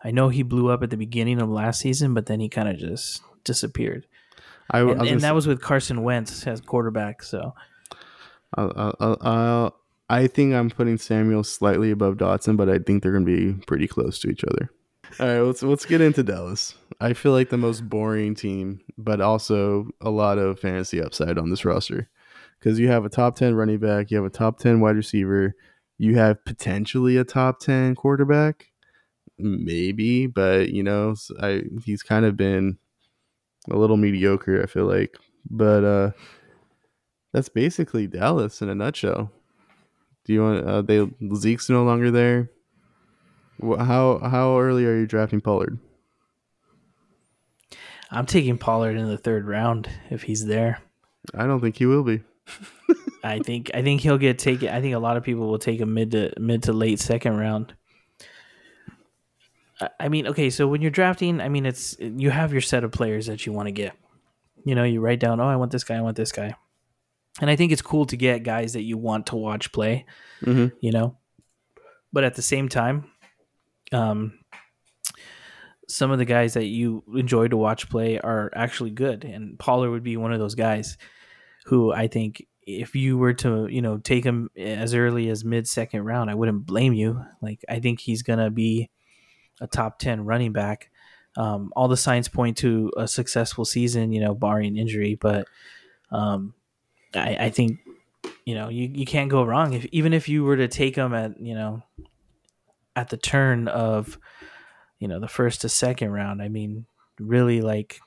I 0.04 0.10
know 0.10 0.28
he 0.28 0.42
blew 0.42 0.68
up 0.68 0.82
at 0.82 0.90
the 0.90 0.96
beginning 0.96 1.40
of 1.40 1.48
last 1.48 1.80
season, 1.80 2.12
but 2.14 2.26
then 2.26 2.40
he 2.40 2.48
kind 2.48 2.68
of 2.68 2.76
just 2.76 3.22
disappeared. 3.44 4.06
I, 4.70 4.80
And, 4.80 5.00
I 5.02 5.06
and 5.06 5.20
that 5.22 5.34
was 5.34 5.46
with 5.46 5.60
Carson 5.62 6.02
Wentz 6.02 6.46
as 6.46 6.60
quarterback. 6.60 7.22
So 7.22 7.54
uh, 8.56 9.70
I 10.08 10.26
think 10.26 10.54
I'm 10.54 10.70
putting 10.70 10.98
Samuel 10.98 11.44
slightly 11.44 11.90
above 11.90 12.16
Dotson, 12.16 12.56
but 12.56 12.68
I 12.68 12.78
think 12.78 13.02
they're 13.02 13.12
going 13.12 13.26
to 13.26 13.36
be 13.56 13.64
pretty 13.66 13.86
close 13.88 14.18
to 14.20 14.28
each 14.28 14.44
other. 14.44 14.70
All 15.20 15.26
right, 15.26 15.40
let's 15.40 15.62
let's 15.62 15.84
get 15.86 16.00
into 16.00 16.22
Dallas. 16.22 16.74
I 17.00 17.12
feel 17.12 17.32
like 17.32 17.50
the 17.50 17.58
most 17.58 17.88
boring 17.88 18.34
team, 18.34 18.80
but 18.96 19.20
also 19.20 19.88
a 20.00 20.10
lot 20.10 20.38
of 20.38 20.58
fantasy 20.58 21.02
upside 21.02 21.38
on 21.38 21.50
this 21.50 21.64
roster 21.64 22.08
because 22.58 22.78
you 22.78 22.88
have 22.88 23.04
a 23.04 23.10
top 23.10 23.36
ten 23.36 23.54
running 23.54 23.78
back, 23.78 24.10
you 24.10 24.16
have 24.16 24.26
a 24.26 24.30
top 24.30 24.58
ten 24.58 24.80
wide 24.80 24.96
receiver, 24.96 25.54
you 25.98 26.16
have 26.16 26.44
potentially 26.44 27.16
a 27.16 27.24
top 27.24 27.60
ten 27.60 27.94
quarterback, 27.94 28.66
maybe, 29.38 30.26
but 30.26 30.70
you 30.70 30.82
know, 30.82 31.14
I 31.40 31.62
he's 31.84 32.02
kind 32.02 32.24
of 32.24 32.36
been 32.36 32.78
a 33.70 33.76
little 33.76 33.96
mediocre. 33.96 34.62
I 34.62 34.66
feel 34.66 34.86
like, 34.86 35.16
but 35.50 35.84
uh, 35.84 36.10
that's 37.32 37.48
basically 37.48 38.06
Dallas 38.06 38.62
in 38.62 38.68
a 38.68 38.74
nutshell. 38.74 39.30
Do 40.24 40.32
you 40.32 40.42
want? 40.42 40.64
Uh, 40.66 40.82
they 40.82 41.06
Zeke's 41.34 41.68
no 41.68 41.84
longer 41.84 42.10
there. 42.10 42.50
How 43.62 44.18
how 44.18 44.58
early 44.58 44.84
are 44.86 44.98
you 44.98 45.06
drafting 45.06 45.40
Pollard? 45.40 45.78
I'm 48.10 48.26
taking 48.26 48.56
Pollard 48.58 48.96
in 48.96 49.08
the 49.08 49.18
third 49.18 49.46
round 49.46 49.88
if 50.10 50.22
he's 50.22 50.46
there. 50.46 50.80
I 51.34 51.46
don't 51.46 51.60
think 51.60 51.76
he 51.76 51.86
will 51.86 52.04
be. 52.04 52.22
I 53.24 53.40
think 53.40 53.70
I 53.74 53.82
think 53.82 54.00
he'll 54.02 54.18
get 54.18 54.38
taken. 54.38 54.68
I 54.68 54.80
think 54.80 54.94
a 54.94 54.98
lot 55.00 55.16
of 55.16 55.24
people 55.24 55.48
will 55.48 55.58
take 55.58 55.80
him 55.80 55.92
mid 55.94 56.12
to 56.12 56.32
mid 56.38 56.62
to 56.64 56.72
late 56.72 57.00
second 57.00 57.36
round. 57.36 57.74
I- 60.00 60.08
mean, 60.08 60.26
okay, 60.28 60.48
so 60.50 60.66
when 60.66 60.80
you're 60.80 60.90
drafting, 60.90 61.40
I 61.40 61.48
mean, 61.48 61.66
it's 61.66 61.96
you 62.00 62.30
have 62.30 62.52
your 62.52 62.62
set 62.62 62.84
of 62.84 62.92
players 62.92 63.26
that 63.26 63.44
you 63.44 63.52
want 63.52 63.66
to 63.66 63.72
get. 63.72 63.94
You 64.64 64.74
know, 64.74 64.84
you 64.84 65.00
write 65.00 65.20
down, 65.20 65.38
oh, 65.40 65.46
I 65.46 65.56
want 65.56 65.70
this 65.70 65.84
guy, 65.84 65.96
I 65.96 66.00
want 66.00 66.16
this 66.16 66.32
guy, 66.32 66.54
and 67.40 67.50
I 67.50 67.56
think 67.56 67.72
it's 67.72 67.82
cool 67.82 68.06
to 68.06 68.16
get 68.16 68.42
guys 68.42 68.72
that 68.72 68.82
you 68.82 68.96
want 68.96 69.26
to 69.26 69.36
watch 69.36 69.70
play. 69.72 70.06
Mhm. 70.42 70.72
You 70.80 70.92
know, 70.92 71.16
but 72.12 72.24
at 72.24 72.34
the 72.36 72.42
same 72.42 72.68
time, 72.68 73.10
um, 73.92 74.38
some 75.88 76.10
of 76.10 76.18
the 76.18 76.24
guys 76.24 76.54
that 76.54 76.66
you 76.66 77.04
enjoy 77.14 77.48
to 77.48 77.56
watch 77.56 77.88
play 77.88 78.18
are 78.18 78.50
actually 78.54 78.90
good, 78.90 79.24
and 79.24 79.58
Pollard 79.58 79.90
would 79.90 80.02
be 80.02 80.16
one 80.16 80.32
of 80.32 80.38
those 80.38 80.54
guys 80.54 80.98
who 81.66 81.92
I 81.92 82.08
think 82.08 82.46
if 82.62 82.96
you 82.96 83.16
were 83.16 83.34
to 83.34 83.68
you 83.68 83.80
know 83.80 83.98
take 83.98 84.24
him 84.24 84.50
as 84.56 84.94
early 84.94 85.28
as 85.28 85.44
mid 85.44 85.68
second 85.68 86.04
round, 86.04 86.30
I 86.30 86.34
wouldn't 86.34 86.66
blame 86.66 86.92
you. 86.92 87.24
Like 87.40 87.64
I 87.68 87.80
think 87.80 88.00
he's 88.00 88.22
gonna 88.22 88.50
be 88.50 88.90
a 89.60 89.66
top 89.66 89.98
ten 89.98 90.24
running 90.24 90.52
back. 90.52 90.90
Um, 91.36 91.72
all 91.76 91.88
the 91.88 91.96
signs 91.96 92.28
point 92.28 92.56
to 92.58 92.90
a 92.96 93.06
successful 93.06 93.64
season, 93.64 94.10
you 94.10 94.20
know, 94.20 94.34
barring 94.34 94.76
injury. 94.76 95.16
But 95.16 95.46
um, 96.10 96.54
I, 97.14 97.36
I 97.36 97.50
think 97.50 97.78
you 98.44 98.54
know 98.54 98.68
you, 98.68 98.90
you 98.92 99.06
can't 99.06 99.30
go 99.30 99.44
wrong 99.44 99.72
if 99.74 99.86
even 99.92 100.12
if 100.12 100.28
you 100.28 100.44
were 100.44 100.56
to 100.56 100.68
take 100.68 100.96
him 100.96 101.14
at 101.14 101.38
you 101.40 101.54
know 101.54 101.82
at 102.96 103.10
the 103.10 103.16
turn 103.16 103.68
of 103.68 104.18
you 104.98 105.08
know 105.08 105.20
the 105.20 105.28
first 105.28 105.60
to 105.62 105.68
second 105.68 106.10
round. 106.10 106.42
I 106.42 106.48
mean, 106.48 106.86
really 107.18 107.60
like 107.60 108.00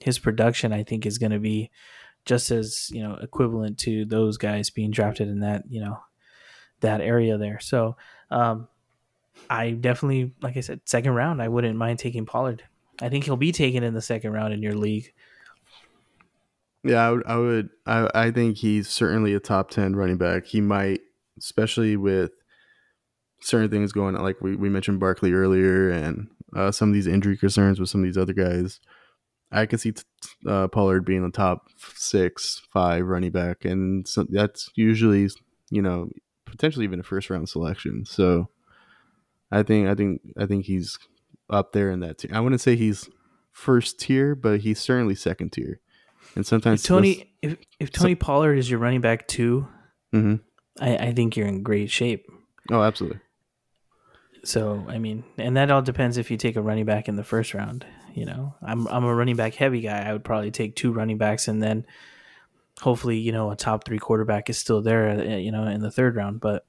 his 0.00 0.18
production, 0.18 0.72
I 0.72 0.82
think 0.82 1.06
is 1.06 1.18
going 1.18 1.32
to 1.32 1.38
be 1.38 1.70
just 2.24 2.50
as 2.50 2.90
you 2.92 3.02
know 3.02 3.18
equivalent 3.20 3.78
to 3.78 4.04
those 4.04 4.36
guys 4.36 4.70
being 4.70 4.90
drafted 4.90 5.28
in 5.28 5.40
that 5.40 5.64
you 5.68 5.80
know 5.80 5.98
that 6.80 7.00
area 7.00 7.38
there. 7.38 7.60
So 7.60 7.96
um, 8.30 8.68
I 9.48 9.70
definitely, 9.70 10.32
like 10.40 10.56
I 10.56 10.60
said, 10.60 10.80
second 10.84 11.12
round. 11.12 11.42
I 11.42 11.48
wouldn't 11.48 11.76
mind 11.76 11.98
taking 11.98 12.26
Pollard. 12.26 12.62
I 13.00 13.08
think 13.08 13.24
he'll 13.24 13.36
be 13.36 13.52
taken 13.52 13.82
in 13.82 13.94
the 13.94 14.02
second 14.02 14.32
round 14.32 14.52
in 14.52 14.62
your 14.62 14.74
league. 14.74 15.12
Yeah, 16.84 17.06
I 17.06 17.10
would. 17.10 17.26
I, 17.26 17.36
would 17.36 17.70
I, 17.86 18.10
I 18.14 18.30
think 18.30 18.58
he's 18.58 18.88
certainly 18.88 19.34
a 19.34 19.40
top 19.40 19.70
ten 19.70 19.94
running 19.96 20.18
back. 20.18 20.46
He 20.46 20.60
might, 20.60 21.00
especially 21.38 21.96
with 21.96 22.32
certain 23.42 23.70
things 23.70 23.92
going 23.92 24.16
on, 24.16 24.22
like 24.22 24.40
we, 24.40 24.56
we 24.56 24.68
mentioned 24.68 25.00
Barkley 25.00 25.32
earlier, 25.32 25.90
and 25.90 26.28
uh, 26.56 26.70
some 26.70 26.88
of 26.90 26.94
these 26.94 27.06
injury 27.06 27.36
concerns 27.36 27.80
with 27.80 27.88
some 27.88 28.00
of 28.00 28.04
these 28.04 28.18
other 28.18 28.32
guys. 28.32 28.80
I 29.50 29.66
could 29.66 29.80
see 29.80 29.92
t- 29.92 30.02
uh, 30.46 30.68
Pollard 30.68 31.04
being 31.04 31.24
a 31.24 31.30
top 31.30 31.68
six, 31.94 32.62
five 32.72 33.04
running 33.04 33.32
back, 33.32 33.64
and 33.64 34.06
so 34.08 34.24
that's 34.28 34.70
usually, 34.74 35.28
you 35.70 35.82
know, 35.82 36.08
potentially 36.46 36.84
even 36.84 37.00
a 37.00 37.02
first 37.02 37.28
round 37.28 37.48
selection. 37.48 38.04
So, 38.06 38.48
I 39.50 39.62
think, 39.62 39.88
I 39.88 39.94
think, 39.94 40.22
I 40.38 40.46
think 40.46 40.64
he's 40.64 40.98
up 41.50 41.72
there 41.72 41.90
in 41.90 42.00
that 42.00 42.18
tier. 42.18 42.30
I 42.32 42.40
wouldn't 42.40 42.62
say 42.62 42.76
he's 42.76 43.10
first 43.50 44.00
tier, 44.00 44.34
but 44.34 44.60
he's 44.60 44.80
certainly 44.80 45.14
second 45.14 45.52
tier. 45.52 45.80
And 46.34 46.46
sometimes 46.46 46.82
If 46.82 46.88
Tony, 46.88 47.34
if, 47.42 47.58
if 47.78 47.92
Tony 47.92 48.14
Pollard 48.14 48.54
is 48.54 48.70
your 48.70 48.78
running 48.78 49.02
back 49.02 49.28
too, 49.28 49.68
hmm 50.12 50.36
I, 50.80 50.96
I 50.96 51.12
think 51.12 51.36
you're 51.36 51.46
in 51.46 51.62
great 51.62 51.90
shape. 51.90 52.24
Oh, 52.70 52.82
absolutely. 52.82 53.20
So 54.44 54.84
I 54.88 54.98
mean, 54.98 55.24
and 55.38 55.56
that 55.56 55.70
all 55.70 55.82
depends 55.82 56.18
if 56.18 56.30
you 56.30 56.36
take 56.36 56.56
a 56.56 56.62
running 56.62 56.84
back 56.84 57.08
in 57.08 57.16
the 57.16 57.24
first 57.24 57.54
round. 57.54 57.86
You 58.14 58.26
know, 58.26 58.54
I'm 58.62 58.86
I'm 58.88 59.04
a 59.04 59.14
running 59.14 59.36
back 59.36 59.54
heavy 59.54 59.80
guy. 59.80 60.02
I 60.08 60.12
would 60.12 60.24
probably 60.24 60.50
take 60.50 60.76
two 60.76 60.92
running 60.92 61.18
backs, 61.18 61.48
and 61.48 61.62
then 61.62 61.86
hopefully, 62.80 63.18
you 63.18 63.32
know, 63.32 63.50
a 63.50 63.56
top 63.56 63.84
three 63.84 63.98
quarterback 63.98 64.50
is 64.50 64.58
still 64.58 64.82
there. 64.82 65.08
uh, 65.10 65.36
You 65.36 65.52
know, 65.52 65.66
in 65.66 65.80
the 65.80 65.90
third 65.90 66.16
round, 66.16 66.40
but. 66.40 66.64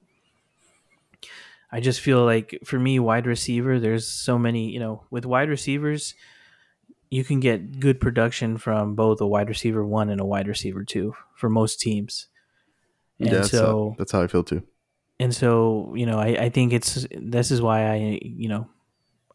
I 1.72 1.80
just 1.80 2.00
feel 2.00 2.24
like 2.24 2.60
for 2.64 2.78
me, 2.78 3.00
wide 3.00 3.26
receiver, 3.26 3.80
there's 3.80 4.06
so 4.06 4.38
many, 4.38 4.70
you 4.70 4.78
know, 4.78 5.02
with 5.10 5.26
wide 5.26 5.48
receivers, 5.48 6.14
you 7.10 7.24
can 7.24 7.40
get 7.40 7.80
good 7.80 8.00
production 8.00 8.58
from 8.58 8.94
both 8.94 9.20
a 9.20 9.26
wide 9.26 9.48
receiver 9.48 9.84
one 9.84 10.08
and 10.08 10.20
a 10.20 10.24
wide 10.24 10.46
receiver 10.46 10.84
two 10.84 11.16
for 11.34 11.48
most 11.50 11.80
teams. 11.80 12.28
And 13.18 13.28
yeah, 13.28 13.34
that's, 13.38 13.50
so, 13.50 13.66
how, 13.66 13.94
that's 13.98 14.12
how 14.12 14.22
I 14.22 14.28
feel 14.28 14.44
too. 14.44 14.62
And 15.24 15.34
so 15.34 15.90
you 15.96 16.04
know 16.04 16.18
I, 16.18 16.26
I 16.26 16.48
think 16.50 16.74
it's 16.74 17.06
this 17.18 17.50
is 17.50 17.62
why 17.62 17.86
i 17.90 18.18
you 18.22 18.48
know 18.48 18.68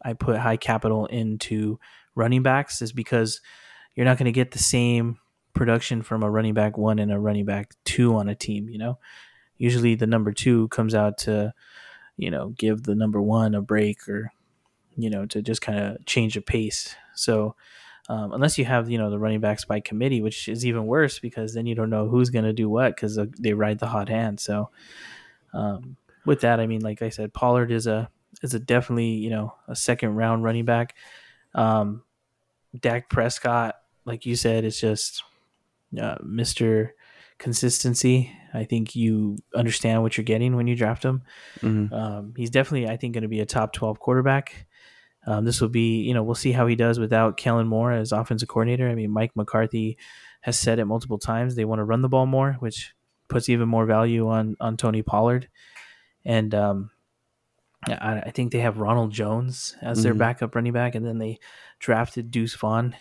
i 0.02 0.12
put 0.12 0.38
high 0.38 0.56
capital 0.56 1.06
into 1.06 1.80
running 2.14 2.44
backs 2.44 2.80
is 2.80 2.92
because 2.92 3.40
you're 3.96 4.06
not 4.06 4.16
going 4.16 4.26
to 4.26 4.32
get 4.32 4.52
the 4.52 4.58
same 4.58 5.18
production 5.52 6.02
from 6.02 6.22
a 6.22 6.30
running 6.30 6.54
back 6.54 6.78
one 6.78 7.00
and 7.00 7.10
a 7.10 7.18
running 7.18 7.44
back 7.44 7.74
two 7.84 8.14
on 8.14 8.28
a 8.28 8.34
team 8.34 8.68
you 8.68 8.78
know? 8.78 8.98
Usually 9.58 9.94
the 9.94 10.06
number 10.06 10.32
two 10.32 10.68
comes 10.68 10.94
out 10.94 11.18
to 11.18 11.52
you 12.16 12.30
know 12.30 12.50
give 12.50 12.84
the 12.84 12.94
number 12.94 13.20
one 13.20 13.54
a 13.54 13.60
break 13.60 14.08
or 14.08 14.32
you 14.96 15.10
know 15.10 15.26
to 15.26 15.42
just 15.42 15.60
kind 15.60 15.78
of 15.78 16.06
change 16.06 16.34
the 16.34 16.40
pace. 16.40 16.94
So 17.14 17.56
um, 18.08 18.32
unless 18.32 18.58
you 18.58 18.64
have 18.64 18.88
you 18.88 18.96
know 18.96 19.10
the 19.10 19.18
running 19.18 19.40
backs 19.40 19.64
by 19.66 19.80
committee 19.80 20.22
which 20.22 20.48
is 20.48 20.64
even 20.64 20.86
worse 20.86 21.18
because 21.18 21.52
then 21.52 21.66
you 21.66 21.74
don't 21.74 21.90
know 21.90 22.08
who's 22.08 22.30
going 22.30 22.46
to 22.46 22.52
do 22.52 22.70
what 22.70 22.94
because 22.94 23.18
they 23.38 23.52
ride 23.52 23.80
the 23.80 23.88
hot 23.88 24.08
hand. 24.08 24.40
So 24.40 24.70
um, 25.52 25.96
with 26.26 26.40
that, 26.42 26.60
I 26.60 26.66
mean, 26.66 26.82
like 26.82 27.02
I 27.02 27.08
said, 27.08 27.32
Pollard 27.32 27.72
is 27.72 27.86
a 27.86 28.10
is 28.42 28.54
a 28.54 28.60
definitely 28.60 29.10
you 29.10 29.30
know 29.30 29.54
a 29.68 29.76
second 29.76 30.14
round 30.14 30.44
running 30.44 30.64
back. 30.64 30.94
Um, 31.54 32.02
Dak 32.78 33.08
Prescott, 33.08 33.76
like 34.04 34.26
you 34.26 34.36
said, 34.36 34.64
is 34.64 34.80
just 34.80 35.24
uh, 36.00 36.16
Mister 36.22 36.94
Consistency. 37.38 38.32
I 38.52 38.64
think 38.64 38.96
you 38.96 39.38
understand 39.54 40.02
what 40.02 40.16
you're 40.16 40.24
getting 40.24 40.56
when 40.56 40.66
you 40.66 40.76
draft 40.76 41.04
him. 41.04 41.22
hmm 41.60 41.86
Um, 41.92 42.34
he's 42.36 42.50
definitely, 42.50 42.88
I 42.88 42.96
think, 42.96 43.14
going 43.14 43.22
to 43.22 43.28
be 43.28 43.40
a 43.40 43.46
top 43.46 43.72
twelve 43.72 43.98
quarterback. 43.98 44.66
Um, 45.26 45.44
this 45.44 45.60
will 45.60 45.68
be, 45.68 46.00
you 46.00 46.14
know, 46.14 46.22
we'll 46.22 46.34
see 46.34 46.52
how 46.52 46.66
he 46.66 46.76
does 46.76 46.98
without 46.98 47.36
Kellen 47.36 47.68
Moore 47.68 47.92
as 47.92 48.10
offensive 48.10 48.48
coordinator. 48.48 48.88
I 48.88 48.94
mean, 48.94 49.10
Mike 49.10 49.36
McCarthy 49.36 49.98
has 50.40 50.58
said 50.58 50.78
it 50.78 50.86
multiple 50.86 51.18
times 51.18 51.54
they 51.54 51.66
want 51.66 51.78
to 51.78 51.84
run 51.84 52.02
the 52.02 52.08
ball 52.08 52.24
more, 52.26 52.54
which 52.60 52.94
puts 53.30 53.48
even 53.48 53.68
more 53.68 53.86
value 53.86 54.28
on 54.28 54.56
on 54.60 54.76
Tony 54.76 55.02
Pollard. 55.02 55.48
And 56.24 56.54
um, 56.54 56.90
I, 57.86 58.22
I 58.26 58.30
think 58.30 58.52
they 58.52 58.60
have 58.60 58.76
Ronald 58.78 59.10
Jones 59.12 59.74
as 59.80 60.02
their 60.02 60.14
Mhm. 60.14 60.18
backup 60.18 60.54
running 60.54 60.72
back, 60.74 60.94
and 60.94 61.06
then 61.06 61.18
they 61.18 61.38
drafted 61.78 62.30
Deuce 62.30 62.54
Vaughn, 62.54 62.94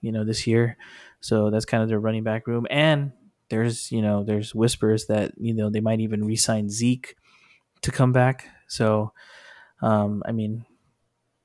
you 0.00 0.10
know, 0.10 0.24
this 0.24 0.46
year. 0.46 0.76
So 1.20 1.50
that's 1.50 1.64
kind 1.64 1.82
of 1.82 1.88
their 1.88 2.00
running 2.00 2.24
back 2.24 2.46
room. 2.48 2.66
And 2.68 3.12
there's, 3.48 3.92
you 3.92 4.02
know, 4.02 4.24
there's 4.24 4.54
whispers 4.54 5.06
that 5.06 5.32
you 5.36 5.54
know 5.54 5.70
they 5.70 5.80
might 5.80 6.00
even 6.00 6.24
re-sign 6.24 6.68
Zeke 6.68 7.16
to 7.82 7.92
come 7.92 8.12
back. 8.12 8.48
So, 8.66 9.12
um, 9.82 10.22
I 10.26 10.32
mean, 10.32 10.64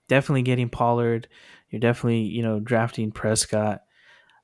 definitely 0.07 0.41
getting 0.41 0.69
Pollard. 0.69 1.27
You're 1.69 1.79
definitely, 1.81 2.21
you 2.21 2.41
know, 2.41 2.59
drafting 2.59 3.11
Prescott. 3.11 3.83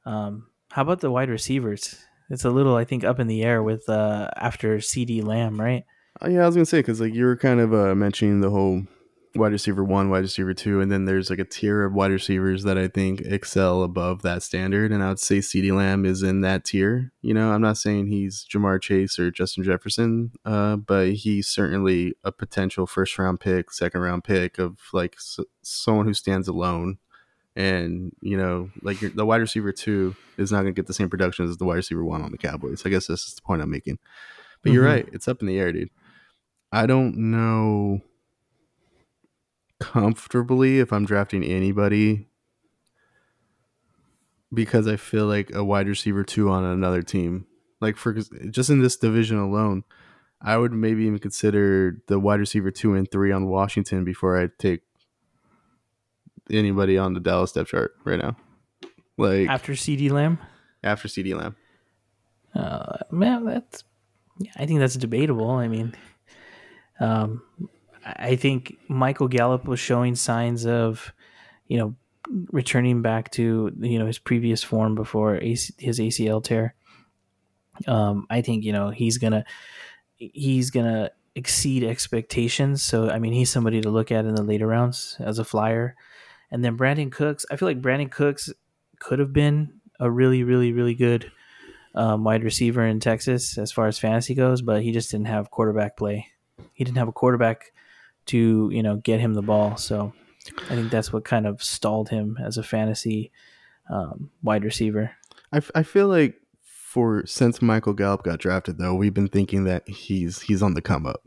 Um, 0.05 0.47
how 0.69 0.83
about 0.83 0.99
the 0.99 1.09
wide 1.09 1.29
receivers? 1.29 2.05
It's 2.29 2.45
a 2.45 2.49
little, 2.49 2.75
I 2.75 2.85
think, 2.85 3.03
up 3.03 3.19
in 3.19 3.27
the 3.27 3.43
air 3.43 3.61
with 3.61 3.87
uh, 3.87 4.29
after 4.35 4.77
CeeDee 4.77 5.23
Lamb, 5.23 5.59
right? 5.59 5.83
Uh, 6.21 6.29
yeah, 6.29 6.43
I 6.43 6.45
was 6.45 6.55
gonna 6.55 6.65
say 6.65 6.79
because 6.79 7.01
like 7.01 7.13
you 7.13 7.25
were 7.25 7.37
kind 7.37 7.59
of 7.59 7.73
uh, 7.73 7.93
mentioning 7.93 8.41
the 8.41 8.49
whole 8.49 8.83
wide 9.35 9.51
receiver 9.51 9.83
one, 9.83 10.09
wide 10.09 10.23
receiver 10.23 10.53
two, 10.53 10.81
and 10.81 10.91
then 10.91 11.05
there's 11.05 11.29
like 11.29 11.39
a 11.39 11.45
tier 11.45 11.83
of 11.83 11.93
wide 11.93 12.11
receivers 12.11 12.63
that 12.63 12.77
I 12.77 12.87
think 12.87 13.21
excel 13.21 13.83
above 13.83 14.21
that 14.21 14.43
standard. 14.43 14.91
And 14.91 15.03
I 15.03 15.09
would 15.09 15.19
say 15.19 15.39
CeeDee 15.39 15.75
Lamb 15.75 16.05
is 16.05 16.23
in 16.23 16.41
that 16.41 16.65
tier. 16.65 17.11
You 17.21 17.33
know, 17.33 17.51
I'm 17.51 17.61
not 17.61 17.77
saying 17.77 18.07
he's 18.07 18.45
Ja'Marr 18.51 18.81
Chase 18.81 19.19
or 19.19 19.31
Justin 19.31 19.63
Jefferson, 19.63 20.31
uh, 20.45 20.77
but 20.77 21.13
he's 21.13 21.47
certainly 21.47 22.15
a 22.23 22.31
potential 22.31 22.87
first 22.87 23.17
round 23.19 23.39
pick, 23.39 23.71
second 23.71 24.01
round 24.01 24.23
pick 24.23 24.57
of 24.57 24.79
like 24.93 25.17
someone 25.61 26.05
who 26.05 26.13
stands 26.13 26.47
alone. 26.47 26.97
And 27.55 28.11
you 28.21 28.37
know, 28.37 28.69
like 28.81 28.99
the 28.99 29.25
wide 29.25 29.41
receiver 29.41 29.71
two 29.71 30.15
is 30.37 30.51
not 30.51 30.63
going 30.63 30.73
to 30.73 30.79
get 30.79 30.87
the 30.87 30.93
same 30.93 31.09
production 31.09 31.47
as 31.47 31.57
the 31.57 31.65
wide 31.65 31.75
receiver 31.75 32.03
one 32.03 32.21
on 32.21 32.31
the 32.31 32.37
Cowboys. 32.37 32.83
I 32.85 32.89
guess 32.89 33.07
this 33.07 33.25
is 33.27 33.35
the 33.35 33.41
point 33.41 33.61
I'm 33.61 33.71
making. 33.71 33.97
But 34.61 34.69
mm-hmm. 34.69 34.75
you're 34.75 34.85
right; 34.85 35.07
it's 35.13 35.27
up 35.27 35.41
in 35.41 35.47
the 35.47 35.57
air, 35.57 35.71
dude. 35.71 35.89
I 36.71 36.85
don't 36.85 37.15
know 37.31 38.01
comfortably 39.79 40.79
if 40.79 40.91
I'm 40.91 41.05
drafting 41.05 41.43
anybody 41.43 42.27
because 44.53 44.87
I 44.87 44.95
feel 44.95 45.25
like 45.25 45.53
a 45.53 45.63
wide 45.63 45.87
receiver 45.87 46.23
two 46.23 46.49
on 46.49 46.63
another 46.63 47.01
team, 47.01 47.45
like 47.81 47.97
for 47.97 48.13
just 48.13 48.69
in 48.69 48.81
this 48.81 48.97
division 48.97 49.37
alone, 49.37 49.83
I 50.41 50.57
would 50.57 50.71
maybe 50.71 51.03
even 51.05 51.19
consider 51.19 52.01
the 52.07 52.19
wide 52.19 52.39
receiver 52.39 52.71
two 52.71 52.93
and 52.93 53.09
three 53.09 53.31
on 53.31 53.47
Washington 53.47 54.03
before 54.03 54.41
I 54.41 54.49
take 54.59 54.81
anybody 56.49 56.97
on 56.97 57.13
the 57.13 57.19
Dallas 57.19 57.51
depth 57.51 57.69
chart 57.69 57.95
right 58.03 58.19
now. 58.19 58.35
Like 59.17 59.49
after 59.49 59.73
CeeDee 59.73 60.11
Lamb, 60.11 60.39
after 60.83 61.07
CeeDee 61.07 61.35
Lamb. 61.35 61.55
Uh, 62.53 62.97
man, 63.11 63.45
that's 63.45 63.83
I 64.57 64.65
think 64.65 64.79
that's 64.79 64.95
debatable. 64.95 65.51
I 65.51 65.67
mean, 65.67 65.93
um, 66.99 67.41
I 68.05 68.35
think 68.35 68.77
Michael 68.87 69.27
Gallup 69.27 69.65
was 69.65 69.79
showing 69.79 70.15
signs 70.15 70.65
of, 70.65 71.13
you 71.67 71.77
know, 71.77 71.95
returning 72.51 73.01
back 73.01 73.31
to 73.31 73.71
you 73.79 73.99
know 73.99 74.05
his 74.05 74.19
previous 74.19 74.63
form 74.63 74.95
before 74.95 75.37
AC, 75.37 75.73
his 75.77 75.99
ACL 75.99 76.43
tear. 76.43 76.75
Um, 77.87 78.25
I 78.29 78.41
think 78.41 78.63
you 78.63 78.73
know 78.73 78.89
he's 78.89 79.17
gonna 79.17 79.45
he's 80.17 80.71
gonna 80.71 81.11
exceed 81.35 81.83
expectations. 81.83 82.83
So 82.83 83.09
I 83.09 83.19
mean, 83.19 83.33
he's 83.33 83.51
somebody 83.51 83.81
to 83.81 83.89
look 83.89 84.11
at 84.11 84.25
in 84.25 84.35
the 84.35 84.43
later 84.43 84.67
rounds 84.67 85.17
as 85.19 85.39
a 85.39 85.45
flyer. 85.45 85.95
And 86.51 86.63
then 86.63 86.77
Brandin 86.77 87.11
Cooks, 87.11 87.45
I 87.49 87.55
feel 87.55 87.67
like 87.67 87.81
Brandin 87.81 88.11
Cooks 88.11 88.51
could 88.99 89.19
have 89.19 89.33
been 89.33 89.81
a 89.99 90.09
really, 90.09 90.43
really, 90.43 90.71
really 90.71 90.93
good 90.93 91.31
um, 91.95 92.23
wide 92.23 92.43
receiver 92.43 92.85
in 92.85 92.99
Texas 92.99 93.57
as 93.57 93.71
far 93.71 93.87
as 93.87 93.97
fantasy 93.97 94.35
goes, 94.35 94.61
but 94.61 94.83
he 94.83 94.91
just 94.91 95.11
didn't 95.11 95.27
have 95.27 95.49
quarterback 95.49 95.97
play. 95.97 96.27
He 96.73 96.83
didn't 96.83 96.97
have 96.97 97.07
a 97.07 97.13
quarterback 97.13 97.71
to 98.27 98.69
you 98.71 98.83
know 98.83 98.97
get 98.97 99.19
him 99.19 99.33
the 99.33 99.41
ball. 99.41 99.77
So 99.77 100.13
I 100.69 100.75
think 100.75 100.91
that's 100.91 101.13
what 101.13 101.25
kind 101.25 101.47
of 101.47 101.63
stalled 101.63 102.09
him 102.09 102.37
as 102.43 102.57
a 102.57 102.63
fantasy 102.63 103.31
um, 103.89 104.31
wide 104.43 104.63
receiver. 104.63 105.11
I, 105.51 105.57
f- 105.57 105.71
I 105.73 105.83
feel 105.83 106.07
like 106.07 106.35
for 106.61 107.25
since 107.25 107.61
Michael 107.61 107.93
Gallup 107.93 108.23
got 108.23 108.39
drafted 108.39 108.77
though, 108.77 108.95
we've 108.95 109.13
been 109.13 109.27
thinking 109.27 109.63
that 109.65 109.87
he's 109.87 110.41
he's 110.41 110.61
on 110.61 110.73
the 110.73 110.81
come 110.81 111.05
up. 111.05 111.21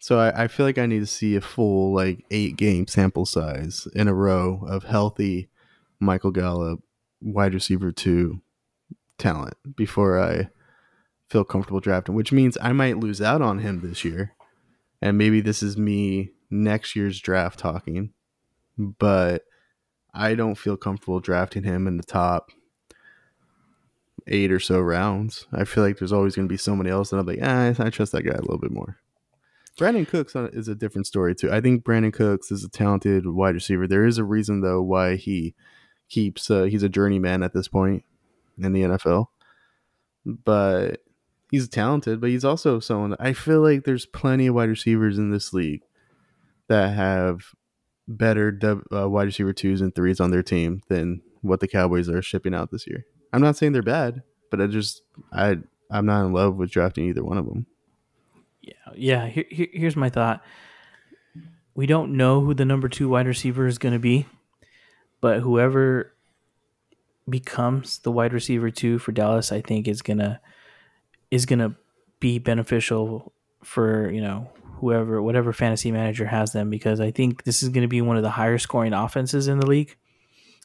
So 0.00 0.18
I, 0.18 0.44
I 0.44 0.48
feel 0.48 0.64
like 0.64 0.78
I 0.78 0.86
need 0.86 1.00
to 1.00 1.06
see 1.06 1.36
a 1.36 1.40
full 1.42 1.94
like 1.94 2.24
eight 2.30 2.56
game 2.56 2.86
sample 2.86 3.26
size 3.26 3.86
in 3.94 4.08
a 4.08 4.14
row 4.14 4.64
of 4.66 4.84
healthy 4.84 5.50
Michael 6.00 6.30
Gallup 6.30 6.80
wide 7.20 7.52
receiver 7.52 7.92
two 7.92 8.40
talent 9.18 9.54
before 9.76 10.18
I 10.18 10.48
feel 11.28 11.44
comfortable 11.44 11.80
drafting, 11.80 12.14
which 12.14 12.32
means 12.32 12.56
I 12.62 12.72
might 12.72 12.96
lose 12.96 13.20
out 13.20 13.42
on 13.42 13.58
him 13.58 13.82
this 13.82 14.02
year 14.02 14.32
and 15.02 15.18
maybe 15.18 15.42
this 15.42 15.62
is 15.62 15.76
me 15.76 16.30
next 16.50 16.96
year's 16.96 17.20
draft 17.20 17.58
talking, 17.58 18.12
but 18.78 19.44
I 20.14 20.34
don't 20.34 20.56
feel 20.56 20.78
comfortable 20.78 21.20
drafting 21.20 21.64
him 21.64 21.86
in 21.86 21.98
the 21.98 22.02
top 22.02 22.50
eight 24.26 24.50
or 24.50 24.60
so 24.60 24.80
rounds. 24.80 25.46
I 25.52 25.64
feel 25.64 25.84
like 25.84 25.98
there's 25.98 26.12
always 26.12 26.36
going 26.36 26.48
to 26.48 26.52
be 26.52 26.56
somebody 26.56 26.90
else, 26.90 27.10
that 27.10 27.18
I'm 27.18 27.26
like, 27.26 27.38
ah, 27.42 27.74
I 27.78 27.90
trust 27.90 28.12
that 28.12 28.22
guy 28.22 28.32
a 28.32 28.40
little 28.40 28.58
bit 28.58 28.72
more. 28.72 28.96
Brandin 29.78 30.06
Cooks 30.06 30.34
is 30.34 30.68
a 30.68 30.74
different 30.74 31.06
story 31.06 31.34
too. 31.34 31.50
I 31.50 31.60
think 31.60 31.84
Brandin 31.84 32.12
Cooks 32.12 32.50
is 32.50 32.64
a 32.64 32.68
talented 32.68 33.26
wide 33.26 33.54
receiver. 33.54 33.86
There 33.86 34.04
is 34.04 34.18
a 34.18 34.24
reason 34.24 34.60
though 34.60 34.82
why 34.82 35.16
he 35.16 35.54
keeps 36.08 36.50
uh, 36.50 36.64
he's 36.64 36.82
a 36.82 36.88
journeyman 36.88 37.42
at 37.42 37.54
this 37.54 37.68
point 37.68 38.04
in 38.58 38.72
the 38.72 38.82
NFL. 38.82 39.26
But 40.26 41.02
he's 41.50 41.68
talented, 41.68 42.20
but 42.20 42.30
he's 42.30 42.44
also 42.44 42.80
someone 42.80 43.16
I 43.18 43.32
feel 43.32 43.60
like 43.60 43.84
there's 43.84 44.06
plenty 44.06 44.48
of 44.48 44.54
wide 44.54 44.68
receivers 44.68 45.18
in 45.18 45.30
this 45.30 45.52
league 45.52 45.82
that 46.68 46.94
have 46.94 47.54
better 48.06 48.58
uh, 48.92 49.08
wide 49.08 49.26
receiver 49.26 49.52
twos 49.52 49.80
and 49.80 49.94
threes 49.94 50.20
on 50.20 50.30
their 50.30 50.42
team 50.42 50.82
than 50.88 51.22
what 51.42 51.60
the 51.60 51.68
Cowboys 51.68 52.08
are 52.08 52.22
shipping 52.22 52.54
out 52.54 52.70
this 52.70 52.86
year. 52.86 53.06
I'm 53.32 53.40
not 53.40 53.56
saying 53.56 53.72
they're 53.72 53.82
bad, 53.82 54.22
but 54.50 54.60
I 54.60 54.66
just 54.66 55.02
I 55.32 55.58
I'm 55.90 56.06
not 56.06 56.26
in 56.26 56.32
love 56.32 56.56
with 56.56 56.70
drafting 56.70 57.06
either 57.06 57.24
one 57.24 57.38
of 57.38 57.46
them. 57.46 57.66
Yeah, 58.62 58.74
yeah. 58.94 59.26
Here, 59.26 59.44
here, 59.50 59.68
here's 59.72 59.96
my 59.96 60.10
thought. 60.10 60.42
We 61.74 61.86
don't 61.86 62.16
know 62.16 62.40
who 62.40 62.54
the 62.54 62.64
number 62.64 62.88
two 62.88 63.08
wide 63.08 63.26
receiver 63.26 63.66
is 63.66 63.78
going 63.78 63.94
to 63.94 63.98
be, 63.98 64.26
but 65.20 65.40
whoever 65.40 66.12
becomes 67.28 67.98
the 67.98 68.10
wide 68.10 68.32
receiver 68.32 68.70
two 68.70 68.98
for 68.98 69.12
Dallas, 69.12 69.52
I 69.52 69.60
think 69.60 69.86
is 69.86 70.02
gonna 70.02 70.40
is 71.30 71.46
going 71.46 71.60
to 71.60 71.74
be 72.18 72.38
beneficial 72.38 73.32
for 73.62 74.10
you 74.10 74.20
know 74.20 74.50
whoever 74.78 75.22
whatever 75.22 75.52
fantasy 75.52 75.92
manager 75.92 76.26
has 76.26 76.52
them 76.52 76.70
because 76.70 77.00
I 77.00 77.10
think 77.10 77.44
this 77.44 77.62
is 77.62 77.68
going 77.68 77.82
to 77.82 77.88
be 77.88 78.00
one 78.00 78.16
of 78.16 78.22
the 78.22 78.30
higher 78.30 78.58
scoring 78.58 78.92
offenses 78.92 79.48
in 79.48 79.60
the 79.60 79.66
league. 79.66 79.96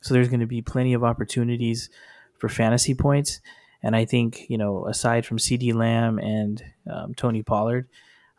So 0.01 0.13
there's 0.13 0.29
going 0.29 0.39
to 0.39 0.45
be 0.45 0.61
plenty 0.61 0.93
of 0.93 1.03
opportunities 1.03 1.89
for 2.37 2.47
fantasy 2.49 2.93
points. 2.93 3.41
And 3.85 3.95
I 3.95 4.03
think 4.03 4.49
you 4.49 4.57
know 4.57 4.85
aside 4.87 5.25
from 5.25 5.37
CeeDee 5.37 5.73
Lamb 5.73 6.19
and 6.19 6.61
um, 6.91 7.13
Tony 7.13 7.43
Pollard, 7.43 7.87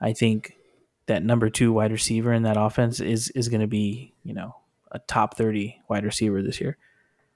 I 0.01 0.12
think 0.12 0.53
that 1.07 1.24
number 1.24 1.49
two 1.49 1.72
wide 1.72 1.92
receiver 1.92 2.32
in 2.32 2.42
that 2.42 2.59
offense 2.59 3.01
is 3.01 3.30
is 3.30 3.49
going 3.49 3.62
to 3.62 3.66
be 3.66 4.12
you 4.24 4.34
know 4.34 4.57
a 4.92 4.99
top 4.99 5.36
thirty 5.36 5.80
wide 5.88 6.05
receiver 6.05 6.42
this 6.42 6.61
year. 6.61 6.76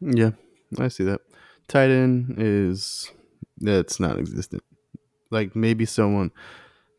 Yeah, 0.01 0.33
I 0.79 0.89
see 0.89 1.05
that. 1.05 1.21
Tight 1.69 1.91
end 1.91 2.35
is 2.37 3.11
that's 3.59 4.01
not 4.01 4.19
existent 4.19 4.63
like 5.31 5.55
maybe 5.57 5.85
someone 5.85 6.31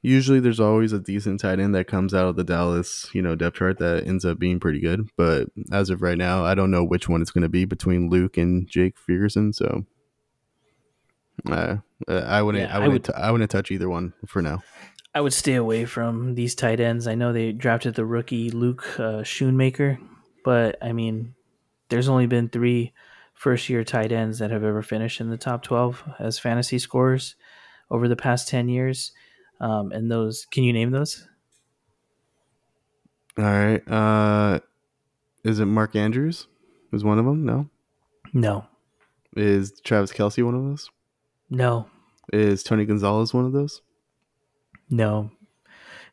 usually 0.02 0.40
there's 0.40 0.60
always 0.60 0.94
a 0.94 1.00
decent 1.00 1.40
tight 1.40 1.60
end 1.60 1.76
that 1.76 1.88
comes 1.88 2.14
out 2.14 2.28
of 2.28 2.36
the 2.36 2.44
Dallas, 2.44 3.10
you 3.14 3.22
know, 3.22 3.36
depth 3.36 3.58
chart 3.58 3.78
that 3.78 4.08
ends 4.08 4.26
up 4.26 4.40
being 4.40 4.60
pretty 4.60 4.80
good. 4.80 5.08
But 5.16 5.50
as 5.72 5.90
of 5.92 6.02
right 6.02 6.18
now, 6.18 6.44
I 6.44 6.56
don't 6.56 6.72
know 6.72 6.84
which 6.84 7.08
one 7.08 7.22
it's 7.22 7.30
going 7.32 7.44
to 7.44 7.50
be 7.50 7.66
between 7.66 8.10
Luke 8.10 8.38
and 8.38 8.68
Jake 8.68 8.98
Ferguson. 8.98 9.54
So 9.54 9.86
uh, 11.50 11.78
I 12.08 12.42
wouldn't, 12.42 12.70
yeah, 12.70 12.76
I 12.76 12.80
wouldn't, 12.80 13.10
I, 13.10 13.14
would, 13.14 13.26
I 13.28 13.32
wouldn't 13.32 13.52
touch 13.52 13.72
either 13.72 13.90
one 13.90 14.14
for 14.28 14.42
now. 14.42 14.64
I 15.14 15.22
would 15.22 15.34
stay 15.34 15.56
away 15.56 15.86
from 15.86 16.36
these 16.36 16.56
tight 16.56 16.80
ends. 16.80 17.08
I 17.08 17.16
know 17.16 17.34
they 17.34 17.52
drafted 17.52 17.96
the 17.96 18.06
rookie 18.06 18.50
Luke 18.50 18.86
uh, 18.98 19.24
Schoonmaker, 19.24 19.98
but 20.46 20.78
I 20.82 20.94
mean, 20.94 21.36
there's 21.90 22.08
only 22.08 22.28
been 22.28 22.48
three 22.48 22.94
first 23.34 23.70
year 23.70 23.84
tight 23.84 24.12
ends 24.12 24.40
that 24.40 24.52
have 24.52 24.64
ever 24.64 24.82
finished 24.82 25.20
in 25.20 25.30
the 25.30 25.38
top 25.38 25.64
12 25.64 26.04
as 26.20 26.40
fantasy 26.40 26.80
scorers 26.80 27.36
over 27.90 28.08
the 28.08 28.16
past 28.16 28.48
10 28.48 28.70
years. 28.70 29.12
Um, 29.60 29.92
and 29.92 30.10
those, 30.10 30.48
can 30.50 30.64
you 30.64 30.74
name 30.74 30.92
those? 30.92 31.28
All 33.38 33.44
right. 33.44 33.82
Uh, 33.88 34.60
is 35.44 35.60
it 35.60 35.66
Mark 35.66 35.96
Andrews? 35.96 36.48
Is 36.94 37.04
one 37.04 37.20
of 37.20 37.26
them? 37.26 37.46
No. 37.46 37.70
No. 38.34 38.66
Is 39.36 39.80
Travis 39.84 40.12
Kelce 40.12 40.44
one 40.44 40.56
of 40.56 40.64
those? 40.64 40.90
No. 41.52 41.88
Is 42.34 42.64
Tony 42.64 42.86
Gonzalez 42.86 43.34
one 43.34 43.46
of 43.46 43.52
those? 43.52 43.82
No. 44.90 45.30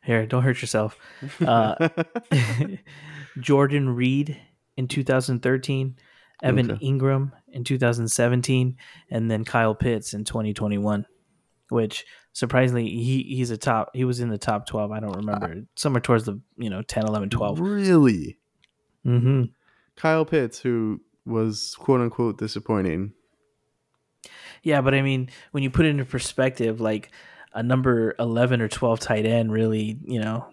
Here, 0.03 0.27
don't 0.27 0.43
hurt 0.43 0.61
yourself. 0.61 0.97
Uh, 1.43 1.89
Jordan 3.39 3.89
Reed 3.95 4.39
in 4.77 4.87
2013, 4.87 5.95
Evan 6.43 6.71
okay. 6.71 6.85
Engram 6.85 7.31
in 7.47 7.63
2017, 7.63 8.77
and 9.09 9.31
then 9.31 9.43
Kyle 9.43 9.73
Pitts 9.73 10.13
in 10.13 10.25
2021 10.25 11.05
which 11.69 12.05
surprisingly 12.33 12.89
he 12.89 13.23
he's 13.23 13.51
a 13.51 13.57
top 13.57 13.89
he 13.93 14.03
was 14.03 14.19
in 14.19 14.29
the 14.29 14.37
top 14.37 14.65
12 14.65 14.91
i 14.91 14.99
don't 14.99 15.15
remember 15.15 15.45
uh, 15.45 15.61
somewhere 15.75 16.01
towards 16.01 16.25
the 16.25 16.39
you 16.57 16.69
know 16.69 16.81
10 16.81 17.07
11 17.07 17.29
12 17.29 17.59
really 17.59 18.37
mm-hmm 19.05 19.43
kyle 19.95 20.25
pitts 20.25 20.59
who 20.59 20.99
was 21.25 21.75
quote 21.79 22.01
unquote 22.01 22.37
disappointing 22.37 23.13
yeah 24.63 24.81
but 24.81 24.93
i 24.93 25.01
mean 25.01 25.29
when 25.51 25.63
you 25.63 25.69
put 25.69 25.85
it 25.85 25.89
into 25.89 26.05
perspective 26.05 26.79
like 26.79 27.11
a 27.53 27.63
number 27.63 28.15
11 28.19 28.61
or 28.61 28.67
12 28.67 28.99
tight 28.99 29.25
end 29.25 29.51
really 29.51 29.97
you 30.05 30.19
know 30.19 30.45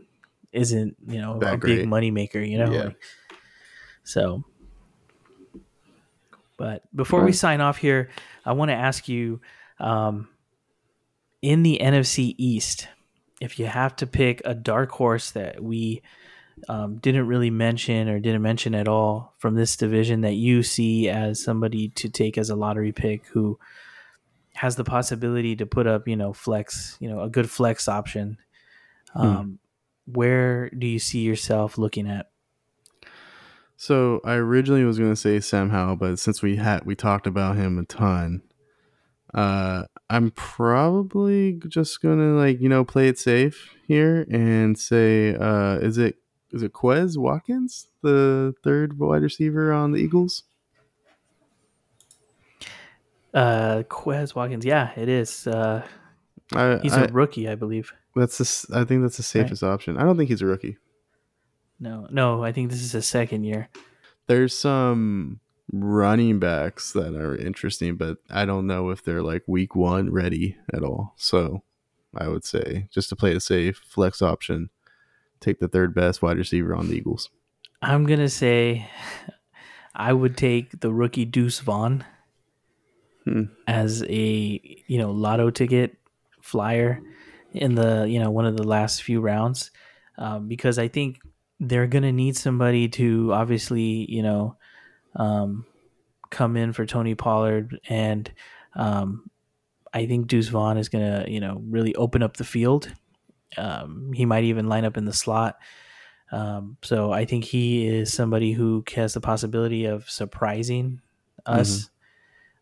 isn't 0.53 0.97
you 1.07 1.21
know 1.21 1.39
that 1.39 1.55
a 1.55 1.57
great. 1.57 1.77
big 1.77 1.89
money 1.89 2.11
maker 2.11 2.41
you 2.41 2.59
know 2.59 2.71
yeah. 2.71 2.85
like, 2.85 2.97
so 4.05 4.45
but 6.57 6.83
before 6.95 7.25
we 7.25 7.33
sign 7.33 7.61
off 7.61 7.77
here 7.77 8.09
i 8.45 8.53
want 8.53 8.71
to 8.71 8.75
ask 8.75 9.09
you 9.09 9.41
um, 9.79 10.29
in 11.43 11.63
the 11.63 11.79
NFC 11.81 12.35
East, 12.39 12.89
if 13.41 13.59
you 13.59 13.67
have 13.67 13.97
to 13.97 14.07
pick 14.07 14.43
a 14.45 14.55
dark 14.55 14.91
horse 14.91 15.31
that 15.33 15.63
we 15.63 16.03
um, 16.69 16.97
didn't 16.97 17.27
really 17.27 17.51
mention 17.51 18.09
or 18.09 18.19
didn't 18.19 18.43
mention 18.43 18.75
at 18.75 18.89
all 18.89 19.35
from 19.39 19.55
this 19.55 19.77
division 19.77 20.23
that 20.23 20.35
you 20.35 20.63
see 20.63 21.09
as 21.09 21.43
somebody 21.43 21.89
to 21.91 22.09
take 22.09 22.39
as 22.39 22.49
a 22.49 22.57
lottery 22.57 22.93
pick 22.93 23.27
who 23.27 23.59
has 24.57 24.77
the 24.77 24.85
possibility 24.85 25.55
to 25.57 25.67
put 25.67 25.87
up, 25.87 26.09
you 26.09 26.17
know, 26.17 26.33
flex, 26.33 26.97
you 26.99 27.09
know, 27.09 27.21
a 27.21 27.29
good 27.29 27.51
flex 27.51 27.89
option. 27.89 28.39
Um, 29.15 29.59
Where 30.07 30.71
do 30.71 30.87
you 30.87 30.99
see 30.99 31.21
yourself 31.21 31.79
looking 31.79 32.09
at? 32.09 32.31
So 33.77 34.21
I 34.25 34.35
originally 34.35 34.85
was 34.85 34.99
going 34.99 35.13
to 35.13 35.17
say 35.17 35.41
Sam 35.41 35.71
Howell, 35.71 35.97
but 35.97 36.19
since 36.19 36.43
we 36.43 36.57
had 36.57 36.87
we 36.87 36.95
talked 36.95 37.27
about 37.27 37.57
him 37.57 37.79
a 37.79 37.85
ton, 37.85 38.43
uh, 39.35 39.85
I'm 40.09 40.31
probably 40.31 41.61
just 41.69 42.01
gonna 42.01 42.35
like 42.35 42.61
you 42.61 42.71
know 42.71 42.85
play 42.85 43.09
it 43.09 43.19
safe 43.19 43.75
here 43.87 44.27
and 44.31 44.79
say, 44.79 45.35
uh, 45.35 45.77
is 45.79 45.99
it 45.99 46.17
is 46.53 46.63
it 46.63 46.73
Quez 46.73 47.19
Watkins, 47.19 47.89
the 48.03 48.55
third 48.65 48.99
wide 48.99 49.23
receiver 49.23 49.73
on 49.73 49.93
the 49.93 49.99
Eagles? 49.99 50.45
Uh, 53.37 53.83
Quez 53.91 54.35
Watkins, 54.35 54.65
yeah, 54.65 54.93
it 54.97 55.11
is. 55.11 55.47
Uh, 55.47 55.87
I, 56.55 56.79
he's 56.83 56.95
I, 56.95 57.05
a 57.05 57.09
rookie, 57.09 57.47
I 57.49 57.55
believe. 57.55 57.93
that's 58.15 58.39
the, 58.39 58.79
I 58.79 58.85
think 58.85 59.03
that's 59.03 59.19
the 59.19 59.23
safest 59.23 59.63
option. 59.63 59.99
I 59.99 60.05
don't 60.05 60.17
think 60.17 60.31
he's 60.31 60.41
a 60.41 60.47
rookie. 60.47 60.79
No, 61.79 62.07
no, 62.11 62.43
I 62.43 62.53
think 62.53 62.71
this 62.71 62.81
is 62.81 62.93
his 62.93 63.07
second 63.07 63.45
year. 63.45 63.69
There's 64.27 64.59
some 64.59 65.41
running 65.71 66.39
backs 66.39 66.93
that 66.93 67.15
are 67.15 67.37
interesting, 67.37 67.97
but 67.97 68.17
I 68.31 68.47
don't 68.47 68.67
know 68.67 68.89
if 68.89 69.05
they're 69.05 69.23
like 69.23 69.43
week 69.47 69.77
one 69.77 70.11
ready 70.11 70.57
at 70.73 70.83
all. 70.83 71.13
So 71.17 71.63
I 72.17 72.29
would 72.29 72.45
say 72.45 72.89
just 72.91 73.11
to 73.11 73.17
play 73.17 73.33
it 73.33 73.41
safe, 73.41 73.77
flex 73.87 74.23
option, 74.23 74.71
take 75.41 75.59
the 75.59 75.69
third 75.69 75.95
best 75.95 76.23
wide 76.23 76.39
receiver 76.39 76.75
on 76.75 76.89
the 76.89 76.95
Eagles. 76.95 77.29
I'm 77.83 78.07
gonna 78.07 78.31
say 78.31 78.89
I 79.95 80.15
would 80.15 80.39
take 80.39 80.81
the 80.81 80.91
rookie 80.91 81.27
Deuce 81.27 81.59
Vaughn 81.59 82.03
Hmm. 83.27 83.43
as 83.67 84.05
a 84.05 84.61
you 84.87 84.99
know 84.99 85.11
lotto 85.11 85.51
ticket 85.51 85.97
flyer 86.41 87.03
in 87.53 87.75
the 87.75 88.07
you 88.09 88.21
know 88.21 88.31
one 88.31 88.47
of 88.47 88.57
the 88.57 88.63
last 88.63 89.03
few 89.03 89.21
rounds 89.21 89.73
um, 90.17 90.47
because 90.47 90.79
I 90.79 90.87
think 90.87 91.19
they're 91.59 91.89
gonna 91.89 92.13
need 92.13 92.37
somebody 92.37 92.89
to 92.91 93.33
obviously 93.33 94.09
you 94.09 94.23
know 94.23 94.57
um, 95.17 95.67
come 96.31 96.57
in 96.57 96.73
for 96.73 96.87
Tony 96.87 97.17
Pollard 97.17 97.81
and 97.89 98.31
um, 98.77 99.29
I 99.93 100.07
think 100.07 100.29
Deuce 100.29 100.47
Vaughn 100.47 100.79
is 100.79 100.89
gonna 100.89 101.25
you 101.27 101.41
know 101.41 101.61
really 101.67 101.97
open 101.97 102.23
up 102.23 102.37
the 102.37 102.45
field. 102.45 102.93
Um, 103.57 104.13
he 104.13 104.25
might 104.25 104.45
even 104.45 104.69
line 104.69 104.85
up 104.85 104.97
in 104.97 105.05
the 105.05 105.13
slot. 105.13 105.57
Um, 106.31 106.77
so 106.83 107.11
I 107.11 107.25
think 107.25 107.45
he 107.45 107.89
is 107.89 108.13
somebody 108.13 108.53
who 108.53 108.85
has 108.95 109.15
the 109.15 109.21
possibility 109.21 109.87
of 109.87 110.09
surprising 110.09 111.01
us, 111.45 111.89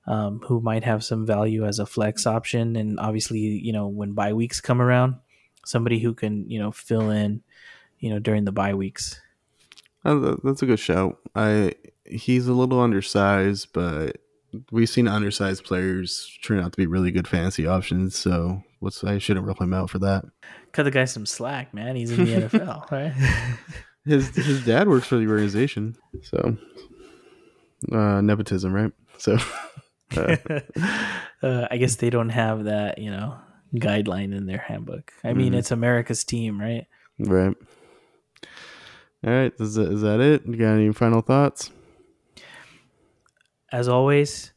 um, 0.07 0.40
who 0.46 0.61
might 0.61 0.84
have 0.84 1.05
some 1.05 1.26
value 1.26 1.64
as 1.64 1.78
a 1.78 1.86
flex 1.86 2.26
option. 2.26 2.76
And 2.76 2.98
obviously, 3.00 3.38
you 3.38 3.72
know, 3.72 3.86
when 3.88 4.12
bye 4.12 4.32
weeks 4.32 4.61
come 4.61 4.80
around, 4.80 5.16
somebody 5.64 5.98
who 5.98 6.14
can, 6.14 6.48
you 6.50 6.59
know, 6.59 6.70
fill 6.72 7.11
in, 7.11 7.42
you 7.98 8.11
know, 8.11 8.18
during 8.18 8.44
the 8.44 8.52
bye 8.52 8.74
weeks. 8.74 9.20
Oh, 10.05 10.38
that's 10.44 10.62
a 10.62 10.66
good 10.66 10.80
shout. 10.80 11.18
I 11.34 11.74
he's 12.05 12.46
a 12.46 12.52
little 12.52 12.80
undersized, 12.80 13.72
but 13.72 14.18
we've 14.70 14.88
seen 14.88 15.09
undersized 15.09 15.64
players 15.64 16.38
turn 16.42 16.61
out 16.61 16.72
to 16.72 16.76
be 16.76 16.86
really 16.86 17.11
good 17.11 17.26
fantasy 17.26 17.66
options. 17.66 18.16
So 18.16 18.62
what's 18.80 19.02
I 19.02 19.18
shouldn't 19.18 19.46
rule 19.46 19.57
him 19.59 19.72
out 19.72 19.90
for 19.90 19.98
that. 20.00 20.24
Cut 20.72 20.84
the 20.84 20.90
guy 20.90 21.07
some 21.07 21.26
slack, 21.26 21.72
man. 21.72 21.96
He's 21.96 22.11
in 22.11 22.24
the 22.24 22.32
NFL, 22.48 22.90
right? 22.90 23.12
His 24.07 24.36
his 24.36 24.62
dad 24.66 24.86
works 24.86 25.07
for 25.07 25.16
the 25.16 25.26
organization, 25.26 25.96
so 26.24 26.59
uh, 27.90 28.20
nepotism, 28.20 28.70
right? 28.70 28.92
So 29.16 29.38
uh, 31.43 31.67
I 31.71 31.77
guess 31.77 31.97
they 31.97 32.11
don't 32.11 32.29
have 32.31 32.65
that, 32.65 32.99
you 32.99 33.11
know, 33.11 33.37
guideline 33.75 34.35
in 34.37 34.47
their 34.47 34.59
handbook. 34.59 35.12
I 35.23 35.33
mean, 35.33 35.53
Mhm. 35.53 35.57
it's 35.59 35.71
America's 35.71 36.25
team, 36.25 36.61
right? 36.61 36.87
right. 37.19 37.55
All 39.27 39.33
right, 39.33 39.53
is 39.59 39.75
that, 39.77 39.91
is 39.93 40.03
that 40.03 40.21
it? 40.21 40.47
You 40.47 40.57
got 40.57 40.75
any 40.75 40.93
final 40.93 41.23
thoughts? 41.23 41.71
as 43.73 43.89
always, 43.89 44.53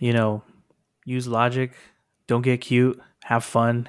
you 0.00 0.12
know, 0.12 0.42
use 1.04 1.28
logic, 1.28 1.72
don't 2.26 2.42
get 2.42 2.60
cute, 2.60 3.00
have 3.22 3.44
fun, 3.44 3.88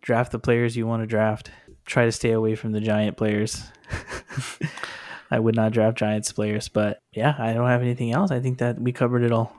draft 0.00 0.32
the 0.32 0.38
players 0.38 0.74
you 0.76 0.86
want 0.86 1.02
to 1.02 1.06
draft. 1.06 1.50
Try 1.84 2.06
to 2.06 2.12
stay 2.12 2.30
away 2.30 2.54
from 2.54 2.72
the 2.72 2.80
giant 2.80 3.18
players. 3.18 3.62
I 5.30 5.38
would 5.38 5.54
not 5.56 5.72
draft 5.72 5.98
Giants 5.98 6.32
players, 6.32 6.68
but 6.68 7.00
yeah, 7.12 7.34
I 7.38 7.52
don't 7.52 7.66
have 7.66 7.82
anything 7.82 8.12
else. 8.12 8.30
I 8.30 8.40
think 8.40 8.58
that 8.58 8.80
we 8.80 8.92
covered 8.92 9.22
it 9.24 9.32
all. 9.32 9.54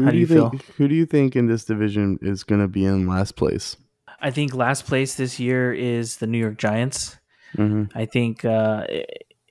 Who 0.00 0.06
How 0.06 0.12
do 0.12 0.16
do 0.16 0.20
you 0.20 0.26
you 0.26 0.50
think? 0.50 0.64
Who 0.76 0.88
do 0.88 0.94
you 0.94 1.06
think 1.06 1.36
in 1.36 1.46
this 1.46 1.64
division 1.64 2.18
is 2.22 2.42
going 2.42 2.60
to 2.60 2.68
be 2.68 2.84
in 2.84 3.06
last 3.06 3.36
place? 3.36 3.76
I 4.20 4.30
think 4.30 4.54
last 4.54 4.86
place 4.86 5.14
this 5.14 5.38
year 5.38 5.72
is 5.72 6.16
the 6.16 6.26
New 6.26 6.38
York 6.38 6.56
Giants. 6.58 7.18
hmm 7.54 7.84
I 7.94 8.06
think 8.06 8.44
uh, 8.44 8.86
I 8.88 9.04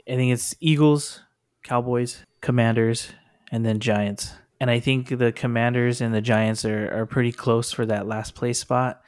think 0.06 0.34
it's 0.34 0.56
Eagles, 0.60 1.22
Cowboys, 1.64 2.24
Commanders, 2.42 3.12
and 3.52 3.66
then 3.66 3.80
Giants. 3.80 4.34
And 4.60 4.70
I 4.70 4.80
think 4.80 5.08
the 5.18 5.32
Commanders 5.32 6.02
and 6.02 6.14
the 6.14 6.22
Giants 6.22 6.66
are, 6.66 6.92
are 6.94 7.06
pretty 7.06 7.32
close 7.32 7.72
for 7.72 7.86
that 7.86 8.08
last 8.08 8.36
place 8.36 8.60
spot. 8.60 9.02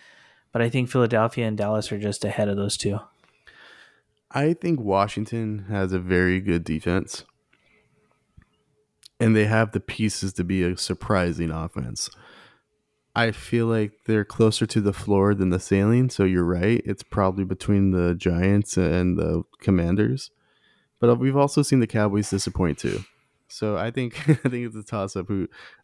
But 0.52 0.62
I 0.62 0.70
think 0.70 0.90
Philadelphia 0.90 1.48
and 1.48 1.58
Dallas 1.58 1.92
are 1.92 2.00
just 2.00 2.24
ahead 2.24 2.50
of 2.50 2.58
those 2.58 2.78
two. 2.78 3.00
I 4.32 4.54
think 4.54 4.80
Washington 4.80 5.66
has 5.70 5.92
a 5.92 6.00
very 6.00 6.40
good 6.40 6.64
defense, 6.64 7.26
and 9.22 9.36
they 9.36 9.46
have 9.46 9.72
the 9.72 9.80
pieces 9.80 10.34
to 10.34 10.44
be 10.44 10.64
a 10.64 10.76
surprising 10.76 11.52
offense. 11.52 12.10
I 13.16 13.32
feel 13.32 13.68
like 13.68 13.92
they're 14.08 14.26
closer 14.26 14.66
to 14.66 14.82
the 14.82 14.94
floor 14.94 15.36
than 15.36 15.52
the 15.52 15.60
ceiling. 15.60 16.10
So 16.10 16.24
you're 16.24 16.44
right; 16.44 16.82
it's 16.86 17.04
probably 17.04 17.44
between 17.44 17.92
the 17.92 18.16
Giants 18.16 18.78
and 18.78 19.18
the 19.18 19.44
Commanders. 19.62 20.32
But 21.00 21.12
uh, 21.12 21.16
we've 21.16 21.38
also 21.38 21.62
seen 21.62 21.80
the 21.80 21.88
Cowboys 21.88 22.30
disappoint 22.30 22.80
too. 22.80 23.04
So 23.48 23.78
I 23.78 23.92
think 23.92 24.18
I 24.30 24.50
think 24.50 24.66
it's 24.66 24.76
a 24.76 24.84
toss 24.84 25.16
up. 25.16 25.28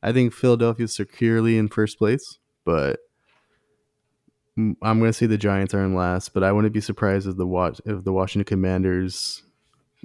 I 0.02 0.12
think 0.12 0.34
Philadelphia's 0.34 0.96
securely 0.96 1.58
in 1.60 1.68
first 1.68 2.00
place, 2.00 2.40
but 2.66 3.02
I'm 4.58 4.76
going 4.82 5.04
to 5.04 5.14
say 5.14 5.28
the 5.28 5.38
Giants 5.38 5.76
are 5.76 5.84
in 5.84 5.94
last, 5.94 6.34
but 6.34 6.44
I 6.44 6.52
wouldn't 6.52 6.74
be 6.74 6.82
surprised 6.82 7.28
if 7.28 7.38
the 7.38 7.46
watch 7.46 7.80
if 7.86 8.04
the 8.04 8.14
Washington 8.14 8.46
Commanders 8.46 9.44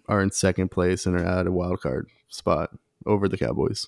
are 0.07 0.21
in 0.21 0.33
second 0.33 0.71
place 0.71 1.07
and 1.07 1.17
are 1.17 1.25
at 1.25 1.47
a 1.47 1.53
wild 1.53 1.81
card 1.81 2.09
spot 2.29 2.71
over 3.07 3.29
the 3.29 3.39
Cowboys. 3.39 3.87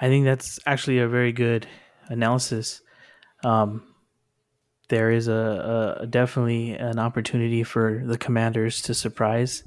I 0.00 0.06
think 0.08 0.24
that's 0.24 0.58
actually 0.66 0.98
a 0.98 1.08
very 1.08 1.32
good 1.32 1.66
analysis. 2.08 2.80
Um, 3.44 3.82
there 4.88 5.10
is 5.10 5.28
a, 5.28 5.98
a 6.00 6.06
definitely 6.06 6.72
an 6.72 6.98
opportunity 6.98 7.62
for 7.62 8.02
the 8.04 8.16
Commanders 8.16 8.80
to 8.82 8.94
surprise 8.94 9.64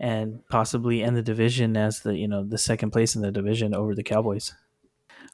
and 0.00 0.40
possibly 0.48 1.02
end 1.02 1.16
the 1.16 1.22
division 1.22 1.76
as 1.76 2.00
the 2.00 2.16
you 2.16 2.28
know 2.28 2.44
the 2.44 2.58
second 2.58 2.90
place 2.90 3.16
in 3.16 3.22
the 3.22 3.32
division 3.32 3.74
over 3.74 3.94
the 3.94 4.02
Cowboys. 4.02 4.54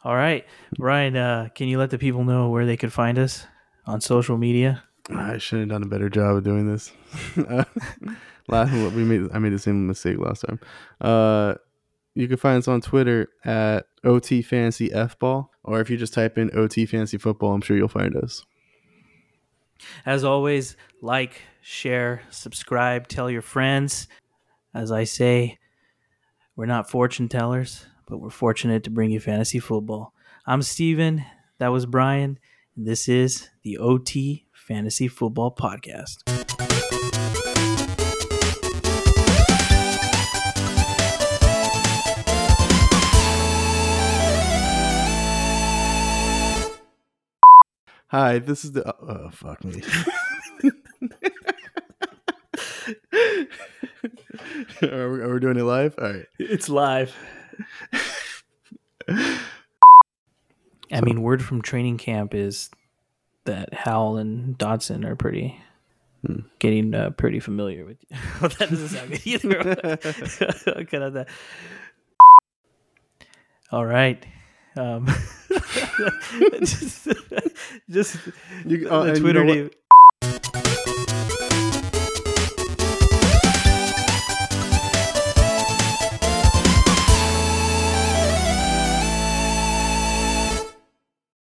All 0.04 0.14
right, 0.14 0.44
Ryan, 0.78 1.16
uh, 1.16 1.48
can 1.54 1.68
you 1.68 1.78
let 1.78 1.90
the 1.90 1.98
people 1.98 2.24
know 2.24 2.50
where 2.50 2.66
they 2.66 2.76
could 2.76 2.92
find 2.92 3.18
us 3.18 3.46
on 3.86 4.00
social 4.00 4.36
media? 4.36 4.84
I 5.10 5.38
should 5.38 5.60
have 5.60 5.68
done 5.68 5.82
a 5.82 5.88
better 5.88 6.08
job 6.08 6.36
of 6.36 6.44
doing 6.44 6.70
this. 6.70 6.92
last 8.48 8.72
we 8.72 9.04
made 9.04 9.28
I 9.32 9.38
made 9.38 9.52
the 9.52 9.58
same 9.58 9.86
mistake 9.86 10.18
last 10.18 10.44
time. 10.46 10.60
Uh, 11.00 11.54
you 12.14 12.28
can 12.28 12.36
find 12.36 12.58
us 12.58 12.68
on 12.68 12.80
Twitter 12.80 13.28
at 13.44 13.86
OT 14.04 14.42
Fantasy 14.42 14.92
F 14.92 15.18
Ball, 15.18 15.50
or 15.64 15.80
if 15.80 15.90
you 15.90 15.96
just 15.96 16.14
type 16.14 16.38
in 16.38 16.56
OT 16.56 16.86
Fantasy 16.86 17.18
Football, 17.18 17.52
I'm 17.54 17.60
sure 17.60 17.76
you'll 17.76 17.88
find 17.88 18.16
us. 18.16 18.44
As 20.06 20.24
always, 20.24 20.76
like, 21.02 21.42
share, 21.60 22.22
subscribe, 22.30 23.08
tell 23.08 23.30
your 23.30 23.42
friends. 23.42 24.06
As 24.72 24.92
I 24.92 25.04
say, 25.04 25.58
we're 26.56 26.66
not 26.66 26.88
fortune 26.88 27.28
tellers, 27.28 27.86
but 28.08 28.18
we're 28.18 28.30
fortunate 28.30 28.84
to 28.84 28.90
bring 28.90 29.10
you 29.10 29.20
fantasy 29.20 29.58
football. 29.58 30.14
I'm 30.46 30.62
Steven. 30.62 31.24
That 31.58 31.68
was 31.68 31.86
Brian. 31.86 32.38
This 32.76 33.08
is 33.08 33.50
the 33.62 33.78
OT 33.78 34.46
Fantasy 34.52 35.08
Football 35.08 35.54
Podcast. 35.54 36.43
Hi, 48.14 48.38
this 48.38 48.64
is 48.64 48.70
the 48.70 48.94
oh 49.02 49.28
fuck 49.30 49.64
me. 49.64 49.82
are, 54.82 55.10
we, 55.10 55.20
are 55.20 55.34
we 55.34 55.40
doing 55.40 55.56
it 55.56 55.64
live? 55.64 55.96
All 56.00 56.12
right. 56.12 56.26
It's 56.38 56.68
live. 56.68 57.12
I 59.08 59.40
mean, 61.02 61.22
word 61.22 61.42
from 61.42 61.60
training 61.60 61.98
camp 61.98 62.36
is 62.36 62.70
that 63.46 63.74
Howell 63.74 64.18
and 64.18 64.56
Dotson 64.56 65.04
are 65.04 65.16
pretty 65.16 65.60
Hmm. 66.24 66.42
getting 66.60 66.94
uh, 66.94 67.10
pretty 67.10 67.40
familiar 67.40 67.84
with 67.84 67.96
you. 68.08 68.16
that 68.48 68.70
doesn't 68.70 68.88
sound 68.90 69.10
good 69.10 69.26
either. 69.26 69.58
Cut 70.84 71.02
out 71.02 71.14
that. 71.14 71.26
All 73.72 73.84
right. 73.84 74.24
Um, 74.76 75.06
just, 76.60 77.08
just 77.88 78.16
you, 78.66 78.88
uh, 78.88 79.04
the 79.04 79.20
Twitter 79.20 79.44
you 79.44 79.46
know 79.46 79.54
name. 79.54 80.50